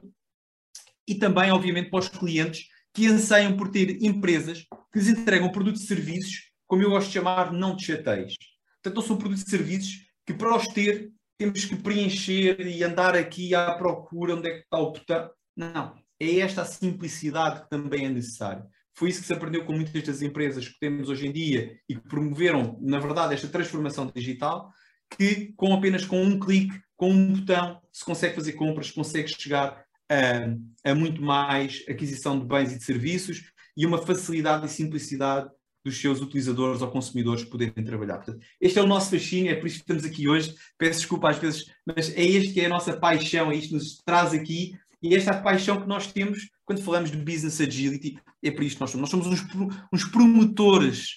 e 1.08 1.16
também, 1.16 1.50
obviamente, 1.50 1.90
para 1.90 1.98
os 1.98 2.08
clientes 2.08 2.68
que 2.94 3.08
anseiam 3.08 3.56
por 3.56 3.68
ter 3.68 4.00
empresas 4.00 4.64
que 4.92 5.00
lhes 5.00 5.08
entregam 5.08 5.50
produtos 5.50 5.82
e 5.82 5.86
serviços, 5.88 6.52
como 6.68 6.82
eu 6.84 6.90
gosto 6.90 7.08
de 7.08 7.14
chamar, 7.14 7.52
não 7.52 7.74
de 7.74 7.84
chateios. 7.84 8.36
Portanto, 8.84 8.96
não 8.96 9.02
são 9.02 9.16
produtos 9.16 9.46
e 9.46 9.50
serviços 9.50 10.06
que 10.26 10.34
para 10.34 10.54
os 10.54 10.68
ter 10.68 11.10
temos 11.38 11.64
que 11.64 11.74
preencher 11.74 12.60
e 12.60 12.84
andar 12.84 13.16
aqui 13.16 13.54
à 13.54 13.72
procura 13.74 14.36
onde 14.36 14.48
é 14.48 14.54
que 14.56 14.60
está 14.60 14.78
o 14.78 14.92
botão. 14.92 15.30
Não, 15.56 15.94
é 16.20 16.40
esta 16.40 16.66
simplicidade 16.66 17.62
que 17.62 17.70
também 17.70 18.04
é 18.04 18.10
necessária. 18.10 18.62
Foi 18.94 19.08
isso 19.08 19.22
que 19.22 19.26
se 19.26 19.32
aprendeu 19.32 19.64
com 19.64 19.72
muitas 19.72 20.02
das 20.02 20.20
empresas 20.20 20.68
que 20.68 20.78
temos 20.78 21.08
hoje 21.08 21.26
em 21.26 21.32
dia 21.32 21.78
e 21.88 21.94
que 21.94 22.08
promoveram, 22.08 22.78
na 22.80 22.98
verdade, 22.98 23.32
esta 23.32 23.48
transformação 23.48 24.12
digital, 24.14 24.70
que 25.16 25.52
com 25.56 25.72
apenas 25.72 26.04
com 26.04 26.22
um 26.22 26.38
clique, 26.38 26.78
com 26.94 27.10
um 27.10 27.32
botão, 27.32 27.80
se 27.90 28.04
consegue 28.04 28.34
fazer 28.34 28.52
compras, 28.52 28.90
consegue 28.90 29.28
chegar 29.28 29.82
a, 30.10 30.90
a 30.90 30.94
muito 30.94 31.22
mais 31.22 31.82
aquisição 31.88 32.38
de 32.38 32.44
bens 32.44 32.70
e 32.72 32.78
de 32.78 32.84
serviços 32.84 33.50
e 33.76 33.86
uma 33.86 33.98
facilidade 33.98 34.66
e 34.66 34.68
simplicidade 34.68 35.48
dos 35.84 36.00
seus 36.00 36.20
utilizadores 36.20 36.80
ou 36.80 36.90
consumidores 36.90 37.44
poderem 37.44 37.84
trabalhar. 37.84 38.16
Portanto, 38.16 38.40
este 38.60 38.78
é 38.78 38.82
o 38.82 38.86
nosso 38.86 39.10
fascínio, 39.10 39.52
é 39.52 39.54
por 39.54 39.66
isso 39.66 39.76
que 39.76 39.82
estamos 39.82 40.04
aqui 40.04 40.28
hoje. 40.28 40.54
Peço 40.78 41.00
desculpa 41.00 41.30
às 41.30 41.38
vezes, 41.38 41.66
mas 41.86 42.10
é 42.16 42.22
este 42.22 42.54
que 42.54 42.60
é 42.60 42.66
a 42.66 42.70
nossa 42.70 42.96
paixão, 42.96 43.52
é 43.52 43.56
isto 43.56 43.68
que 43.68 43.74
nos 43.74 43.98
traz 43.98 44.32
aqui 44.32 44.72
e 45.02 45.14
esta 45.14 45.32
é 45.32 45.34
a 45.34 45.42
paixão 45.42 45.80
que 45.80 45.86
nós 45.86 46.10
temos 46.10 46.48
quando 46.64 46.82
falamos 46.82 47.10
de 47.10 47.18
business 47.18 47.60
agility. 47.60 48.18
É 48.42 48.50
por 48.50 48.64
isto 48.64 48.76
que 48.76 48.80
nós 48.80 48.90
somos. 48.90 49.12
Nós 49.12 49.24
somos 49.24 49.26
uns, 49.26 49.46
uns 49.92 50.04
promotores 50.04 51.08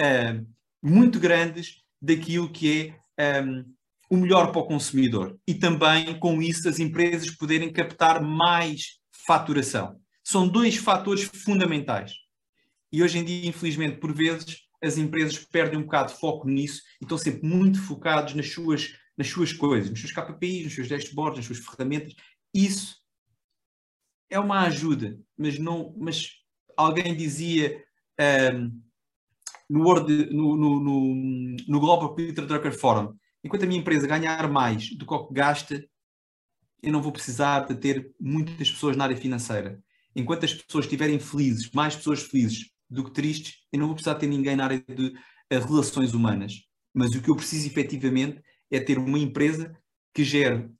uh, 0.00 0.46
muito 0.80 1.18
grandes 1.18 1.82
daquilo 2.00 2.48
que 2.48 2.94
é 3.18 3.42
um, 3.42 3.64
o 4.08 4.16
melhor 4.16 4.52
para 4.52 4.60
o 4.60 4.66
consumidor 4.66 5.36
e 5.46 5.54
também 5.54 6.18
com 6.20 6.40
isso 6.40 6.68
as 6.68 6.78
empresas 6.78 7.30
poderem 7.30 7.72
captar 7.72 8.22
mais 8.22 9.00
faturação. 9.26 9.96
São 10.22 10.46
dois 10.46 10.76
fatores 10.76 11.24
fundamentais. 11.24 12.12
E 12.92 13.02
hoje 13.02 13.18
em 13.18 13.24
dia, 13.24 13.48
infelizmente, 13.48 13.98
por 13.98 14.12
vezes, 14.12 14.60
as 14.82 14.98
empresas 14.98 15.38
perdem 15.38 15.78
um 15.78 15.84
bocado 15.84 16.12
de 16.12 16.18
foco 16.18 16.48
nisso 16.48 16.82
e 17.00 17.04
estão 17.04 17.16
sempre 17.16 17.46
muito 17.46 17.80
focados 17.80 18.34
nas 18.34 18.50
suas, 18.50 18.94
nas 19.16 19.28
suas 19.28 19.52
coisas, 19.52 19.88
nos 19.88 20.00
seus 20.00 20.12
KPIs, 20.12 20.64
nos 20.64 20.74
seus 20.74 20.88
dashboards, 20.88 21.38
nas 21.38 21.46
suas 21.46 21.58
ferramentas. 21.58 22.14
Isso 22.52 22.96
é 24.28 24.38
uma 24.38 24.62
ajuda, 24.62 25.18
mas 25.36 25.58
não. 25.58 25.94
Mas 25.96 26.32
alguém 26.76 27.16
dizia 27.16 27.82
um, 28.54 28.82
no, 29.70 29.84
Word, 29.84 30.26
no, 30.30 30.56
no, 30.56 30.80
no, 30.80 31.56
no 31.68 31.80
Global 31.80 32.14
Peter 32.14 32.44
Drucker 32.44 32.76
Forum, 32.76 33.14
enquanto 33.42 33.62
a 33.62 33.66
minha 33.66 33.80
empresa 33.80 34.06
ganhar 34.06 34.50
mais 34.50 34.94
do 34.96 35.06
que 35.06 35.14
o 35.14 35.26
que 35.26 35.34
gasta, 35.34 35.82
eu 36.82 36.92
não 36.92 37.00
vou 37.00 37.12
precisar 37.12 37.60
de 37.60 37.74
ter 37.76 38.12
muitas 38.20 38.70
pessoas 38.70 38.96
na 38.96 39.04
área 39.04 39.16
financeira. 39.16 39.82
Enquanto 40.14 40.44
as 40.44 40.52
pessoas 40.52 40.84
estiverem 40.84 41.18
felizes, 41.18 41.70
mais 41.70 41.96
pessoas 41.96 42.22
felizes, 42.22 42.70
do 42.92 43.04
que 43.04 43.10
tristes, 43.12 43.56
eu 43.72 43.78
não 43.78 43.86
vou 43.86 43.94
precisar 43.94 44.16
ter 44.16 44.26
ninguém 44.26 44.56
na 44.56 44.64
área 44.64 44.84
de 44.86 45.08
uh, 45.08 45.66
relações 45.66 46.14
humanas. 46.14 46.62
Mas 46.94 47.14
o 47.14 47.22
que 47.22 47.30
eu 47.30 47.36
preciso 47.36 47.66
efetivamente 47.66 48.42
é 48.70 48.78
ter 48.78 48.98
uma 48.98 49.18
empresa 49.18 49.76
que 50.12 50.22
gere 50.22 50.70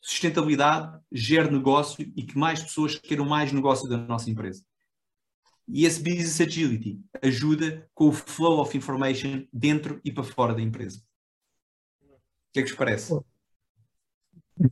sustentabilidade, 0.00 1.00
gere 1.10 1.50
negócio 1.50 2.02
e 2.14 2.22
que 2.22 2.36
mais 2.36 2.62
pessoas 2.62 2.98
queiram 2.98 3.24
mais 3.24 3.52
negócio 3.52 3.88
da 3.88 3.96
nossa 3.96 4.30
empresa. 4.30 4.62
E 5.66 5.86
esse 5.86 6.02
Business 6.02 6.38
Agility 6.42 7.00
ajuda 7.22 7.88
com 7.94 8.08
o 8.08 8.12
flow 8.12 8.60
of 8.60 8.76
information 8.76 9.46
dentro 9.50 9.98
e 10.04 10.12
para 10.12 10.22
fora 10.22 10.54
da 10.54 10.60
empresa. 10.60 10.98
O 12.02 12.52
que 12.52 12.60
é 12.60 12.62
que 12.62 12.68
vos 12.68 12.76
parece? 12.76 13.18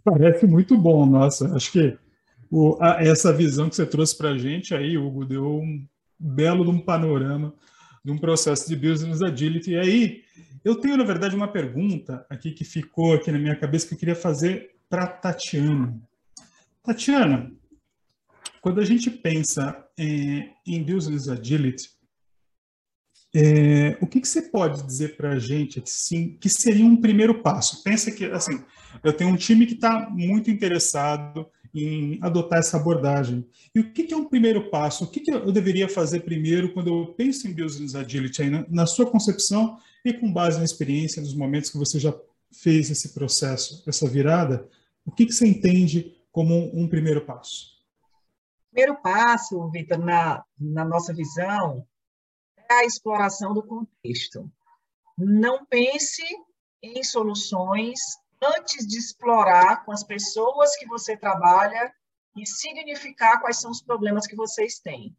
Parece 0.04 0.46
muito 0.46 0.76
bom, 0.76 1.06
nossa. 1.06 1.56
Acho 1.56 1.72
que 1.72 1.98
o, 2.50 2.76
a, 2.78 3.02
essa 3.02 3.32
visão 3.32 3.70
que 3.70 3.74
você 3.74 3.86
trouxe 3.86 4.16
para 4.16 4.30
a 4.30 4.38
gente 4.38 4.74
aí, 4.74 4.98
Hugo, 4.98 5.24
deu 5.24 5.60
um, 5.60 5.88
belo 6.22 6.64
de 6.64 6.70
um 6.70 6.78
panorama 6.78 7.54
de 8.04 8.10
um 8.10 8.18
processo 8.18 8.68
de 8.68 8.76
business 8.76 9.22
agility. 9.22 9.72
E 9.72 9.78
aí, 9.78 10.24
eu 10.64 10.74
tenho, 10.76 10.96
na 10.96 11.04
verdade, 11.04 11.36
uma 11.36 11.48
pergunta 11.48 12.26
aqui 12.28 12.52
que 12.52 12.64
ficou 12.64 13.14
aqui 13.14 13.30
na 13.30 13.38
minha 13.38 13.56
cabeça 13.56 13.86
que 13.86 13.94
eu 13.94 13.98
queria 13.98 14.16
fazer 14.16 14.74
para 14.88 15.06
Tatiana. 15.06 16.00
Tatiana, 16.82 17.52
quando 18.60 18.80
a 18.80 18.84
gente 18.84 19.10
pensa 19.10 19.86
em, 19.96 20.50
em 20.66 20.82
Business 20.82 21.28
Agility, 21.28 21.90
é, 23.34 23.96
o 24.00 24.06
que, 24.06 24.20
que, 24.20 24.28
você 24.28 24.42
pode 24.42 24.84
dizer 24.84 25.16
para 25.16 25.32
a 25.32 25.38
gente 25.38 25.80
que 25.80 26.48
seria 26.50 26.84
um 26.84 27.00
primeiro 27.00 27.40
passo? 27.42 27.82
Pensa 27.82 28.10
que, 28.10 28.26
assim, 28.26 28.62
eu 29.02 29.12
tenho 29.12 29.30
um 29.30 29.36
time 29.36 29.64
que 29.64 29.72
está 29.74 30.10
muito 30.10 30.50
interessado 30.50 31.48
em 31.74 32.18
adotar 32.20 32.58
essa 32.58 32.76
abordagem. 32.76 33.46
E 33.74 33.80
o 33.80 33.92
que, 33.92 34.04
que 34.04 34.14
é 34.14 34.16
um 34.16 34.28
primeiro 34.28 34.70
passo? 34.70 35.04
O 35.04 35.06
que, 35.06 35.20
que, 35.20 35.30
eu 35.30 35.50
deveria 35.50 35.88
fazer 35.88 36.20
primeiro 36.20 36.72
quando 36.72 36.88
eu 36.88 37.14
penso 37.14 37.48
em 37.48 37.54
Business 37.54 37.94
Agility, 37.94 38.50
na, 38.50 38.66
na 38.68 38.86
sua 38.86 39.10
concepção 39.10 39.78
e 40.04 40.12
com 40.12 40.32
base 40.32 40.58
na 40.58 40.64
experiência, 40.64 41.22
nos 41.22 41.34
momentos 41.34 41.70
que 41.70 41.78
você 41.78 41.98
já 41.98 42.14
fez 42.52 42.90
esse 42.90 43.14
processo, 43.14 43.82
essa 43.86 44.08
virada, 44.08 44.68
o 45.04 45.10
que, 45.10 45.26
que 45.26 45.32
você 45.32 45.46
entende 45.46 46.14
como 46.30 46.54
um, 46.54 46.82
um 46.82 46.88
primeiro 46.88 47.24
passo? 47.24 47.72
Primeiro 48.70 49.00
passo, 49.02 49.68
Vitor, 49.70 49.98
na, 49.98 50.44
na 50.58 50.84
nossa 50.84 51.12
visão, 51.12 51.86
é 52.56 52.74
a 52.74 52.84
exploração 52.84 53.52
do 53.52 53.62
contexto. 53.62 54.50
Não 55.16 55.64
pense 55.66 56.22
em 56.82 57.02
soluções 57.02 57.98
antes 58.42 58.86
de 58.86 58.98
explorar 58.98 59.84
com 59.84 59.92
as 59.92 60.02
pessoas 60.02 60.76
que 60.76 60.86
você 60.86 61.16
trabalha 61.16 61.92
e 62.36 62.46
significar 62.46 63.40
quais 63.40 63.60
são 63.60 63.70
os 63.70 63.82
problemas 63.82 64.26
que 64.26 64.34
vocês 64.34 64.78
têm. 64.80 65.16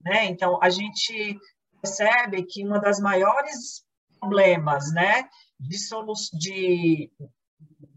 Né? 0.00 0.26
Então, 0.26 0.58
a 0.62 0.68
gente 0.68 1.38
percebe 1.80 2.44
que 2.44 2.64
uma 2.64 2.80
das 2.80 3.00
maiores 3.00 3.84
problemas 4.18 4.92
né, 4.92 5.28
de, 5.58 5.76
de, 6.32 7.12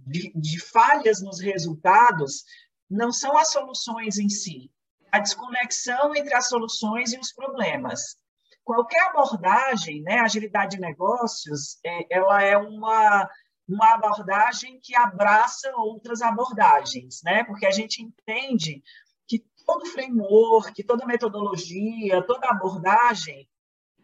de, 0.08 0.32
de 0.36 0.60
falhas 0.60 1.22
nos 1.22 1.42
resultados 1.42 2.44
não 2.90 3.12
são 3.12 3.38
as 3.38 3.52
soluções 3.52 4.18
em 4.18 4.30
si, 4.30 4.70
a 5.12 5.20
desconexão 5.20 6.16
entre 6.16 6.34
as 6.34 6.48
soluções 6.48 7.14
e 7.14 7.20
os 7.20 7.32
problemas. 7.34 8.18
Qualquer 8.64 9.02
abordagem, 9.10 10.02
né, 10.04 10.20
agilidade 10.20 10.76
de 10.76 10.82
negócios, 10.82 11.80
é, 11.84 12.16
ela 12.16 12.42
é 12.44 12.56
uma, 12.58 13.28
uma 13.74 13.94
abordagem 13.94 14.80
que 14.82 14.96
abraça 14.96 15.72
outras 15.76 16.22
abordagens, 16.22 17.22
né? 17.24 17.44
Porque 17.44 17.66
a 17.66 17.72
gente 17.72 18.02
entende 18.02 18.84
que 19.28 19.46
todo 19.66 19.86
framework, 19.86 20.84
toda 20.84 21.06
metodologia, 21.06 22.22
toda 22.24 22.50
abordagem, 22.50 23.48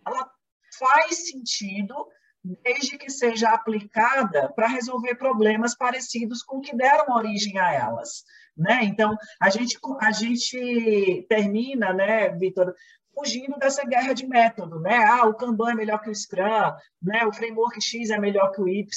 ela 0.05 0.29
faz 0.77 1.27
sentido 1.27 1.93
desde 2.63 2.97
que 2.97 3.09
seja 3.09 3.49
aplicada 3.49 4.51
para 4.53 4.67
resolver 4.67 5.15
problemas 5.15 5.75
parecidos 5.75 6.41
com 6.41 6.61
que 6.61 6.75
deram 6.75 7.15
origem 7.15 7.57
a 7.59 7.73
elas. 7.73 8.23
Né? 8.55 8.85
Então, 8.85 9.15
a 9.39 9.49
gente, 9.49 9.77
a 9.99 10.11
gente 10.11 11.25
termina, 11.29 11.93
né, 11.93 12.29
Vitor, 12.29 12.73
fugindo 13.13 13.57
dessa 13.57 13.83
guerra 13.83 14.13
de 14.13 14.27
método, 14.27 14.79
né? 14.79 15.03
Ah, 15.03 15.25
o 15.25 15.33
Kanban 15.33 15.71
é 15.71 15.75
melhor 15.75 15.99
que 16.01 16.09
o 16.09 16.15
Scrum, 16.15 16.75
né? 17.01 17.25
O 17.25 17.33
framework 17.33 17.81
X 17.81 18.11
é 18.11 18.19
melhor 18.19 18.51
que 18.51 18.61
o 18.61 18.67
Y. 18.67 18.87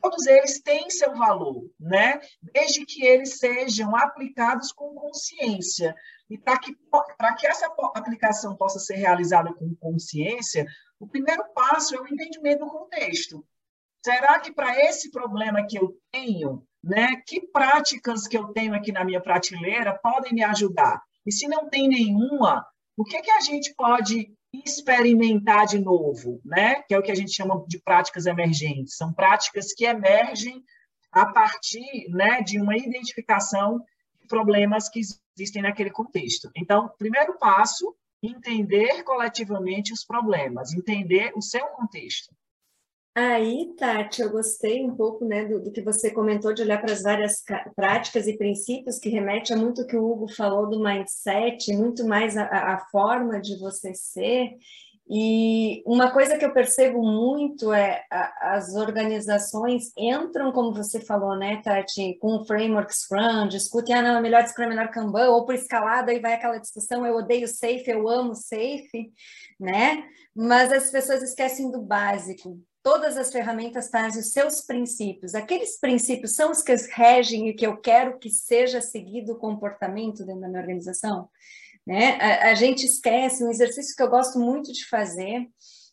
Todos 0.00 0.26
eles 0.26 0.60
têm 0.60 0.88
seu 0.90 1.14
valor, 1.14 1.68
né? 1.78 2.20
Desde 2.40 2.84
que 2.84 3.04
eles 3.04 3.38
sejam 3.38 3.94
aplicados 3.96 4.72
com 4.72 4.94
consciência. 4.94 5.94
E 6.30 6.38
para 6.38 6.58
que, 6.58 6.72
que 6.72 7.46
essa 7.46 7.66
aplicação 7.94 8.56
possa 8.56 8.78
ser 8.78 8.96
realizada 8.96 9.52
com 9.52 9.74
consciência, 9.76 10.66
o 11.00 11.06
primeiro 11.06 11.44
passo 11.54 11.94
é 11.94 12.00
o 12.00 12.06
entendimento 12.06 12.60
do 12.60 12.70
contexto. 12.70 13.44
Será 14.04 14.38
que 14.38 14.52
para 14.52 14.78
esse 14.84 15.10
problema 15.10 15.66
que 15.66 15.78
eu 15.78 15.96
tenho, 16.12 16.64
né, 16.82 17.16
que 17.26 17.40
práticas 17.48 18.26
que 18.26 18.36
eu 18.36 18.52
tenho 18.52 18.74
aqui 18.74 18.92
na 18.92 19.04
minha 19.04 19.20
prateleira 19.20 19.98
podem 20.02 20.32
me 20.32 20.44
ajudar? 20.44 21.02
E 21.26 21.32
se 21.32 21.48
não 21.48 21.68
tem 21.68 21.88
nenhuma, 21.88 22.64
o 22.96 23.04
que, 23.04 23.20
que 23.20 23.30
a 23.30 23.40
gente 23.40 23.74
pode 23.74 24.32
experimentar 24.52 25.66
de 25.66 25.78
novo, 25.78 26.40
né? 26.44 26.82
Que 26.82 26.94
é 26.94 26.98
o 26.98 27.02
que 27.02 27.12
a 27.12 27.14
gente 27.14 27.32
chama 27.32 27.64
de 27.66 27.78
práticas 27.78 28.26
emergentes. 28.26 28.96
São 28.96 29.12
práticas 29.12 29.72
que 29.72 29.84
emergem 29.84 30.62
a 31.10 31.26
partir, 31.26 32.08
né, 32.10 32.42
de 32.42 32.60
uma 32.60 32.76
identificação 32.76 33.82
de 34.20 34.26
problemas 34.26 34.88
que 34.88 35.00
existem 35.36 35.62
naquele 35.62 35.90
contexto. 35.90 36.50
Então, 36.54 36.90
primeiro 36.98 37.38
passo 37.38 37.94
entender 38.22 39.02
coletivamente 39.04 39.92
os 39.92 40.04
problemas, 40.04 40.72
entender 40.72 41.32
o 41.34 41.40
seu 41.40 41.66
contexto. 41.68 42.34
Aí, 43.20 43.74
Tati, 43.76 44.22
eu 44.22 44.30
gostei 44.30 44.84
um 44.84 44.94
pouco 44.94 45.24
né, 45.24 45.44
do, 45.44 45.60
do, 45.60 45.72
que 45.72 45.82
você 45.82 46.08
comentou 46.08 46.54
de 46.54 46.62
olhar 46.62 46.80
para 46.80 46.92
as 46.92 47.02
várias 47.02 47.42
práticas 47.74 48.28
e 48.28 48.38
princípios 48.38 48.96
que 49.00 49.08
remete 49.08 49.52
a 49.52 49.56
muito 49.56 49.84
que 49.88 49.96
o 49.96 50.08
Hugo 50.08 50.32
falou 50.32 50.70
do 50.70 50.80
mindset, 50.80 51.72
muito 51.72 52.06
mais 52.06 52.36
a, 52.36 52.44
a 52.44 52.78
forma 52.92 53.40
de 53.40 53.58
você 53.58 53.92
ser. 53.92 54.52
E 55.10 55.82
uma 55.86 56.10
coisa 56.10 56.36
que 56.36 56.44
eu 56.44 56.52
percebo 56.52 57.02
muito 57.02 57.72
é 57.72 58.04
a, 58.10 58.56
as 58.56 58.74
organizações 58.74 59.90
entram, 59.96 60.52
como 60.52 60.74
você 60.74 61.00
falou, 61.00 61.34
né, 61.34 61.62
Tati, 61.62 62.18
com 62.20 62.36
o 62.36 62.44
framework 62.44 62.94
Scrum, 62.94 63.48
discutem, 63.48 63.94
ah, 63.94 64.02
não, 64.02 64.18
é 64.18 64.20
melhor 64.20 64.46
Scrum, 64.46 64.64
é 64.64 64.68
melhor 64.68 64.90
Kanban, 64.90 65.30
ou 65.30 65.46
por 65.46 65.54
escalada, 65.54 66.12
aí 66.12 66.20
vai 66.20 66.34
aquela 66.34 66.58
discussão, 66.58 67.06
eu 67.06 67.16
odeio 67.16 67.48
Safe, 67.48 67.84
eu 67.86 68.06
amo 68.06 68.34
Safe, 68.34 69.10
né? 69.58 70.04
Mas 70.36 70.70
as 70.70 70.90
pessoas 70.90 71.22
esquecem 71.22 71.70
do 71.70 71.80
básico. 71.80 72.60
Todas 72.82 73.16
as 73.16 73.32
ferramentas 73.32 73.88
trazem 73.88 74.20
os 74.20 74.32
seus 74.32 74.60
princípios. 74.60 75.34
Aqueles 75.34 75.80
princípios 75.80 76.34
são 76.34 76.50
os 76.50 76.62
que 76.62 76.74
regem 76.94 77.48
e 77.48 77.54
que 77.54 77.66
eu 77.66 77.78
quero 77.78 78.18
que 78.18 78.30
seja 78.30 78.80
seguido 78.80 79.32
o 79.32 79.38
comportamento 79.38 80.24
dentro 80.24 80.42
da 80.42 80.48
minha 80.48 80.60
organização. 80.60 81.28
Né? 81.88 82.18
A, 82.20 82.50
a, 82.50 82.54
gente 82.54 82.84
esquece 82.84 83.42
um 83.42 83.48
exercício 83.48 83.96
que 83.96 84.02
eu 84.02 84.10
gosto 84.10 84.38
muito 84.38 84.70
de 84.70 84.86
fazer 84.86 85.48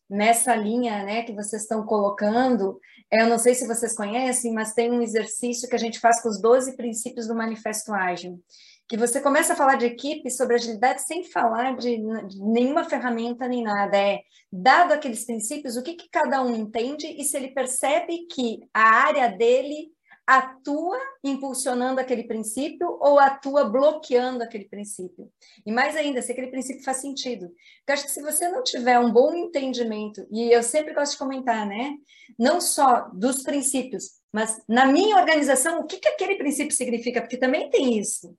nessa 0.09 0.53
linha 0.53 1.05
né, 1.05 1.23
que 1.23 1.33
vocês 1.33 1.61
estão 1.61 1.85
colocando. 1.85 2.77
Eu 3.09 3.29
não 3.29 3.39
sei 3.39 3.55
se 3.55 3.65
vocês 3.65 3.95
conhecem, 3.95 4.51
mas 4.53 4.73
tem 4.73 4.91
um 4.91 5.01
exercício 5.01 5.69
que 5.69 5.75
a 5.75 5.79
gente 5.79 5.97
faz 6.01 6.21
com 6.21 6.27
os 6.27 6.41
12 6.41 6.75
princípios 6.75 7.29
do 7.29 7.33
Manifesto 7.33 7.93
Ágil, 7.93 8.43
que 8.89 8.97
você 8.97 9.21
começa 9.21 9.53
a 9.53 9.55
falar 9.55 9.75
de 9.75 9.85
equipe, 9.85 10.29
sobre 10.29 10.55
agilidade, 10.55 11.01
sem 11.01 11.23
falar 11.23 11.77
de, 11.77 11.95
de 11.95 12.41
nenhuma 12.43 12.83
ferramenta 12.83 13.47
nem 13.47 13.63
nada. 13.63 13.95
É, 13.95 14.19
dado 14.51 14.91
aqueles 14.91 15.25
princípios, 15.25 15.77
o 15.77 15.81
que, 15.81 15.93
que 15.93 16.09
cada 16.11 16.43
um 16.43 16.53
entende 16.53 17.07
e 17.07 17.23
se 17.23 17.37
ele 17.37 17.53
percebe 17.53 18.27
que 18.29 18.59
a 18.73 18.83
área 18.83 19.29
dele 19.29 19.94
atua 20.25 20.99
impulsionando 21.23 21.99
aquele 22.01 22.23
princípio 22.23 22.97
ou 22.99 23.19
atua 23.19 23.65
bloqueando 23.65 24.43
aquele 24.43 24.65
princípio. 24.65 25.29
E 25.65 25.71
mais 25.71 25.95
ainda, 25.95 26.21
se 26.21 26.31
aquele 26.31 26.47
princípio 26.47 26.83
faz 26.83 26.97
sentido. 26.97 27.47
Porque 27.79 27.91
acho 27.91 28.05
que 28.05 28.11
se 28.11 28.21
você 28.21 28.49
não 28.49 28.63
tiver 28.63 28.99
um 28.99 29.11
bom 29.11 29.33
entendimento, 29.33 30.25
e 30.31 30.51
eu 30.51 30.63
sempre 30.63 30.93
gosto 30.93 31.13
de 31.13 31.19
comentar, 31.19 31.65
né? 31.67 31.95
Não 32.39 32.59
só 32.59 33.09
dos 33.13 33.43
princípios, 33.43 34.19
mas 34.31 34.61
na 34.67 34.85
minha 34.85 35.17
organização, 35.17 35.79
o 35.79 35.85
que, 35.85 35.97
que 35.97 36.09
aquele 36.09 36.35
princípio 36.35 36.75
significa? 36.75 37.21
Porque 37.21 37.37
também 37.37 37.69
tem 37.69 37.97
isso 37.97 38.35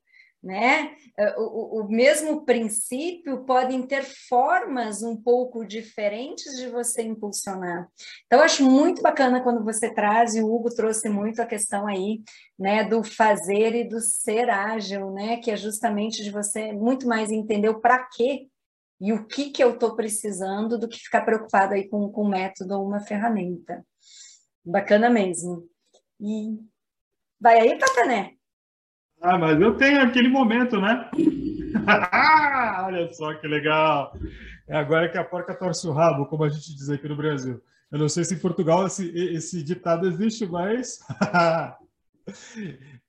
né? 0.47 0.95
É, 1.19 1.35
o, 1.37 1.81
o, 1.81 1.89
mesmo 1.89 2.45
princípio 2.45 3.45
podem 3.45 3.83
ter 3.85 4.05
formas 4.05 5.03
um 5.03 5.21
pouco 5.21 5.67
diferentes 5.67 6.57
de 6.57 6.69
você 6.69 7.03
impulsionar. 7.03 7.89
Então, 8.27 8.41
acho 8.41 8.63
muito 8.63 9.03
bacana 9.03 9.43
quando 9.43 9.65
você 9.65 9.93
traz, 9.93 10.37
e 10.37 10.41
o 10.41 10.55
Hugo 10.55 10.73
trouxe 10.73 11.09
muito 11.09 11.43
a 11.43 11.47
questão 11.47 11.89
aí, 11.89 12.23
né, 12.57 12.85
do 12.85 13.03
fazer 13.03 13.75
e 13.75 13.89
do 13.89 14.01
ser 14.01 14.49
ágil, 14.49 15.11
né, 15.11 15.39
que 15.39 15.51
é 15.51 15.57
justamente 15.57 16.23
de 16.23 16.31
você 16.31 16.73
muito 16.73 17.09
mais 17.09 17.33
entender 17.33 17.69
o 17.69 17.81
para 17.81 18.05
quê 18.05 18.47
e 19.01 19.13
o 19.13 19.27
que 19.27 19.51
que 19.51 19.63
eu 19.63 19.75
estou 19.75 19.97
precisando 19.97 20.79
do 20.79 20.89
que 20.89 20.99
ficar 20.99 21.23
preocupado 21.23 21.75
aí 21.75 21.89
com, 21.89 22.09
com 22.09 22.25
um 22.25 22.29
método 22.29 22.79
ou 22.79 22.87
uma 22.87 23.01
ferramenta. 23.01 23.85
Bacana 24.65 25.11
mesmo. 25.11 25.69
E 26.21 26.57
vai 27.41 27.59
aí, 27.59 27.77
Tatané. 27.79 28.36
Ah, 29.21 29.39
mas 29.39 29.61
eu 29.61 29.77
tenho 29.77 30.03
aquele 30.03 30.29
momento, 30.29 30.81
né? 30.81 31.11
Olha 32.85 33.12
só 33.12 33.35
que 33.35 33.47
legal. 33.47 34.17
É 34.69 34.77
agora 34.77 35.09
que 35.09 35.19
a 35.19 35.25
porca 35.25 35.55
torce 35.55 35.87
o 35.87 35.93
rabo, 35.93 36.27
como 36.27 36.45
a 36.45 36.49
gente 36.49 36.75
diz 36.75 36.91
aqui 36.91 37.09
no 37.09 37.17
Brasil. 37.17 37.62
Eu 37.91 37.99
não 37.99 38.09
sei 38.09 38.25
se 38.25 38.35
em 38.35 38.39
Portugal 38.39 38.87
esse, 38.87 39.09
esse 39.17 39.62
ditado 39.62 40.07
existe, 40.07 40.47
mas. 40.47 41.01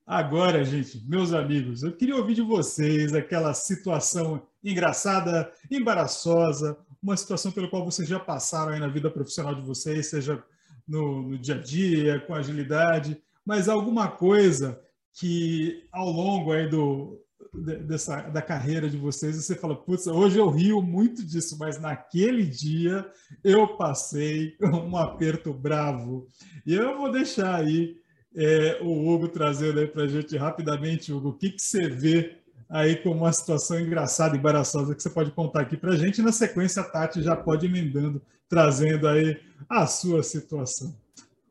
Agora, 0.05 0.63
gente, 0.63 1.03
meus 1.05 1.33
amigos, 1.33 1.83
eu 1.83 1.91
queria 1.91 2.15
ouvir 2.15 2.35
de 2.35 2.41
vocês 2.41 3.13
aquela 3.13 3.53
situação 3.53 4.41
engraçada, 4.63 5.51
embaraçosa, 5.69 6.77
uma 7.03 7.17
situação 7.17 7.51
pela 7.51 7.67
qual 7.67 7.83
vocês 7.83 8.07
já 8.07 8.17
passaram 8.17 8.71
aí 8.71 8.79
na 8.79 8.87
vida 8.87 9.11
profissional 9.11 9.53
de 9.53 9.61
vocês, 9.61 10.09
seja 10.09 10.41
no, 10.87 11.23
no 11.23 11.37
dia 11.37 11.55
a 11.55 11.61
dia, 11.61 12.21
com 12.21 12.33
agilidade, 12.33 13.21
mas 13.45 13.67
alguma 13.67 14.07
coisa 14.07 14.79
que 15.19 15.87
ao 15.91 16.11
longo 16.11 16.51
aí 16.51 16.69
do, 16.69 17.19
dessa, 17.53 18.21
da 18.21 18.41
carreira 18.41 18.87
de 18.87 18.97
vocês, 18.97 19.35
você 19.35 19.55
fala, 19.55 19.75
putz, 19.75 20.05
hoje 20.05 20.37
eu 20.37 20.49
rio 20.49 20.81
muito 20.81 21.25
disso, 21.25 21.57
mas 21.57 21.79
naquele 21.79 22.45
dia 22.45 23.05
eu 23.43 23.75
passei 23.77 24.55
um 24.61 24.95
aperto 24.95 25.51
bravo. 25.53 26.27
E 26.65 26.73
eu 26.73 26.97
vou 26.97 27.11
deixar 27.11 27.55
aí 27.55 27.97
é, 28.35 28.77
o 28.81 29.09
Hugo 29.09 29.27
trazendo 29.27 29.79
aí 29.79 29.87
para 29.87 30.03
a 30.03 30.07
gente 30.07 30.37
rapidamente, 30.37 31.11
Hugo, 31.11 31.29
o 31.29 31.33
que, 31.33 31.49
que 31.49 31.61
você 31.61 31.89
vê 31.89 32.37
aí 32.69 32.97
como 32.97 33.21
uma 33.21 33.33
situação 33.33 33.79
engraçada, 33.79 34.37
embaraçosa, 34.37 34.93
que 34.93 35.01
você 35.01 35.09
pode 35.09 35.31
contar 35.31 35.61
aqui 35.61 35.75
para 35.77 35.93
a 35.93 35.97
gente. 35.97 36.21
Na 36.21 36.31
sequência, 36.31 36.81
a 36.81 36.85
Tati 36.85 37.23
já 37.23 37.35
pode 37.35 37.65
emendando, 37.65 38.21
trazendo 38.47 39.07
aí 39.07 39.39
a 39.67 39.87
sua 39.87 40.21
situação. 40.21 40.95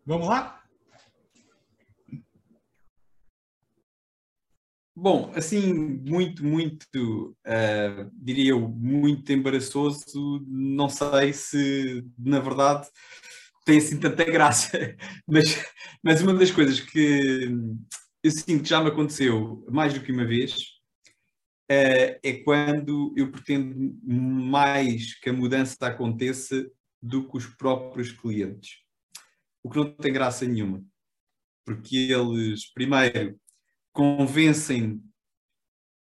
Vamos 0.04 0.28
lá? 0.28 0.62
Bom, 4.99 5.30
assim, 5.34 5.74
muito, 5.74 6.42
muito, 6.42 7.36
uh, 7.47 8.11
diria 8.14 8.53
eu, 8.53 8.66
muito 8.66 9.30
embaraçoso. 9.30 10.42
Não 10.49 10.88
sei 10.88 11.34
se, 11.34 12.03
na 12.18 12.40
verdade, 12.40 12.88
tem 13.66 13.76
assim 13.76 14.01
tanta 14.01 14.24
graça, 14.24 14.70
mas, 15.28 15.62
mas 16.03 16.22
uma 16.22 16.32
das 16.32 16.51
coisas 16.51 16.80
que 16.80 17.51
eu 18.22 18.30
sinto 18.30 18.62
que 18.62 18.70
já 18.70 18.80
me 18.82 18.88
aconteceu 18.88 19.66
mais 19.70 19.92
do 19.92 20.01
que 20.01 20.11
uma 20.11 20.24
vez 20.24 20.55
uh, 21.70 22.18
é 22.22 22.32
quando 22.42 23.12
eu 23.18 23.30
pretendo 23.30 23.74
mais 24.03 25.14
que 25.20 25.28
a 25.28 25.32
mudança 25.32 25.76
aconteça 25.82 26.66
do 27.03 27.28
que 27.28 27.36
os 27.36 27.44
próprios 27.44 28.12
clientes. 28.12 28.78
O 29.62 29.68
que 29.68 29.76
não 29.76 29.92
tem 29.92 30.12
graça 30.12 30.47
nenhuma, 30.47 30.82
porque 31.66 32.09
eles, 32.11 32.72
primeiro, 32.72 33.38
convencem 33.97 35.03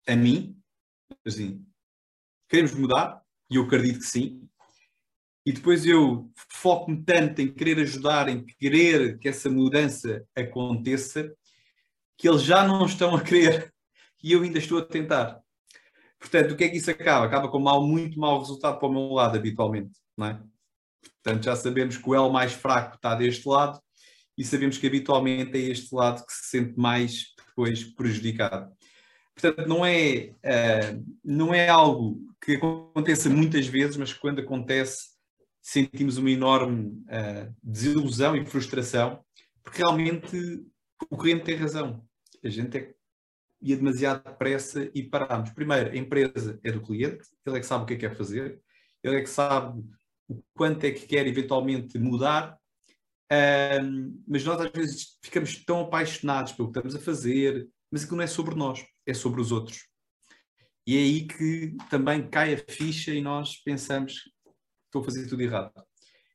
a 0.07 0.15
mim, 0.15 0.55
assim, 1.25 1.65
queremos 2.47 2.75
mudar, 2.75 3.23
e 3.49 3.55
eu 3.55 3.63
acredito 3.63 3.99
que 3.99 4.05
sim, 4.05 4.47
e 5.43 5.51
depois 5.51 5.87
eu 5.87 6.31
foco-me 6.51 7.03
tanto 7.03 7.41
em 7.41 7.51
querer 7.51 7.79
ajudar, 7.79 8.29
em 8.29 8.45
querer 8.45 9.17
que 9.17 9.27
essa 9.27 9.49
mudança 9.49 10.23
aconteça, 10.35 11.33
que 12.15 12.29
eles 12.29 12.43
já 12.43 12.63
não 12.63 12.85
estão 12.85 13.15
a 13.15 13.23
querer 13.23 13.73
e 14.23 14.33
eu 14.33 14.43
ainda 14.43 14.59
estou 14.59 14.77
a 14.77 14.85
tentar. 14.85 15.41
Portanto, 16.19 16.51
o 16.51 16.55
que 16.55 16.65
é 16.65 16.69
que 16.69 16.77
isso 16.77 16.91
acaba? 16.91 17.25
Acaba 17.25 17.49
com 17.49 17.59
mal, 17.59 17.87
muito 17.87 18.19
mau 18.19 18.37
resultado 18.37 18.77
para 18.77 18.87
o 18.87 18.91
meu 18.91 19.09
lado, 19.13 19.35
habitualmente. 19.35 19.97
Não 20.15 20.27
é? 20.27 20.39
Portanto, 21.23 21.45
já 21.45 21.55
sabemos 21.55 21.97
que 21.97 22.07
o 22.07 22.13
L 22.13 22.31
mais 22.31 22.53
fraco 22.53 22.97
está 22.97 23.15
deste 23.15 23.47
lado 23.47 23.81
e 24.37 24.43
sabemos 24.43 24.77
que 24.77 24.85
habitualmente 24.85 25.57
é 25.57 25.71
este 25.71 25.95
lado 25.95 26.23
que 26.23 26.33
se 26.33 26.49
sente 26.49 26.77
mais 26.77 27.33
depois 27.59 27.83
prejudicado. 27.83 28.71
Portanto, 29.35 29.67
não 29.67 29.85
é, 29.85 30.33
uh, 30.43 31.05
não 31.23 31.53
é 31.53 31.67
algo 31.67 32.19
que 32.41 32.55
aconteça 32.55 33.29
muitas 33.29 33.67
vezes, 33.67 33.97
mas 33.97 34.13
quando 34.13 34.39
acontece, 34.39 35.09
sentimos 35.61 36.17
uma 36.17 36.31
enorme 36.31 37.03
uh, 37.07 37.53
desilusão 37.61 38.35
e 38.35 38.45
frustração, 38.45 39.23
porque 39.63 39.79
realmente 39.79 40.65
o 41.09 41.17
cliente 41.17 41.43
tem 41.43 41.55
razão. 41.55 42.03
A 42.43 42.49
gente 42.49 42.77
é, 42.77 42.93
ia 43.61 43.75
demasiado 43.75 44.23
depressa 44.23 44.89
e 44.93 45.03
parámos. 45.03 45.49
Primeiro, 45.51 45.91
a 45.91 45.95
empresa 45.95 46.59
é 46.63 46.71
do 46.71 46.81
cliente, 46.81 47.27
ele 47.45 47.57
é 47.57 47.59
que 47.59 47.65
sabe 47.65 47.83
o 47.83 47.87
que 47.87 47.93
é 47.93 47.97
que 47.97 48.07
quer 48.07 48.15
fazer, 48.15 48.61
ele 49.03 49.17
é 49.17 49.21
que 49.21 49.29
sabe 49.29 49.83
o 50.27 50.43
quanto 50.53 50.83
é 50.85 50.91
que 50.91 51.05
quer 51.05 51.27
eventualmente 51.27 51.97
mudar, 51.97 52.57
uh, 53.31 54.21
mas 54.27 54.43
nós 54.43 54.61
às 54.61 54.71
vezes 54.71 55.17
ficamos 55.23 55.63
tão 55.63 55.81
apaixonados 55.81 56.53
pelo 56.53 56.71
que 56.71 56.79
estamos 56.79 56.95
a 56.95 56.99
fazer, 56.99 57.67
mas 57.91 58.03
aquilo 58.03 58.17
não 58.17 58.23
é 58.23 58.27
sobre 58.27 58.55
nós, 58.55 58.85
é 59.05 59.13
sobre 59.13 59.41
os 59.41 59.51
outros. 59.51 59.87
E 60.85 60.97
é 60.97 60.99
aí 60.99 61.27
que 61.27 61.75
também 61.89 62.27
cai 62.27 62.53
a 62.53 62.57
ficha 62.57 63.13
e 63.13 63.21
nós 63.21 63.57
pensamos 63.63 64.23
estou 64.89 65.01
a 65.01 65.05
fazer 65.05 65.27
tudo 65.27 65.41
errado. 65.41 65.71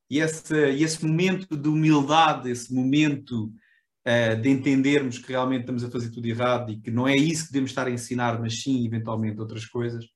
E 0.09 0.21
esse, 0.21 0.55
esse 0.55 1.05
momento 1.05 1.57
de 1.57 1.69
humildade, 1.69 2.51
esse 2.51 2.73
momento 2.73 3.53
uh, 4.07 4.41
de 4.41 4.49
entendermos 4.49 5.19
que 5.19 5.29
realmente 5.29 5.63
estamos 5.63 5.83
a 5.83 5.91
fazer 5.91 6.11
tudo 6.11 6.27
errado 6.27 6.71
e 6.71 6.81
que 6.81 6.91
não 6.91 7.09
é 7.09 7.17
isso 7.17 7.47
que 7.47 7.53
devemos 7.53 7.71
estar 7.71 7.87
a 7.87 7.91
ensinar, 7.91 8.41
mas 8.41 8.63
sim, 8.63 8.87
eventualmente, 8.87 9.41
outras 9.41 9.67
coisas, 9.67 10.07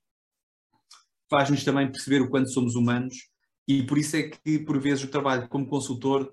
faz-nos 1.31 1.65
também 1.65 1.91
perceber 1.91 2.23
o 2.23 2.31
quanto 2.31 2.51
somos 2.51 2.75
humanos 2.75 3.29
e 3.67 3.83
por 3.83 3.99
isso 3.99 4.17
é 4.17 4.23
que, 4.23 4.59
por 4.61 4.81
vezes, 4.81 5.05
o 5.05 5.09
trabalho 5.09 5.49
como 5.49 5.67
consultor 5.67 6.33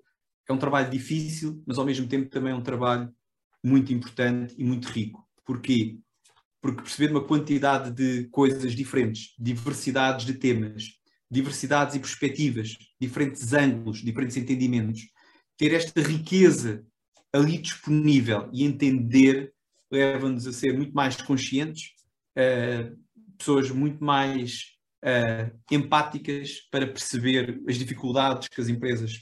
é 0.51 0.53
um 0.53 0.57
trabalho 0.57 0.89
difícil, 0.89 1.63
mas 1.65 1.77
ao 1.77 1.85
mesmo 1.85 2.07
tempo 2.07 2.29
também 2.29 2.51
é 2.51 2.55
um 2.55 2.61
trabalho 2.61 3.13
muito 3.63 3.93
importante 3.93 4.53
e 4.57 4.63
muito 4.63 4.87
rico. 4.87 5.27
Porquê? 5.45 5.97
Porque 6.61 6.81
perceber 6.81 7.11
uma 7.11 7.23
quantidade 7.23 7.91
de 7.91 8.27
coisas 8.29 8.73
diferentes, 8.73 9.33
diversidades 9.39 10.25
de 10.25 10.33
temas, 10.33 10.99
diversidades 11.29 11.95
e 11.95 11.99
perspectivas, 11.99 12.77
diferentes 12.99 13.53
ângulos, 13.53 14.03
diferentes 14.03 14.37
entendimentos, 14.37 15.01
ter 15.57 15.73
esta 15.73 16.01
riqueza 16.01 16.85
ali 17.33 17.57
disponível 17.57 18.49
e 18.53 18.63
entender 18.63 19.53
leva-nos 19.91 20.47
a 20.47 20.53
ser 20.53 20.73
muito 20.73 20.93
mais 20.93 21.21
conscientes, 21.21 21.91
uh, 22.37 22.97
pessoas 23.37 23.69
muito 23.69 24.03
mais 24.03 24.75
uh, 25.03 25.57
empáticas 25.71 26.59
para 26.71 26.87
perceber 26.87 27.61
as 27.67 27.77
dificuldades 27.77 28.47
que 28.47 28.59
as 28.59 28.67
empresas 28.67 29.21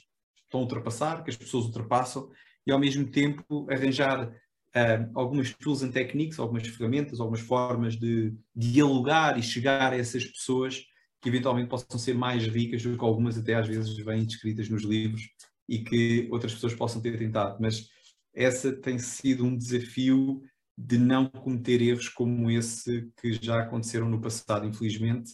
estão 0.53 0.59
a 0.59 0.63
ultrapassar, 0.63 1.23
que 1.23 1.31
as 1.31 1.35
pessoas 1.35 1.65
ultrapassam, 1.65 2.29
e 2.65 2.71
ao 2.71 2.79
mesmo 2.79 3.05
tempo 3.07 3.67
arranjar 3.69 4.27
uh, 4.27 5.11
algumas 5.15 5.53
tools 5.53 5.81
and 5.81 5.91
techniques, 5.91 6.39
algumas 6.39 6.67
ferramentas, 6.67 7.19
algumas 7.19 7.41
formas 7.41 7.95
de 7.95 8.33
dialogar 8.55 9.37
e 9.37 9.43
chegar 9.43 9.91
a 9.91 9.97
essas 9.97 10.23
pessoas 10.23 10.85
que 11.21 11.29
eventualmente 11.29 11.69
possam 11.69 11.97
ser 11.97 12.13
mais 12.13 12.45
ricas 12.45 12.83
do 12.83 12.97
que 12.97 13.03
algumas 13.03 13.37
até 13.37 13.55
às 13.55 13.67
vezes 13.67 13.95
vêm 13.97 14.25
descritas 14.25 14.69
nos 14.69 14.83
livros 14.83 15.23
e 15.67 15.79
que 15.79 16.27
outras 16.31 16.53
pessoas 16.53 16.75
possam 16.75 17.01
ter 17.01 17.17
tentado. 17.17 17.57
Mas 17.59 17.87
essa 18.33 18.71
tem 18.73 18.99
sido 18.99 19.45
um 19.45 19.57
desafio 19.57 20.41
de 20.77 20.97
não 20.97 21.27
cometer 21.27 21.81
erros 21.81 22.09
como 22.09 22.49
esse 22.51 23.09
que 23.21 23.33
já 23.33 23.61
aconteceram 23.61 24.09
no 24.09 24.19
passado, 24.19 24.65
infelizmente, 24.65 25.31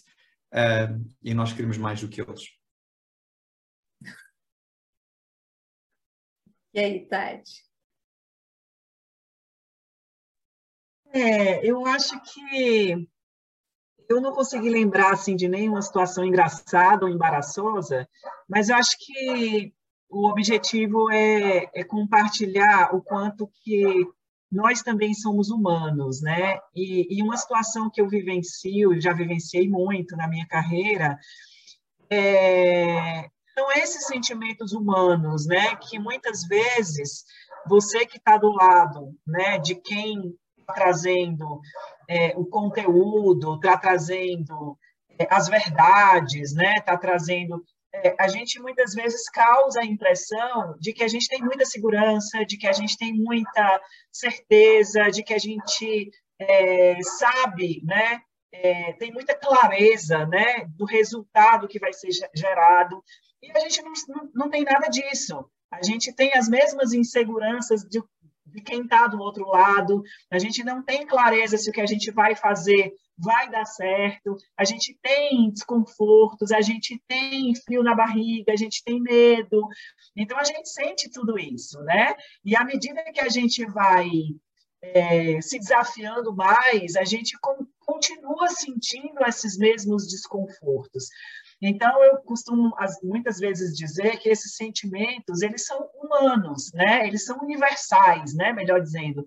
uh, 0.53 1.03
e 1.24 1.34
nós 1.34 1.53
queremos 1.53 1.78
mais 1.78 2.01
do 2.01 2.07
que 2.07 2.22
eles. 2.22 2.59
E 6.80 6.82
aí, 6.82 7.05
Tati? 7.07 7.65
É, 11.11 11.69
eu 11.69 11.86
acho 11.86 12.17
que 12.21 13.05
eu 14.07 14.21
não 14.21 14.32
consegui 14.32 14.69
lembrar 14.69 15.11
assim 15.11 15.36
de 15.36 15.49
nenhuma 15.49 15.82
situação 15.82 16.23
engraçada 16.23 17.05
ou 17.05 17.11
embaraçosa, 17.11 18.07
mas 18.47 18.69
eu 18.69 18.77
acho 18.77 18.95
que 18.97 19.73
o 20.07 20.30
objetivo 20.30 21.11
é, 21.11 21.69
é 21.75 21.84
compartilhar 21.84 22.95
o 22.95 23.01
quanto 23.01 23.51
que 23.61 24.07
nós 24.49 24.82
também 24.82 25.13
somos 25.13 25.49
humanos, 25.49 26.21
né? 26.21 26.59
E, 26.73 27.13
e, 27.13 27.21
uma 27.21 27.36
situação 27.36 27.89
que 27.89 27.99
eu 27.99 28.07
vivencio, 28.07 29.01
já 29.01 29.11
vivenciei 29.11 29.67
muito 29.67 30.15
na 30.15 30.30
minha 30.30 30.47
carreira, 30.47 31.19
é, 32.09 33.30
são 33.60 33.72
esses 33.74 34.05
sentimentos 34.05 34.72
humanos, 34.72 35.45
né? 35.45 35.76
Que 35.76 35.99
muitas 35.99 36.45
vezes 36.47 37.26
você 37.68 38.05
que 38.05 38.18
está 38.18 38.38
do 38.38 38.51
lado, 38.51 39.14
né, 39.28 39.60
de 39.60 39.76
quem 39.76 40.34
está 40.57 40.74
trazendo 40.74 41.60
é, 42.07 42.34
o 42.38 42.45
conteúdo, 42.45 43.55
está 43.55 43.78
trazendo 43.78 44.78
é, 45.20 45.28
as 45.30 45.49
verdades, 45.49 46.53
né? 46.53 46.76
Está 46.78 46.97
trazendo. 46.97 47.62
É, 47.93 48.16
a 48.18 48.30
gente 48.30 48.62
muitas 48.62 48.93
vezes 48.93 49.30
causa 49.30 49.82
a 49.82 49.86
impressão 49.86 50.76
de 50.80 50.93
que 50.93 51.03
a 51.03 51.07
gente 51.10 51.28
tem 51.28 51.41
muita 51.41 51.66
segurança, 51.66 52.45
de 52.45 52.57
que 52.57 52.68
a 52.68 52.72
gente 52.72 52.97
tem 52.97 53.14
muita 53.14 53.82
certeza, 54.10 55.10
de 55.10 55.22
que 55.22 55.34
a 55.34 55.39
gente 55.39 56.10
é, 56.39 57.01
sabe, 57.01 57.82
né? 57.84 58.22
É, 58.51 58.93
tem 58.93 59.12
muita 59.12 59.36
clareza, 59.36 60.26
né? 60.28 60.66
Do 60.78 60.86
resultado 60.86 61.68
que 61.68 61.78
vai 61.78 61.91
ser 61.91 62.10
gerado. 62.34 63.03
E 63.42 63.52
a 63.52 63.60
gente 63.60 63.82
não, 63.82 64.30
não, 64.34 64.50
tem 64.50 64.64
nada 64.64 64.88
disso. 64.88 65.50
A 65.72 65.82
gente 65.84 66.14
tem 66.14 66.34
as 66.34 66.50
mesmas 66.50 66.94
inseguranças 66.94 67.84
de, 67.84 68.02
de 68.46 68.62
quem 68.62 68.82
está 68.82 69.08
do 69.08 69.20
outro 69.20 69.48
lado, 69.48 70.04
a 70.32 70.40
gente 70.40 70.64
não 70.64 70.84
tem 70.84 71.06
clareza 71.06 71.58
se 71.58 71.70
o 71.70 71.74
que 71.74 71.82
a 71.82 71.86
gente 71.86 72.12
vai 72.12 72.36
fazer 72.36 72.92
vai 73.20 73.50
dar 73.50 73.66
certo, 73.66 74.36
a 74.58 74.64
gente 74.64 74.98
tem 75.02 75.52
desconfortos, 75.52 76.52
a 76.52 76.62
gente 76.62 77.02
tem 77.06 77.54
frio 77.54 77.84
na 77.84 77.94
barriga, 77.94 78.54
a 78.54 78.56
gente 78.56 78.82
tem 78.84 79.02
medo, 79.02 79.68
então 80.16 80.38
a 80.38 80.44
gente 80.44 80.70
sente 80.70 81.12
tudo 81.12 81.38
isso, 81.38 81.82
né? 81.82 82.16
E 82.46 82.56
à 82.56 82.64
medida 82.64 83.04
que 83.12 83.20
a 83.20 83.28
gente 83.28 83.66
vai 83.66 84.10
é, 84.82 85.42
se 85.42 85.60
desafiando 85.60 86.34
mais, 86.34 86.96
a 86.96 87.04
gente 87.04 87.38
continua 87.80 88.48
sentindo 88.50 89.24
esses 89.26 89.58
mesmos 89.58 90.08
desconfortos. 90.08 91.10
Então, 91.62 92.01
eu 92.03 92.18
costumo 92.20 92.74
muitas 93.03 93.38
vezes 93.38 93.76
dizer 93.76 94.18
que 94.18 94.30
esses 94.30 94.55
sentimentos, 94.55 95.41
eles 95.41 95.66
são 95.66 95.89
humanos, 95.95 96.72
né? 96.74 97.05
Eles 97.05 97.26
são 97.26 97.38
universais, 97.39 98.34
né? 98.34 98.53
Melhor 98.53 98.82
dizendo, 98.82 99.26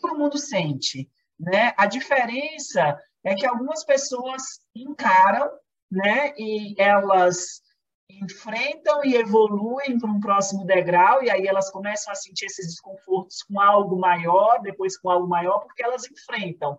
todo 0.00 0.18
mundo 0.18 0.38
sente, 0.38 1.08
né? 1.38 1.72
A 1.76 1.86
diferença 1.86 2.98
é 3.24 3.34
que 3.34 3.46
algumas 3.46 3.84
pessoas 3.84 4.42
encaram, 4.74 5.50
né? 5.90 6.32
E 6.36 6.74
elas 6.80 7.62
enfrentam 8.10 9.04
e 9.04 9.14
evoluem 9.16 9.98
para 9.98 10.10
um 10.10 10.18
próximo 10.18 10.64
degrau, 10.64 11.22
e 11.22 11.30
aí 11.30 11.46
elas 11.46 11.70
começam 11.70 12.10
a 12.10 12.16
sentir 12.16 12.46
esses 12.46 12.66
desconfortos 12.66 13.42
com 13.42 13.60
algo 13.60 13.98
maior, 13.98 14.60
depois 14.62 14.98
com 14.98 15.10
algo 15.10 15.28
maior, 15.28 15.60
porque 15.60 15.82
elas 15.82 16.10
enfrentam. 16.10 16.78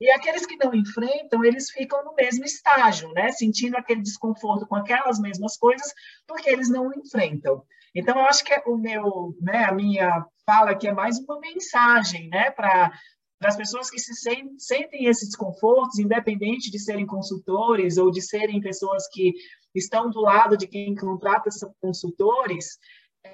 E 0.00 0.10
aqueles 0.10 0.46
que 0.46 0.56
não 0.56 0.74
enfrentam, 0.74 1.44
eles 1.44 1.70
ficam 1.70 2.04
no 2.04 2.14
mesmo 2.14 2.44
estágio, 2.44 3.10
né? 3.12 3.32
Sentindo 3.32 3.76
aquele 3.76 4.00
desconforto 4.00 4.66
com 4.66 4.76
aquelas 4.76 5.18
mesmas 5.18 5.56
coisas, 5.56 5.92
porque 6.26 6.48
eles 6.48 6.68
não 6.68 6.92
enfrentam. 6.92 7.64
Então, 7.94 8.16
eu 8.16 8.24
acho 8.26 8.44
que 8.44 8.52
é 8.52 8.62
o 8.66 8.76
meu, 8.76 9.34
né, 9.40 9.64
a 9.64 9.72
minha 9.72 10.24
fala 10.46 10.70
aqui 10.70 10.86
é 10.88 10.92
mais 10.92 11.18
uma 11.18 11.40
mensagem, 11.40 12.28
né, 12.28 12.50
para 12.50 12.92
as 13.42 13.56
pessoas 13.56 13.90
que 13.90 13.98
se 13.98 14.14
sentem, 14.14 14.58
sentem 14.58 15.06
esses 15.06 15.28
desconfortos, 15.28 15.98
independente 15.98 16.70
de 16.70 16.78
serem 16.78 17.06
consultores 17.06 17.96
ou 17.96 18.10
de 18.10 18.20
serem 18.20 18.60
pessoas 18.60 19.08
que 19.08 19.32
estão 19.74 20.10
do 20.10 20.20
lado 20.20 20.56
de 20.56 20.66
quem 20.66 20.94
contrata 20.94 21.50
consultores, 21.80 22.78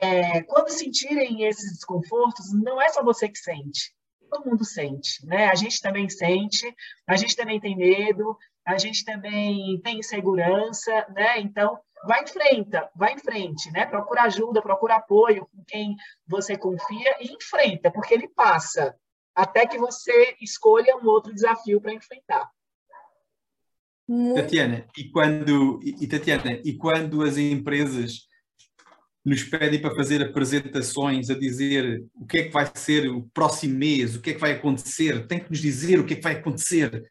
é, 0.00 0.42
quando 0.42 0.68
sentirem 0.68 1.44
esses 1.44 1.72
desconfortos, 1.72 2.52
não 2.52 2.80
é 2.80 2.88
só 2.88 3.02
você 3.02 3.28
que 3.28 3.38
sente, 3.38 3.93
todo 4.34 4.50
mundo 4.50 4.64
sente, 4.64 5.24
né? 5.26 5.46
A 5.46 5.54
gente 5.54 5.80
também 5.80 6.08
sente, 6.08 6.74
a 7.06 7.16
gente 7.16 7.36
também 7.36 7.60
tem 7.60 7.76
medo, 7.76 8.36
a 8.66 8.76
gente 8.76 9.04
também 9.04 9.80
tem 9.82 9.98
insegurança, 9.98 11.06
né? 11.14 11.38
Então, 11.38 11.78
vai 12.06 12.22
em 12.22 12.26
frente, 12.26 12.70
vai 12.96 13.12
em 13.12 13.18
frente, 13.18 13.70
né? 13.70 13.86
Procura 13.86 14.22
ajuda, 14.22 14.60
procura 14.60 14.96
apoio 14.96 15.46
com 15.46 15.64
quem 15.66 15.94
você 16.26 16.56
confia 16.56 17.16
e 17.20 17.32
enfrenta, 17.32 17.90
porque 17.90 18.14
ele 18.14 18.28
passa 18.28 18.96
até 19.34 19.66
que 19.66 19.78
você 19.78 20.36
escolha 20.40 20.96
um 20.96 21.06
outro 21.06 21.32
desafio 21.32 21.80
para 21.80 21.94
enfrentar. 21.94 22.50
Tatiana, 24.34 24.86
e 24.98 25.10
quando 25.10 25.80
e, 25.82 26.06
Tatiana, 26.06 26.60
e 26.62 26.76
quando 26.76 27.22
as 27.22 27.38
empresas 27.38 28.28
nos 29.24 29.42
pedem 29.42 29.80
para 29.80 29.94
fazer 29.94 30.22
apresentações 30.22 31.30
a 31.30 31.34
dizer 31.34 32.04
o 32.14 32.26
que 32.26 32.38
é 32.38 32.42
que 32.44 32.52
vai 32.52 32.70
ser 32.74 33.08
o 33.08 33.22
próximo 33.32 33.74
mês, 33.74 34.14
o 34.14 34.20
que 34.20 34.30
é 34.30 34.34
que 34.34 34.40
vai 34.40 34.52
acontecer, 34.52 35.26
tem 35.26 35.42
que 35.42 35.50
nos 35.50 35.60
dizer 35.60 35.98
o 35.98 36.04
que 36.04 36.12
é 36.12 36.16
que 36.16 36.22
vai 36.22 36.34
acontecer. 36.34 37.08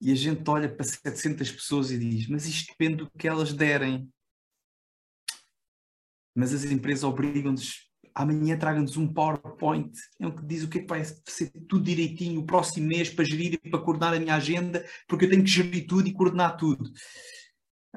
E 0.00 0.12
a 0.12 0.14
gente 0.14 0.48
olha 0.48 0.68
para 0.68 0.84
700 0.84 1.50
pessoas 1.50 1.90
e 1.90 1.98
diz: 1.98 2.28
Mas 2.28 2.46
isto 2.46 2.68
depende 2.68 2.96
do 2.96 3.10
que 3.18 3.26
elas 3.26 3.52
derem. 3.52 4.08
Mas 6.34 6.52
as 6.52 6.64
empresas 6.64 7.02
obrigam-nos 7.02 7.86
amanhã 8.16 8.56
traga-nos 8.56 8.96
um 8.96 9.06
PowerPoint 9.06 9.92
em 10.18 10.30
que 10.30 10.42
diz 10.46 10.64
o 10.64 10.68
que 10.68 10.78
é 10.78 10.80
que 10.80 10.88
vai 10.88 11.04
ser 11.04 11.50
tudo 11.68 11.84
direitinho 11.84 12.40
o 12.40 12.46
próximo 12.46 12.86
mês 12.86 13.10
para 13.10 13.26
gerir 13.26 13.60
e 13.62 13.70
para 13.70 13.78
coordenar 13.78 14.14
a 14.14 14.18
minha 14.18 14.34
agenda, 14.34 14.84
porque 15.06 15.26
eu 15.26 15.30
tenho 15.30 15.44
que 15.44 15.50
gerir 15.50 15.86
tudo 15.86 16.08
e 16.08 16.14
coordenar 16.14 16.56
tudo. 16.56 16.90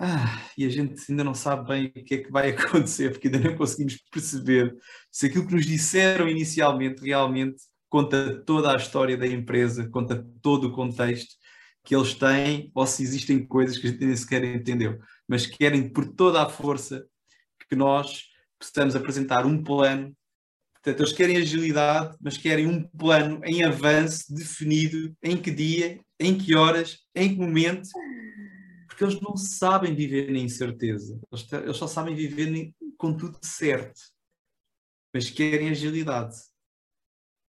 Ah, 0.01 0.49
e 0.57 0.65
a 0.65 0.69
gente 0.69 0.95
ainda 1.09 1.25
não 1.25 1.33
sabe 1.33 1.67
bem 1.67 1.87
o 1.87 1.91
que 1.91 2.15
é 2.15 2.17
que 2.19 2.31
vai 2.31 2.51
acontecer, 2.55 3.11
porque 3.11 3.27
ainda 3.27 3.49
não 3.49 3.57
conseguimos 3.57 3.97
perceber 4.09 4.73
se 5.11 5.25
aquilo 5.25 5.45
que 5.45 5.53
nos 5.53 5.65
disseram 5.65 6.29
inicialmente 6.29 7.03
realmente 7.03 7.61
conta 7.89 8.41
toda 8.45 8.71
a 8.71 8.77
história 8.77 9.17
da 9.17 9.27
empresa, 9.27 9.89
conta 9.89 10.25
todo 10.41 10.67
o 10.67 10.71
contexto 10.71 11.35
que 11.83 11.93
eles 11.93 12.13
têm, 12.13 12.71
ou 12.73 12.87
se 12.87 13.03
existem 13.03 13.45
coisas 13.45 13.77
que 13.77 13.87
a 13.87 13.89
gente 13.89 14.05
nem 14.05 14.15
sequer 14.15 14.43
entendeu, 14.43 14.99
mas 15.27 15.45
querem 15.45 15.89
por 15.89 16.05
toda 16.13 16.43
a 16.43 16.49
força 16.49 17.05
que 17.67 17.75
nós 17.75 18.23
possamos 18.57 18.95
apresentar 18.95 19.45
um 19.45 19.61
plano. 19.61 20.15
Portanto, 20.75 21.01
eles 21.01 21.13
querem 21.13 21.37
agilidade, 21.37 22.15
mas 22.21 22.37
querem 22.37 22.67
um 22.67 22.83
plano 22.83 23.41
em 23.43 23.63
avanço, 23.63 24.33
definido, 24.33 25.13
em 25.21 25.35
que 25.35 25.51
dia, 25.51 25.99
em 26.17 26.37
que 26.37 26.55
horas, 26.55 26.99
em 27.13 27.29
que 27.29 27.41
momento, 27.41 27.89
porque 28.99 29.05
eles 29.05 29.21
não 29.21 29.37
sabem 29.37 29.95
viver 29.95 30.29
na 30.29 30.39
incerteza, 30.39 31.17
eles, 31.31 31.53
eles 31.53 31.77
só 31.77 31.87
sabem 31.87 32.13
viver 32.13 32.73
com 32.97 33.15
tudo 33.15 33.39
certo, 33.41 34.01
mas 35.13 35.29
querem 35.29 35.69
agilidade. 35.69 36.35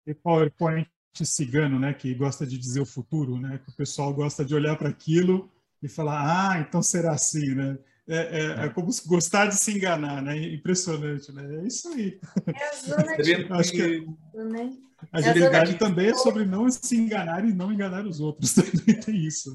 E 0.07 0.13
PowerPoint 0.13 0.87
cigano, 1.15 1.79
né, 1.79 1.95
que 1.95 2.15
gosta 2.15 2.47
de 2.47 2.59
dizer 2.59 2.81
o 2.81 2.87
futuro, 2.87 3.41
né, 3.41 3.59
que 3.65 3.71
o 3.71 3.77
pessoal 3.77 4.13
gosta 4.13 4.45
de 4.45 4.55
olhar 4.55 4.77
para 4.77 4.91
aquilo 4.91 5.51
e 5.83 5.89
falar, 5.89 6.53
ah, 6.53 6.61
então 6.61 6.83
será 6.83 7.13
assim, 7.13 7.55
né? 7.55 7.79
É, 8.07 8.17
é, 8.17 8.47
é, 8.63 8.67
é, 8.67 8.69
como 8.71 8.91
gostar 9.07 9.47
de 9.47 9.57
se 9.57 9.71
enganar, 9.77 10.23
né? 10.23 10.35
Impressionante, 10.55 11.31
né? 11.31 11.57
É 11.57 11.67
isso 11.67 11.89
aí. 11.89 12.19
É 12.47 12.69
a 12.69 12.75
zona 12.75 13.17
de... 13.19 13.53
Acho 13.53 13.73
que 13.73 14.07
né? 14.35 14.73
a 15.13 15.19
agilidade 15.19 15.75
também 15.79 16.09
é 16.09 16.15
sobre 16.15 16.47
não 16.47 16.71
se 16.71 16.97
enganar 16.97 17.45
e 17.45 17.53
não 17.53 17.71
enganar 17.71 18.07
os 18.07 18.19
outros. 18.19 18.55
Também 18.57 18.99
tem 18.99 19.15
isso. 19.15 19.55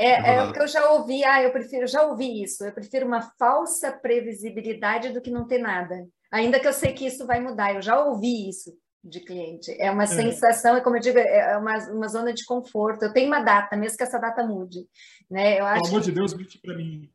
É, 0.00 0.36
é 0.36 0.42
o 0.42 0.52
que 0.52 0.60
eu 0.60 0.66
já 0.66 0.90
ouvi. 0.92 1.22
Ah, 1.24 1.42
eu 1.42 1.52
prefiro, 1.52 1.86
já 1.86 2.02
ouvi 2.02 2.42
isso. 2.42 2.64
Eu 2.64 2.72
prefiro 2.72 3.06
uma 3.06 3.20
falsa 3.38 3.92
previsibilidade 3.92 5.10
do 5.10 5.20
que 5.20 5.30
não 5.30 5.46
ter 5.46 5.58
nada. 5.58 6.06
Ainda 6.32 6.58
que 6.58 6.66
eu 6.66 6.72
sei 6.72 6.94
que 6.94 7.06
isso 7.06 7.26
vai 7.26 7.38
mudar. 7.38 7.74
Eu 7.74 7.82
já 7.82 8.02
ouvi 8.02 8.48
isso 8.48 8.72
de 9.04 9.20
cliente. 9.20 9.74
É 9.78 9.90
uma 9.90 10.04
é. 10.04 10.06
sensação, 10.06 10.76
é 10.76 10.80
como 10.80 10.96
eu 10.96 11.00
digo, 11.00 11.18
é 11.18 11.56
uma, 11.58 11.76
uma 11.90 12.08
zona 12.08 12.32
de 12.32 12.44
conforto. 12.46 13.04
Eu 13.04 13.12
tenho 13.12 13.26
uma 13.26 13.40
data, 13.40 13.76
mesmo 13.76 13.98
que 13.98 14.02
essa 14.02 14.18
data 14.18 14.42
mude. 14.42 14.86
Né? 15.30 15.60
Eu 15.60 15.66
acho 15.66 15.82
Pelo 15.84 15.88
amor 15.88 16.00
de 16.00 16.12
Deus, 16.12 16.34
mente 16.34 16.58
para 16.58 16.74
mim. 16.74 17.10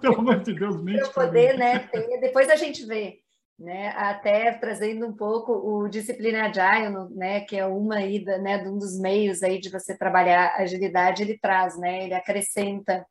Pelo 0.00 0.18
amor 0.18 0.40
de 0.40 0.54
Deus, 0.54 0.82
mente 0.82 1.10
para 1.10 1.26
poder, 1.26 1.58
né, 1.58 1.78
ter, 1.80 2.20
depois 2.20 2.48
a 2.48 2.56
gente 2.56 2.84
vê. 2.86 3.20
Né, 3.58 3.88
até 3.96 4.52
trazendo 4.52 5.06
um 5.06 5.14
pouco 5.14 5.50
o 5.50 5.88
disciplina 5.88 6.44
agile, 6.44 6.94
né, 7.14 7.40
que 7.40 7.56
é 7.56 7.64
uma 7.64 7.94
aí, 7.94 8.22
né, 8.22 8.58
de 8.58 8.68
um 8.68 8.76
dos 8.76 9.00
meios 9.00 9.42
aí 9.42 9.58
de 9.58 9.70
você 9.70 9.96
trabalhar 9.96 10.56
agilidade, 10.56 11.22
ele 11.22 11.38
traz, 11.38 11.74
né, 11.78 12.04
ele 12.04 12.12
acrescenta 12.12 13.06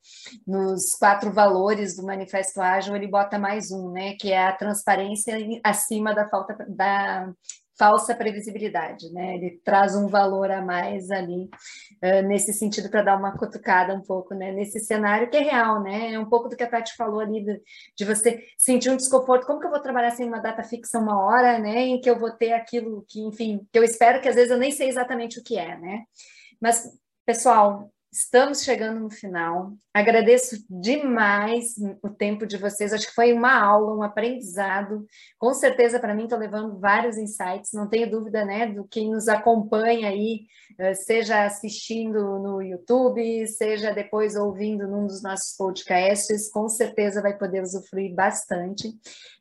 nos 0.45 0.93
quatro 0.99 1.33
valores 1.33 1.95
do 1.95 2.03
manifesto 2.03 2.61
ágil, 2.61 2.95
ele 2.95 3.07
bota 3.07 3.39
mais 3.39 3.71
um, 3.71 3.89
né, 3.91 4.13
que 4.19 4.31
é 4.31 4.45
a 4.45 4.55
transparência 4.55 5.35
acima 5.63 6.13
da 6.13 6.29
falta 6.29 6.55
da 6.69 7.33
falsa 7.77 8.15
previsibilidade, 8.15 9.11
né? 9.11 9.35
Ele 9.35 9.61
traz 9.63 9.95
um 9.95 10.07
valor 10.07 10.49
a 10.49 10.61
mais 10.61 11.11
ali 11.11 11.49
uh, 12.03 12.27
nesse 12.27 12.53
sentido 12.53 12.89
para 12.89 13.03
dar 13.03 13.17
uma 13.17 13.37
cutucada 13.37 13.93
um 13.93 14.01
pouco, 14.01 14.33
né? 14.33 14.51
Nesse 14.51 14.79
cenário 14.79 15.29
que 15.29 15.37
é 15.37 15.41
real, 15.41 15.81
né? 15.81 16.13
É 16.13 16.19
um 16.19 16.29
pouco 16.29 16.49
do 16.49 16.55
que 16.55 16.63
a 16.63 16.69
Tati 16.69 16.95
falou 16.95 17.19
ali 17.19 17.43
de, 17.43 17.61
de, 17.97 18.05
você 18.05 18.43
sentir 18.57 18.89
um 18.89 18.97
desconforto. 18.97 19.45
Como 19.45 19.59
que 19.59 19.67
eu 19.67 19.71
vou 19.71 19.81
trabalhar 19.81 20.11
sem 20.11 20.27
uma 20.27 20.39
data 20.39 20.63
fixa 20.63 20.99
uma 20.99 21.23
hora, 21.25 21.59
né? 21.59 21.81
Em 21.81 21.99
que 21.99 22.09
eu 22.09 22.17
vou 22.17 22.31
ter 22.31 22.53
aquilo 22.53 23.05
que, 23.07 23.21
enfim, 23.21 23.67
que 23.71 23.77
eu 23.77 23.83
espero 23.83 24.21
que 24.21 24.29
às 24.29 24.35
vezes 24.35 24.51
eu 24.51 24.57
nem 24.57 24.71
sei 24.71 24.89
exatamente 24.89 25.39
o 25.39 25.43
que 25.43 25.57
é, 25.57 25.77
né? 25.77 26.03
Mas 26.61 26.83
pessoal, 27.25 27.91
Estamos 28.15 28.63
chegando 28.63 29.01
no 29.01 29.09
final. 29.09 29.73
Agradeço 29.93 30.65
demais 30.69 31.75
o 32.01 32.09
tempo 32.09 32.45
de 32.45 32.55
vocês. 32.55 32.93
Acho 32.93 33.07
que 33.07 33.13
foi 33.13 33.33
uma 33.33 33.53
aula, 33.53 33.93
um 33.93 34.01
aprendizado. 34.01 35.05
Com 35.37 35.53
certeza, 35.53 35.99
para 35.99 36.15
mim, 36.15 36.23
estou 36.23 36.39
levando 36.39 36.79
vários 36.79 37.17
insights. 37.17 37.73
Não 37.73 37.89
tenho 37.89 38.09
dúvida, 38.09 38.45
né, 38.45 38.67
do 38.67 38.87
quem 38.87 39.11
nos 39.11 39.27
acompanha 39.27 40.07
aí, 40.07 40.45
eh, 40.79 40.93
seja 40.93 41.43
assistindo 41.43 42.39
no 42.39 42.61
YouTube, 42.61 43.45
seja 43.47 43.91
depois 43.91 44.37
ouvindo 44.37 44.87
num 44.87 45.05
dos 45.05 45.21
nossos 45.21 45.53
podcasts. 45.57 46.49
Com 46.49 46.69
certeza 46.69 47.21
vai 47.21 47.37
poder 47.37 47.61
usufruir 47.61 48.15
bastante. 48.15 48.93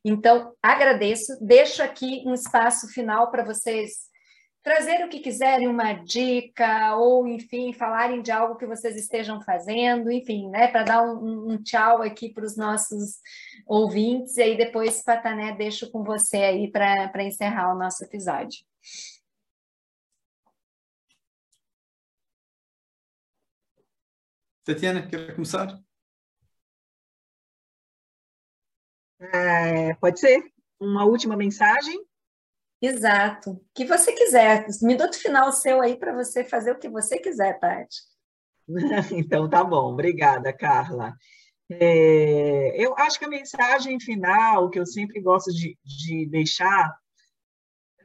Então, 0.04 0.52
agradeço. 0.60 1.38
Deixo 1.40 1.80
aqui 1.80 2.24
um 2.26 2.34
espaço 2.34 2.88
final 2.88 3.30
para 3.30 3.44
vocês 3.44 4.12
trazer 4.64 5.04
o 5.04 5.10
que 5.10 5.20
quiserem, 5.20 5.68
uma 5.68 5.92
dica, 5.92 6.96
ou 6.96 7.28
enfim, 7.28 7.74
falarem 7.74 8.22
de 8.22 8.32
algo 8.32 8.56
que 8.56 8.66
vocês 8.66 8.96
estejam 8.96 9.40
fazendo, 9.42 10.10
enfim, 10.10 10.48
né, 10.48 10.68
para 10.68 10.82
dar 10.82 11.02
um, 11.02 11.52
um, 11.52 11.62
tchau 11.62 12.00
aqui 12.00 12.30
para 12.32 12.46
os 12.46 12.56
nossos 12.56 13.20
ouvintes, 13.66 14.38
e 14.38 14.42
aí 14.42 14.56
depois, 14.56 15.02
Patané, 15.02 15.54
deixo 15.54 15.90
com 15.92 16.02
você 16.02 16.38
aí 16.38 16.70
para 16.70 17.22
encerrar 17.22 17.74
o 17.74 17.78
nosso 17.78 18.02
episódio. 18.04 18.64
Tatiana, 24.64 25.06
quer 25.06 25.34
começar? 25.34 25.78
É, 29.20 29.94
pode 29.96 30.18
ser. 30.18 30.42
Uma 30.80 31.04
última 31.04 31.36
mensagem 31.36 32.02
Exato. 32.84 33.58
Que 33.74 33.86
você 33.86 34.12
quiser. 34.12 34.66
Minuto 34.82 35.18
final 35.18 35.50
seu 35.52 35.80
aí 35.80 35.96
para 35.96 36.12
você 36.12 36.44
fazer 36.44 36.72
o 36.72 36.78
que 36.78 36.88
você 36.88 37.18
quiser, 37.18 37.58
Tati. 37.58 37.96
então 39.16 39.48
tá 39.48 39.64
bom. 39.64 39.92
Obrigada, 39.92 40.52
Carla. 40.52 41.14
É, 41.70 42.74
eu 42.76 42.94
acho 42.98 43.18
que 43.18 43.24
a 43.24 43.28
mensagem 43.28 43.98
final 43.98 44.68
que 44.68 44.78
eu 44.78 44.84
sempre 44.84 45.22
gosto 45.22 45.50
de, 45.50 45.78
de 45.82 46.26
deixar, 46.26 46.94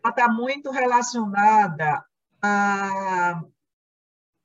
ela 0.02 0.12
está 0.12 0.30
muito 0.30 0.72
relacionada 0.72 2.02
à 2.42 3.44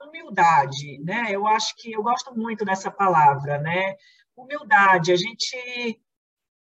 humildade, 0.03 0.99
né? 1.05 1.28
Eu 1.30 1.47
acho 1.47 1.76
que 1.76 1.93
eu 1.93 2.03
gosto 2.03 2.37
muito 2.37 2.64
dessa 2.64 2.91
palavra, 2.91 3.59
né? 3.59 3.95
Humildade. 4.37 5.12
A 5.12 5.16
gente 5.16 6.01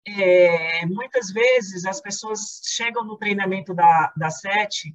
é, 0.07 0.85
muitas 0.85 1.31
vezes 1.31 1.85
as 1.85 2.01
pessoas 2.01 2.61
chegam 2.65 3.03
no 3.03 3.17
treinamento 3.17 3.73
da, 3.73 4.13
da 4.15 4.29
SET 4.29 4.93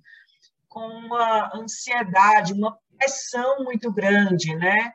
com 0.69 0.87
uma 0.87 1.51
ansiedade, 1.55 2.53
uma 2.53 2.79
pressão 2.97 3.65
muito 3.65 3.93
grande, 3.93 4.55
né? 4.55 4.93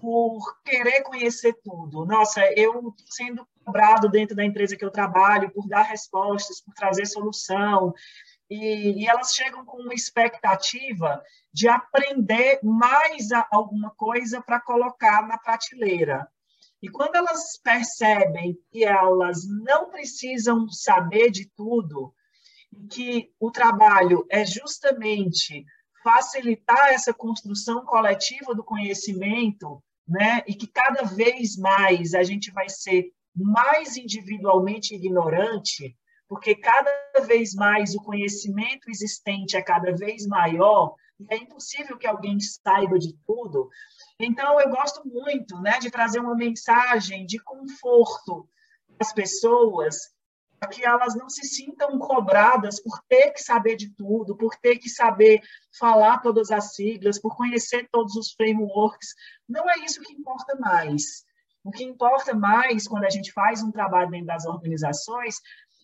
por 0.00 0.40
querer 0.64 1.02
conhecer 1.02 1.54
tudo. 1.62 2.04
Nossa, 2.06 2.40
eu 2.56 2.94
sendo 3.06 3.46
cobrado 3.64 4.08
dentro 4.08 4.34
da 4.34 4.44
empresa 4.44 4.76
que 4.76 4.84
eu 4.84 4.90
trabalho 4.90 5.50
por 5.50 5.68
dar 5.68 5.82
respostas, 5.82 6.60
por 6.60 6.72
trazer 6.72 7.06
solução, 7.06 7.92
e, 8.48 9.02
e, 9.02 9.06
elas 9.06 9.34
chegam 9.34 9.62
com 9.64 9.82
uma 9.82 9.92
expectativa 9.92 11.22
de 11.52 11.68
aprender 11.68 12.60
mais 12.62 13.28
alguma 13.50 13.90
coisa 13.90 14.40
para 14.40 14.58
colocar 14.58 15.26
na 15.26 15.36
prateleira. 15.36 16.26
E 16.82 16.88
quando 16.88 17.16
elas 17.16 17.58
percebem 17.62 18.56
que 18.70 18.84
elas 18.84 19.46
não 19.46 19.90
precisam 19.90 20.68
saber 20.68 21.30
de 21.30 21.50
tudo, 21.56 22.14
que 22.90 23.30
o 23.40 23.50
trabalho 23.50 24.24
é 24.30 24.44
justamente 24.44 25.64
facilitar 26.02 26.90
essa 26.90 27.12
construção 27.12 27.84
coletiva 27.84 28.54
do 28.54 28.62
conhecimento, 28.62 29.82
né? 30.06 30.42
E 30.46 30.54
que 30.54 30.66
cada 30.66 31.02
vez 31.02 31.56
mais 31.56 32.14
a 32.14 32.22
gente 32.22 32.50
vai 32.52 32.68
ser 32.68 33.12
mais 33.34 33.96
individualmente 33.96 34.94
ignorante, 34.94 35.96
porque 36.28 36.54
cada 36.54 36.90
vez 37.26 37.54
mais 37.54 37.94
o 37.94 38.02
conhecimento 38.02 38.88
existente 38.88 39.56
é 39.56 39.62
cada 39.62 39.92
vez 39.92 40.26
maior, 40.26 40.94
e 41.18 41.26
é 41.30 41.36
impossível 41.36 41.98
que 41.98 42.06
alguém 42.06 42.38
saiba 42.40 42.98
de 42.98 43.14
tudo. 43.26 43.68
Então, 44.20 44.60
eu 44.60 44.68
gosto 44.68 45.06
muito 45.06 45.60
né, 45.60 45.78
de 45.78 45.90
trazer 45.90 46.18
uma 46.18 46.34
mensagem 46.34 47.24
de 47.24 47.38
conforto 47.38 48.48
às 48.98 49.12
pessoas, 49.12 50.12
para 50.58 50.70
que 50.70 50.84
elas 50.84 51.14
não 51.14 51.28
se 51.28 51.46
sintam 51.46 51.96
cobradas 52.00 52.82
por 52.82 53.00
ter 53.08 53.30
que 53.30 53.40
saber 53.40 53.76
de 53.76 53.94
tudo, 53.94 54.36
por 54.36 54.56
ter 54.56 54.78
que 54.78 54.88
saber 54.88 55.40
falar 55.78 56.18
todas 56.18 56.50
as 56.50 56.74
siglas, 56.74 57.20
por 57.20 57.36
conhecer 57.36 57.88
todos 57.92 58.16
os 58.16 58.32
frameworks. 58.32 59.14
Não 59.48 59.70
é 59.70 59.78
isso 59.78 60.02
que 60.02 60.12
importa 60.12 60.56
mais. 60.56 61.24
O 61.62 61.70
que 61.70 61.84
importa 61.84 62.34
mais 62.34 62.88
quando 62.88 63.04
a 63.04 63.10
gente 63.10 63.32
faz 63.32 63.62
um 63.62 63.70
trabalho 63.70 64.10
dentro 64.10 64.26
das 64.26 64.46
organizações 64.46 65.36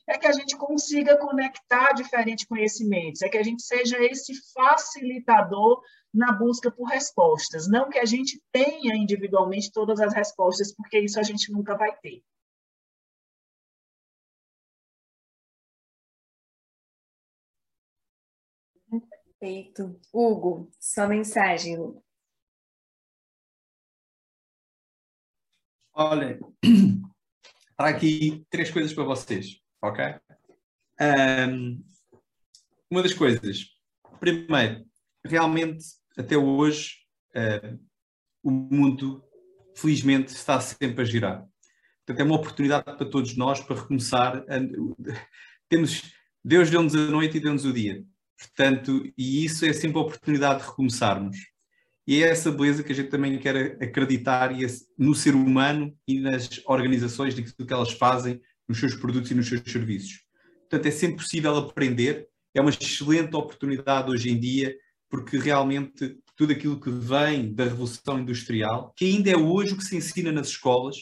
é 0.07 0.19
que 0.19 0.27
a 0.27 0.33
gente 0.33 0.57
consiga 0.57 1.17
conectar 1.19 1.93
diferentes 1.93 2.47
conhecimentos, 2.47 3.23
é 3.23 3.29
que 3.29 3.39
a 3.39 3.43
gente 3.43 3.63
seja 3.63 3.97
esse 4.05 4.35
facilitador 4.53 5.83
na 6.13 6.33
busca 6.33 6.71
por 6.71 6.89
respostas, 6.89 7.67
não 7.69 7.89
que 7.89 7.99
a 7.99 8.05
gente 8.05 8.41
tenha 8.53 8.95
individualmente 8.97 9.73
todas 9.73 10.01
as 10.01 10.15
respostas, 10.15 10.75
porque 10.75 10.99
isso 10.99 11.19
a 11.19 11.23
gente 11.23 11.51
nunca 11.51 11.77
vai 11.77 11.97
ter. 11.97 12.23
Perfeito. 19.41 20.01
Hugo, 20.13 20.71
sua 20.79 21.07
mensagem. 21.07 21.77
Olha, 25.93 26.39
para 27.77 27.91
aqui 27.97 28.45
três 28.51 28.71
coisas 28.71 28.93
para 28.93 29.05
vocês 29.05 29.64
ok? 29.85 30.15
Um, 31.01 31.85
uma 32.91 33.03
das 33.03 33.13
coisas, 33.13 33.67
primeiro, 34.19 34.85
realmente 35.25 35.85
até 36.17 36.37
hoje 36.37 37.05
o 38.43 38.51
mundo 38.51 39.23
felizmente 39.75 40.33
está 40.33 40.61
sempre 40.61 41.03
a 41.03 41.05
girar. 41.05 41.45
Portanto, 42.07 42.21
é 42.21 42.25
uma 42.25 42.37
oportunidade 42.37 42.85
para 42.85 43.07
todos 43.07 43.37
nós 43.37 43.61
para 43.61 43.81
recomeçar. 43.81 44.37
A, 44.37 45.15
temos, 45.69 46.15
Deus 46.45 46.71
deu-nos 46.71 46.95
a 46.95 47.11
noite 47.11 47.39
e 47.39 47.41
deu-nos 47.41 47.65
o 47.65 47.73
dia. 47.73 48.05
Portanto, 48.39 49.11
e 49.17 49.45
isso 49.45 49.65
é 49.65 49.73
sempre 49.73 49.99
a 49.99 50.03
oportunidade 50.03 50.61
de 50.61 50.69
recomeçarmos. 50.69 51.37
E 52.07 52.23
é 52.23 52.29
essa 52.29 52.53
beleza 52.53 52.85
que 52.85 52.93
a 52.93 52.95
gente 52.95 53.09
também 53.09 53.39
quer 53.39 53.83
acreditar 53.83 54.51
no 54.99 55.15
ser 55.15 55.35
humano 55.35 55.97
e 56.07 56.21
nas 56.21 56.61
organizações, 56.67 57.35
de 57.35 57.43
que 57.43 57.73
elas 57.73 57.93
fazem 57.93 58.41
nos 58.69 58.79
seus 58.79 58.95
produtos 58.95 59.31
e 59.31 59.35
nos 59.35 59.49
seus 59.49 59.63
serviços. 59.65 60.23
Portanto, 60.61 60.87
é 60.87 60.91
sempre 60.91 61.17
possível 61.17 61.57
aprender, 61.57 62.29
é 62.55 62.61
uma 62.61 62.71
excelente 62.71 63.35
oportunidade 63.35 64.11
hoje 64.11 64.31
em 64.31 64.39
dia, 64.39 64.75
porque 65.09 65.39
realmente 65.39 66.19
tudo 66.37 66.53
aquilo 66.53 66.81
que 66.81 66.91
vem 66.91 67.55
da 67.55 67.65
Revolução 67.65 68.19
Industrial, 68.19 68.93
que 68.97 69.05
ainda 69.05 69.31
é 69.31 69.37
hoje 69.37 69.75
o 69.75 69.77
que 69.77 69.85
se 69.85 69.97
ensina 69.97 70.33
nas 70.33 70.49
escolas, 70.49 70.97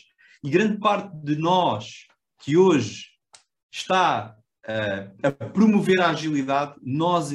e 0.44 0.50
grande 0.50 0.78
parte 0.78 1.16
de 1.24 1.36
nós 1.36 2.06
que 2.40 2.56
hoje 2.56 3.06
está 3.70 4.36
uh, 4.66 5.26
a 5.26 5.30
promover 5.30 6.00
a 6.00 6.10
agilidade, 6.10 6.74
nós 6.82 7.32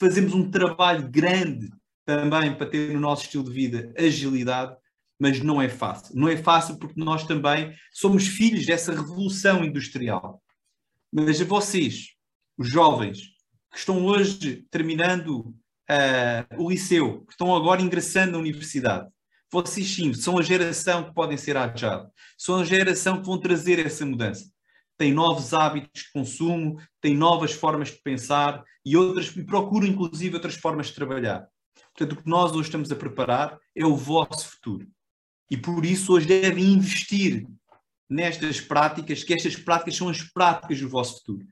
fazemos 0.00 0.32
um 0.32 0.50
trabalho 0.50 1.08
grande 1.10 1.70
também 2.06 2.54
para 2.54 2.70
ter 2.70 2.94
no 2.94 3.00
nosso 3.00 3.24
estilo 3.24 3.44
de 3.44 3.52
vida 3.52 3.92
agilidade, 3.98 4.76
mas 5.18 5.40
não 5.40 5.60
é 5.60 5.68
fácil. 5.68 6.14
Não 6.16 6.28
é 6.28 6.36
fácil 6.36 6.78
porque 6.78 7.00
nós 7.00 7.24
também 7.24 7.74
somos 7.92 8.26
filhos 8.26 8.64
dessa 8.64 8.92
revolução 8.92 9.64
industrial. 9.64 10.42
Mas 11.12 11.40
vocês, 11.40 12.14
os 12.56 12.68
jovens, 12.68 13.18
que 13.70 13.78
estão 13.78 14.04
hoje 14.04 14.66
terminando 14.70 15.54
uh, 15.90 16.62
o 16.62 16.70
liceu, 16.70 17.24
que 17.24 17.32
estão 17.32 17.54
agora 17.54 17.82
ingressando 17.82 18.32
na 18.32 18.38
universidade, 18.38 19.08
vocês 19.50 19.88
sim, 19.94 20.12
são 20.12 20.38
a 20.38 20.42
geração 20.42 21.04
que 21.04 21.14
podem 21.14 21.38
ser 21.38 21.56
agile, 21.56 22.06
são 22.36 22.56
a 22.56 22.64
geração 22.64 23.20
que 23.20 23.26
vão 23.26 23.38
trazer 23.38 23.84
essa 23.84 24.04
mudança. 24.04 24.44
Têm 24.98 25.12
novos 25.12 25.54
hábitos 25.54 26.02
de 26.02 26.12
consumo, 26.12 26.78
têm 27.00 27.16
novas 27.16 27.52
formas 27.52 27.88
de 27.88 28.02
pensar 28.02 28.62
e 28.84 28.96
outras, 28.96 29.34
e 29.34 29.44
procuram 29.44 29.86
inclusive 29.86 30.34
outras 30.34 30.56
formas 30.56 30.88
de 30.88 30.94
trabalhar. 30.94 31.48
Portanto, 31.96 32.18
o 32.18 32.22
que 32.22 32.28
nós 32.28 32.52
hoje 32.52 32.68
estamos 32.68 32.92
a 32.92 32.96
preparar 32.96 33.58
é 33.74 33.86
o 33.86 33.96
vosso 33.96 34.50
futuro. 34.50 34.86
E 35.50 35.56
por 35.56 35.84
isso 35.84 36.12
hoje 36.12 36.26
devem 36.26 36.72
investir 36.72 37.46
nestas 38.08 38.60
práticas, 38.60 39.22
que 39.22 39.34
estas 39.34 39.56
práticas 39.56 39.96
são 39.96 40.08
as 40.08 40.22
práticas 40.22 40.80
do 40.80 40.88
vosso 40.88 41.18
futuro. 41.18 41.46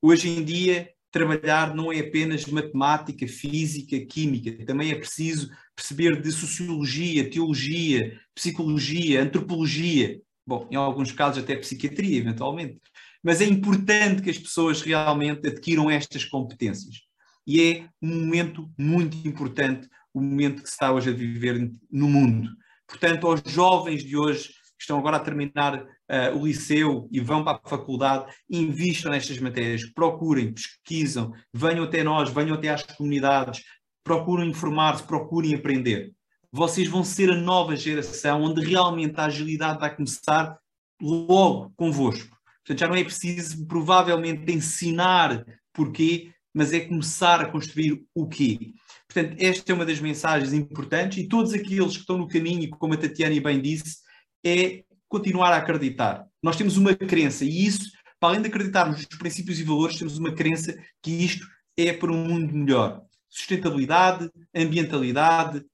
Hoje 0.00 0.28
em 0.28 0.44
dia, 0.44 0.90
trabalhar 1.10 1.74
não 1.74 1.92
é 1.92 2.00
apenas 2.00 2.44
matemática, 2.46 3.26
física, 3.26 3.98
química, 4.04 4.64
também 4.64 4.90
é 4.90 4.96
preciso 4.96 5.50
perceber 5.74 6.20
de 6.20 6.30
sociologia, 6.32 7.30
teologia, 7.30 8.20
psicologia, 8.34 9.22
antropologia, 9.22 10.20
bom, 10.46 10.68
em 10.70 10.76
alguns 10.76 11.12
casos 11.12 11.42
até 11.42 11.56
psiquiatria, 11.56 12.18
eventualmente. 12.18 12.80
Mas 13.22 13.40
é 13.40 13.44
importante 13.44 14.22
que 14.22 14.30
as 14.30 14.38
pessoas 14.38 14.82
realmente 14.82 15.48
adquiram 15.48 15.90
estas 15.90 16.24
competências. 16.24 17.02
E 17.46 17.62
é 17.62 17.88
um 18.02 18.20
momento 18.20 18.70
muito 18.76 19.16
importante, 19.26 19.88
o 20.12 20.20
momento 20.20 20.62
que 20.62 20.68
se 20.68 20.74
está 20.74 20.92
hoje 20.92 21.10
a 21.10 21.12
viver 21.12 21.70
no 21.90 22.08
mundo. 22.08 22.50
Portanto, 22.86 23.26
aos 23.26 23.42
jovens 23.46 24.04
de 24.04 24.16
hoje 24.16 24.48
que 24.48 24.82
estão 24.82 24.98
agora 24.98 25.16
a 25.16 25.20
terminar 25.20 25.82
uh, 25.82 26.36
o 26.36 26.46
liceu 26.46 27.08
e 27.10 27.20
vão 27.20 27.44
para 27.44 27.60
a 27.62 27.68
faculdade, 27.68 28.32
invistam 28.50 29.12
nestas 29.12 29.38
matérias, 29.38 29.84
procurem, 29.92 30.52
pesquisam, 30.52 31.32
venham 31.52 31.84
até 31.84 32.02
nós, 32.02 32.30
venham 32.30 32.54
até 32.54 32.68
às 32.68 32.82
comunidades, 32.82 33.62
procurem 34.02 34.50
informar-se, 34.50 35.02
procurem 35.04 35.54
aprender. 35.54 36.12
Vocês 36.52 36.86
vão 36.88 37.02
ser 37.02 37.30
a 37.30 37.36
nova 37.36 37.74
geração 37.74 38.42
onde 38.42 38.64
realmente 38.64 39.18
a 39.18 39.24
agilidade 39.24 39.80
vai 39.80 39.94
começar 39.94 40.56
logo 41.00 41.72
convosco. 41.76 42.36
Portanto, 42.64 42.78
já 42.78 42.88
não 42.88 42.94
é 42.94 43.04
preciso 43.04 43.66
provavelmente 43.66 44.52
ensinar 44.52 45.44
porquê, 45.72 46.32
mas 46.52 46.72
é 46.72 46.80
começar 46.80 47.40
a 47.40 47.50
construir 47.50 48.04
o 48.14 48.28
quê. 48.28 48.72
Portanto, 49.08 49.36
esta 49.38 49.70
é 49.70 49.74
uma 49.74 49.84
das 49.84 50.00
mensagens 50.00 50.52
importantes 50.52 51.18
e 51.18 51.28
todos 51.28 51.52
aqueles 51.52 51.92
que 51.92 52.00
estão 52.00 52.18
no 52.18 52.28
caminho, 52.28 52.70
como 52.70 52.94
a 52.94 52.96
Tatiana 52.96 53.40
bem 53.40 53.60
disse, 53.60 53.98
é 54.44 54.82
continuar 55.08 55.52
a 55.52 55.58
acreditar. 55.58 56.26
Nós 56.42 56.56
temos 56.56 56.76
uma 56.76 56.94
crença 56.94 57.44
e 57.44 57.66
isso, 57.66 57.90
para 58.18 58.30
além 58.30 58.42
de 58.42 58.48
acreditarmos 58.48 58.96
nos 58.96 59.18
princípios 59.18 59.60
e 59.60 59.64
valores, 59.64 59.98
temos 59.98 60.18
uma 60.18 60.32
crença 60.32 60.76
que 61.02 61.10
isto 61.10 61.46
é 61.76 61.92
para 61.92 62.10
um 62.10 62.28
mundo 62.28 62.52
melhor. 62.54 63.02
Sustentabilidade, 63.28 64.30
ambientalidade, 64.54 65.64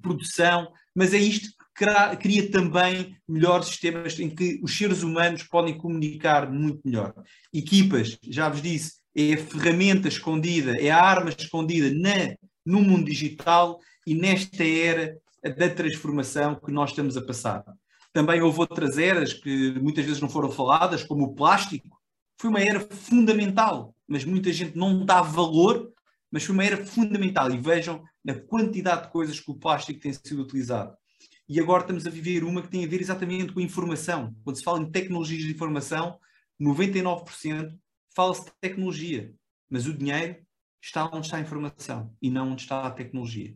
produção, 0.00 0.70
mas 0.94 1.14
é 1.14 1.18
isto 1.18 1.48
que 1.76 2.16
cria 2.20 2.50
também 2.50 3.16
melhores 3.28 3.66
sistemas 3.66 4.18
em 4.20 4.30
que 4.30 4.60
os 4.62 4.76
seres 4.76 5.02
humanos 5.02 5.42
podem 5.42 5.76
comunicar 5.76 6.50
muito 6.50 6.80
melhor. 6.84 7.12
Equipas, 7.52 8.16
já 8.22 8.48
vos 8.48 8.62
disse, 8.62 9.03
é 9.16 9.34
a 9.34 9.38
ferramenta 9.38 10.08
escondida, 10.08 10.76
é 10.80 10.90
a 10.90 11.02
arma 11.02 11.30
escondida 11.30 11.92
na, 11.94 12.34
no 12.64 12.80
mundo 12.80 13.06
digital 13.06 13.78
e 14.06 14.14
nesta 14.14 14.64
era 14.64 15.16
da 15.56 15.68
transformação 15.68 16.54
que 16.54 16.72
nós 16.72 16.90
estamos 16.90 17.16
a 17.16 17.22
passar. 17.22 17.64
Também 18.12 18.40
houve 18.40 18.60
outras 18.60 18.96
eras 18.98 19.32
que 19.32 19.72
muitas 19.80 20.04
vezes 20.04 20.20
não 20.20 20.28
foram 20.28 20.50
faladas, 20.50 21.02
como 21.02 21.24
o 21.24 21.34
plástico. 21.34 22.00
Foi 22.40 22.48
uma 22.48 22.60
era 22.60 22.80
fundamental, 22.80 23.94
mas 24.06 24.24
muita 24.24 24.52
gente 24.52 24.76
não 24.76 25.04
dá 25.04 25.20
valor, 25.20 25.92
mas 26.30 26.44
foi 26.44 26.54
uma 26.54 26.64
era 26.64 26.84
fundamental. 26.84 27.50
E 27.50 27.58
vejam 27.58 28.02
na 28.24 28.34
quantidade 28.34 29.02
de 29.02 29.12
coisas 29.12 29.38
que 29.38 29.50
o 29.50 29.56
plástico 29.58 30.00
tem 30.00 30.12
sido 30.12 30.42
utilizado. 30.42 30.96
E 31.48 31.60
agora 31.60 31.82
estamos 31.82 32.06
a 32.06 32.10
viver 32.10 32.42
uma 32.42 32.62
que 32.62 32.68
tem 32.68 32.84
a 32.84 32.88
ver 32.88 33.00
exatamente 33.00 33.52
com 33.52 33.60
a 33.60 33.62
informação. 33.64 34.34
Quando 34.42 34.56
se 34.56 34.64
fala 34.64 34.80
em 34.80 34.90
tecnologias 34.90 35.42
de 35.42 35.50
informação, 35.50 36.18
99% 36.60 37.76
fala-se 38.14 38.44
de 38.44 38.52
tecnologia, 38.60 39.34
mas 39.68 39.86
o 39.86 39.92
dinheiro 39.92 40.36
está 40.82 41.06
onde 41.06 41.26
está 41.26 41.38
a 41.38 41.40
informação 41.40 42.14
e 42.20 42.30
não 42.30 42.52
onde 42.52 42.62
está 42.62 42.86
a 42.86 42.90
tecnologia. 42.90 43.54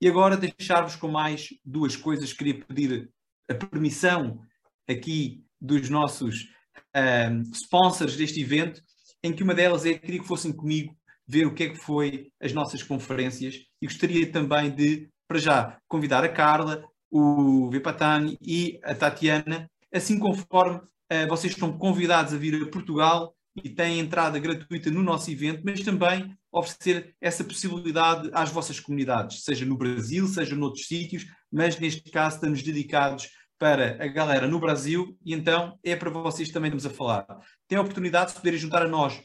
E 0.00 0.08
agora 0.08 0.36
deixar-vos 0.36 0.96
com 0.96 1.08
mais 1.08 1.50
duas 1.64 1.94
coisas. 1.94 2.32
Queria 2.32 2.64
pedir 2.64 3.10
a 3.48 3.54
permissão 3.54 4.40
aqui 4.88 5.44
dos 5.60 5.88
nossos 5.90 6.48
um, 6.96 7.42
sponsors 7.52 8.16
deste 8.16 8.40
evento, 8.40 8.82
em 9.22 9.32
que 9.32 9.42
uma 9.42 9.54
delas 9.54 9.84
é, 9.84 9.94
queria 9.94 10.20
que 10.20 10.26
fossem 10.26 10.52
comigo 10.52 10.96
ver 11.26 11.46
o 11.46 11.54
que 11.54 11.64
é 11.64 11.68
que 11.68 11.76
foi 11.76 12.32
as 12.40 12.52
nossas 12.52 12.82
conferências 12.82 13.56
e 13.80 13.86
gostaria 13.86 14.30
também 14.32 14.70
de, 14.70 15.08
para 15.28 15.38
já, 15.38 15.78
convidar 15.86 16.24
a 16.24 16.28
Carla, 16.28 16.84
o 17.10 17.70
Vipatani 17.70 18.36
e 18.40 18.80
a 18.82 18.94
Tatiana, 18.94 19.70
assim 19.92 20.18
conforme 20.18 20.78
uh, 20.78 21.28
vocês 21.28 21.52
estão 21.52 21.76
convidados 21.76 22.32
a 22.32 22.38
vir 22.38 22.60
a 22.60 22.70
Portugal 22.70 23.34
e 23.64 23.68
têm 23.68 23.98
entrada 23.98 24.38
gratuita 24.38 24.90
no 24.90 25.02
nosso 25.02 25.30
evento, 25.30 25.62
mas 25.64 25.80
também 25.80 26.36
oferecer 26.52 27.14
essa 27.20 27.44
possibilidade 27.44 28.30
às 28.32 28.50
vossas 28.50 28.80
comunidades, 28.80 29.44
seja 29.44 29.64
no 29.64 29.76
Brasil, 29.76 30.26
seja 30.26 30.56
noutros 30.56 30.86
sítios, 30.86 31.26
mas 31.50 31.78
neste 31.78 32.10
caso 32.10 32.36
estamos 32.36 32.62
dedicados 32.62 33.28
para 33.58 34.02
a 34.02 34.08
galera 34.08 34.48
no 34.48 34.58
Brasil 34.58 35.16
e 35.24 35.34
então 35.34 35.78
é 35.84 35.94
para 35.94 36.10
vocês 36.10 36.48
também 36.48 36.68
estamos 36.68 36.86
a 36.86 36.90
falar. 36.90 37.26
Tem 37.68 37.76
a 37.76 37.82
oportunidade 37.82 38.30
de 38.30 38.36
poderem 38.38 38.58
juntar 38.58 38.82
a 38.82 38.88
nós 38.88 39.20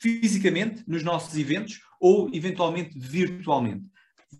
fisicamente 0.00 0.84
nos 0.86 1.02
nossos 1.02 1.36
eventos 1.36 1.80
ou 2.00 2.30
eventualmente 2.34 2.98
virtualmente. 2.98 3.86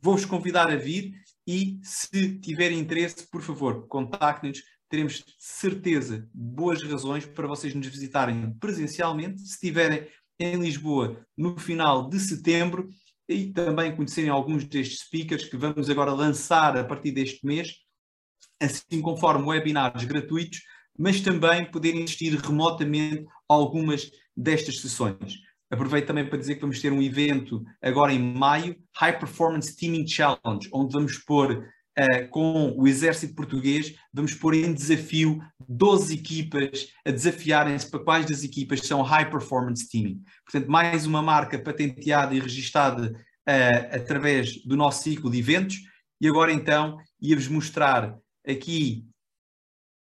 Vou-vos 0.02 0.24
convidar 0.24 0.70
a 0.70 0.76
vir 0.76 1.14
e 1.46 1.78
se 1.82 2.38
tiverem 2.38 2.78
interesse, 2.78 3.26
por 3.28 3.42
favor, 3.42 3.86
contactem-nos. 3.88 4.62
Teremos 4.90 5.24
certeza 5.38 6.28
boas 6.34 6.82
razões 6.82 7.24
para 7.24 7.46
vocês 7.46 7.72
nos 7.74 7.86
visitarem 7.86 8.52
presencialmente. 8.58 9.40
Se 9.40 9.54
estiverem 9.54 10.08
em 10.36 10.56
Lisboa 10.56 11.24
no 11.36 11.56
final 11.56 12.08
de 12.08 12.18
setembro 12.18 12.88
e 13.28 13.52
também 13.52 13.94
conhecerem 13.94 14.30
alguns 14.30 14.64
destes 14.64 15.02
speakers 15.02 15.44
que 15.44 15.56
vamos 15.56 15.88
agora 15.88 16.12
lançar 16.12 16.76
a 16.76 16.82
partir 16.82 17.12
deste 17.12 17.46
mês, 17.46 17.76
assim 18.60 19.00
conforme 19.00 19.46
webinars 19.46 20.02
gratuitos, 20.02 20.60
mas 20.98 21.20
também 21.20 21.70
poderem 21.70 22.02
assistir 22.02 22.34
remotamente 22.34 23.24
a 23.48 23.54
algumas 23.54 24.10
destas 24.36 24.80
sessões. 24.80 25.38
Aproveito 25.70 26.08
também 26.08 26.28
para 26.28 26.38
dizer 26.38 26.56
que 26.56 26.62
vamos 26.62 26.80
ter 26.80 26.92
um 26.92 27.00
evento 27.00 27.64
agora 27.80 28.12
em 28.12 28.18
maio, 28.18 28.76
High 28.96 29.20
Performance 29.20 29.76
Teaming 29.76 30.08
Challenge, 30.08 30.68
onde 30.72 30.92
vamos 30.92 31.16
pôr 31.18 31.64
uh, 31.98 32.28
com 32.28 32.74
o 32.76 32.86
Exército 32.86 33.34
Português, 33.34 33.94
vamos 34.12 34.34
pôr 34.34 34.54
em 34.54 34.72
desafio 34.72 35.40
12 35.68 36.14
equipas 36.14 36.88
a 37.04 37.10
desafiarem-se 37.10 37.90
para 37.90 38.04
quais 38.04 38.26
das 38.26 38.44
equipas 38.44 38.80
são 38.80 39.02
High 39.02 39.30
Performance 39.30 39.88
Teaming. 39.88 40.22
Portanto, 40.44 40.70
mais 40.70 41.06
uma 41.06 41.22
marca 41.22 41.58
patenteada 41.58 42.34
e 42.34 42.40
registada 42.40 43.12
uh, 43.48 43.96
através 43.96 44.62
do 44.64 44.76
nosso 44.76 45.02
ciclo 45.02 45.30
de 45.30 45.38
eventos. 45.38 45.78
E 46.20 46.28
agora 46.28 46.52
então 46.52 46.98
ia-vos 47.20 47.48
mostrar 47.48 48.16
aqui 48.46 49.06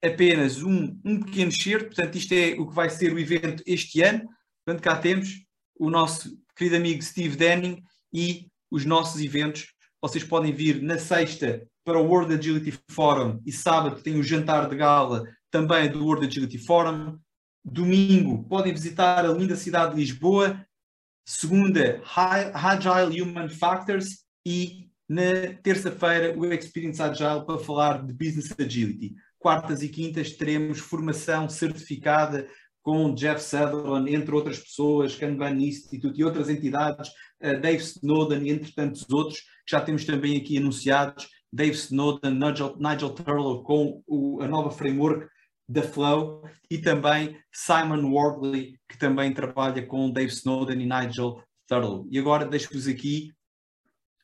apenas 0.05 0.63
um, 0.63 0.99
um 1.05 1.21
pequeno 1.21 1.51
excerto, 1.51 1.87
portanto, 1.87 2.17
isto 2.17 2.33
é 2.33 2.55
o 2.59 2.69
que 2.69 2.75
vai 2.75 2.91
ser 2.91 3.13
o 3.13 3.19
evento 3.19 3.63
este 3.67 4.03
ano. 4.03 4.29
Portanto, 4.65 4.83
cá 4.83 4.97
temos 4.97 5.45
o 5.79 5.89
nosso 5.89 6.37
querido 6.57 6.77
amigo 6.77 7.03
Steve 7.03 7.37
Denning 7.37 7.83
e 8.13 8.49
os 8.71 8.85
nossos 8.85 9.21
eventos. 9.23 9.73
Vocês 10.01 10.25
podem 10.25 10.53
vir 10.53 10.83
na 10.83 10.99
sexta 10.99 11.67
para 11.85 11.99
o 11.99 12.07
World 12.07 12.35
Agility 12.35 12.79
Forum 12.91 13.41
e 13.45 13.53
sábado 13.53 14.01
tem 14.03 14.17
o 14.17 14.23
jantar 14.23 14.69
de 14.69 14.77
gala 14.77 15.25
também 15.51 15.91
do 15.91 16.05
World 16.05 16.27
Agility 16.27 16.59
Forum. 16.59 17.19
Domingo 17.65 18.45
podem 18.49 18.73
visitar 18.73 19.25
a 19.25 19.33
linda 19.33 19.57
cidade 19.57 19.95
de 19.95 20.01
Lisboa. 20.01 20.65
Segunda, 21.25 22.03
Agile 22.55 23.21
Human 23.21 23.49
Factors 23.49 24.25
e 24.47 24.91
na 25.09 25.55
terça-feira 25.63 26.37
o 26.39 26.47
Experience 26.47 27.03
Agile 27.03 27.45
para 27.45 27.59
falar 27.59 28.05
de 28.05 28.13
Business 28.13 28.55
Agility. 28.59 29.15
Quartas 29.39 29.83
e 29.83 29.89
quintas 29.89 30.31
teremos 30.31 30.79
formação 30.79 31.49
certificada 31.49 32.49
com 32.83 33.15
Jeff 33.15 33.41
Sutherland, 33.43 34.13
entre 34.13 34.35
outras 34.35 34.59
pessoas, 34.59 35.15
Kanban 35.15 35.57
Institute 35.61 36.21
e 36.21 36.25
outras 36.25 36.49
entidades, 36.49 37.11
uh, 37.41 37.61
Dave 37.61 37.83
Snowden 37.83 38.49
entre 38.49 38.73
tantos 38.73 39.09
outros, 39.09 39.41
que 39.41 39.71
já 39.71 39.81
temos 39.81 40.05
também 40.05 40.37
aqui 40.37 40.59
anunciados, 40.59 41.29
Dave 41.53 41.77
Snowden, 41.77 42.35
Nigel, 42.35 42.77
Nigel 42.79 43.11
Turlow 43.11 43.62
com 43.62 44.03
o, 44.07 44.41
a 44.41 44.49
nova 44.49 44.70
framework 44.70 45.29
da 45.69 45.83
Flow 45.83 46.49
e 46.70 46.79
também 46.79 47.39
Simon 47.53 48.11
Wardley, 48.12 48.79
que 48.89 48.99
também 48.99 49.33
trabalha 49.33 49.85
com 49.87 50.11
Dave 50.11 50.33
Snowden 50.33 50.81
e 50.81 50.87
Nigel 50.87 51.43
Turlow. 51.66 52.07
E 52.11 52.19
agora 52.19 52.47
deixo-vos 52.47 52.89
aqui 52.89 53.33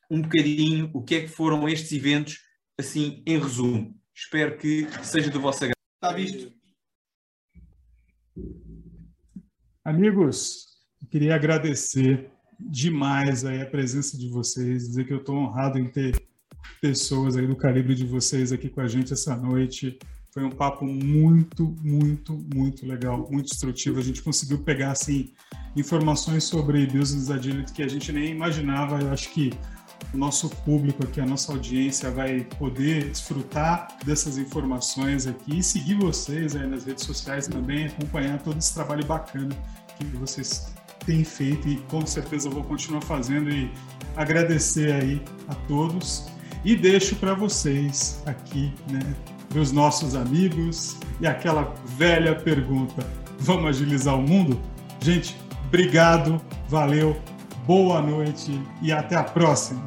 um 0.09 0.21
bocadinho 0.21 0.89
o 0.93 1.03
que 1.03 1.15
é 1.15 1.21
que 1.21 1.27
foram 1.27 1.69
estes 1.69 1.91
eventos, 1.91 2.39
assim, 2.77 3.23
em 3.25 3.39
resumo. 3.39 3.95
Espero 4.13 4.57
que 4.57 4.87
seja 5.03 5.29
do 5.29 5.39
vosso 5.39 5.63
agrado. 5.63 5.75
Está 5.95 6.13
visto? 6.13 6.53
Amigos, 9.83 10.67
queria 11.09 11.35
agradecer 11.35 12.31
demais 12.59 13.45
a 13.45 13.65
presença 13.65 14.17
de 14.17 14.29
vocês, 14.29 14.87
dizer 14.87 15.05
que 15.05 15.13
eu 15.13 15.19
estou 15.19 15.35
honrado 15.35 15.79
em 15.79 15.89
ter 15.89 16.28
pessoas 16.81 17.35
aí 17.35 17.45
do 17.45 17.55
calibre 17.55 17.95
de 17.95 18.05
vocês 18.05 18.51
aqui 18.51 18.69
com 18.69 18.81
a 18.81 18.87
gente 18.87 19.13
essa 19.13 19.35
noite. 19.35 19.97
Foi 20.31 20.43
um 20.43 20.51
papo 20.51 20.85
muito, 20.85 21.75
muito, 21.81 22.33
muito 22.53 22.85
legal, 22.85 23.27
muito 23.31 23.51
instrutivo. 23.51 23.99
A 23.99 24.03
gente 24.03 24.21
conseguiu 24.21 24.59
pegar 24.59 24.91
assim 24.91 25.29
informações 25.75 26.43
sobre 26.43 26.85
business 26.85 27.29
agility 27.29 27.73
que 27.73 27.83
a 27.83 27.87
gente 27.87 28.11
nem 28.11 28.31
imaginava. 28.31 29.01
Eu 29.01 29.11
acho 29.11 29.31
que 29.31 29.51
o 30.13 30.17
nosso 30.17 30.49
público 30.49 31.03
aqui, 31.03 31.19
a 31.19 31.25
nossa 31.25 31.51
audiência 31.51 32.09
vai 32.11 32.43
poder 32.57 33.09
desfrutar 33.09 33.97
dessas 34.05 34.37
informações 34.37 35.27
aqui 35.27 35.59
e 35.59 35.63
seguir 35.63 35.95
vocês 35.95 36.55
aí 36.55 36.67
nas 36.67 36.85
redes 36.85 37.03
sociais 37.03 37.47
também, 37.47 37.87
acompanhar 37.87 38.41
todo 38.41 38.57
esse 38.57 38.73
trabalho 38.73 39.05
bacana 39.05 39.55
que 39.97 40.05
vocês 40.17 40.73
têm 41.05 41.23
feito 41.23 41.67
e 41.67 41.77
com 41.89 42.05
certeza 42.05 42.49
vou 42.49 42.63
continuar 42.63 43.01
fazendo 43.01 43.49
e 43.49 43.71
agradecer 44.15 44.91
aí 44.93 45.21
a 45.47 45.55
todos 45.55 46.27
e 46.63 46.75
deixo 46.75 47.15
para 47.15 47.33
vocês 47.33 48.21
aqui, 48.25 48.73
né, 48.89 49.15
os 49.55 49.71
nossos 49.71 50.15
amigos 50.15 50.97
e 51.19 51.27
aquela 51.27 51.73
velha 51.85 52.35
pergunta: 52.35 53.05
vamos 53.39 53.69
agilizar 53.69 54.15
o 54.15 54.21
mundo? 54.21 54.59
Gente, 54.99 55.37
obrigado, 55.67 56.41
valeu, 56.67 57.15
boa 57.65 58.01
noite 58.01 58.61
e 58.81 58.91
até 58.91 59.15
a 59.15 59.23
próxima. 59.23 59.81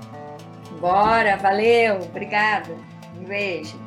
Bora, 0.81 1.37
valeu, 1.37 2.01
obrigada. 2.03 2.75
Um 3.17 3.25
beijo. 3.25 3.82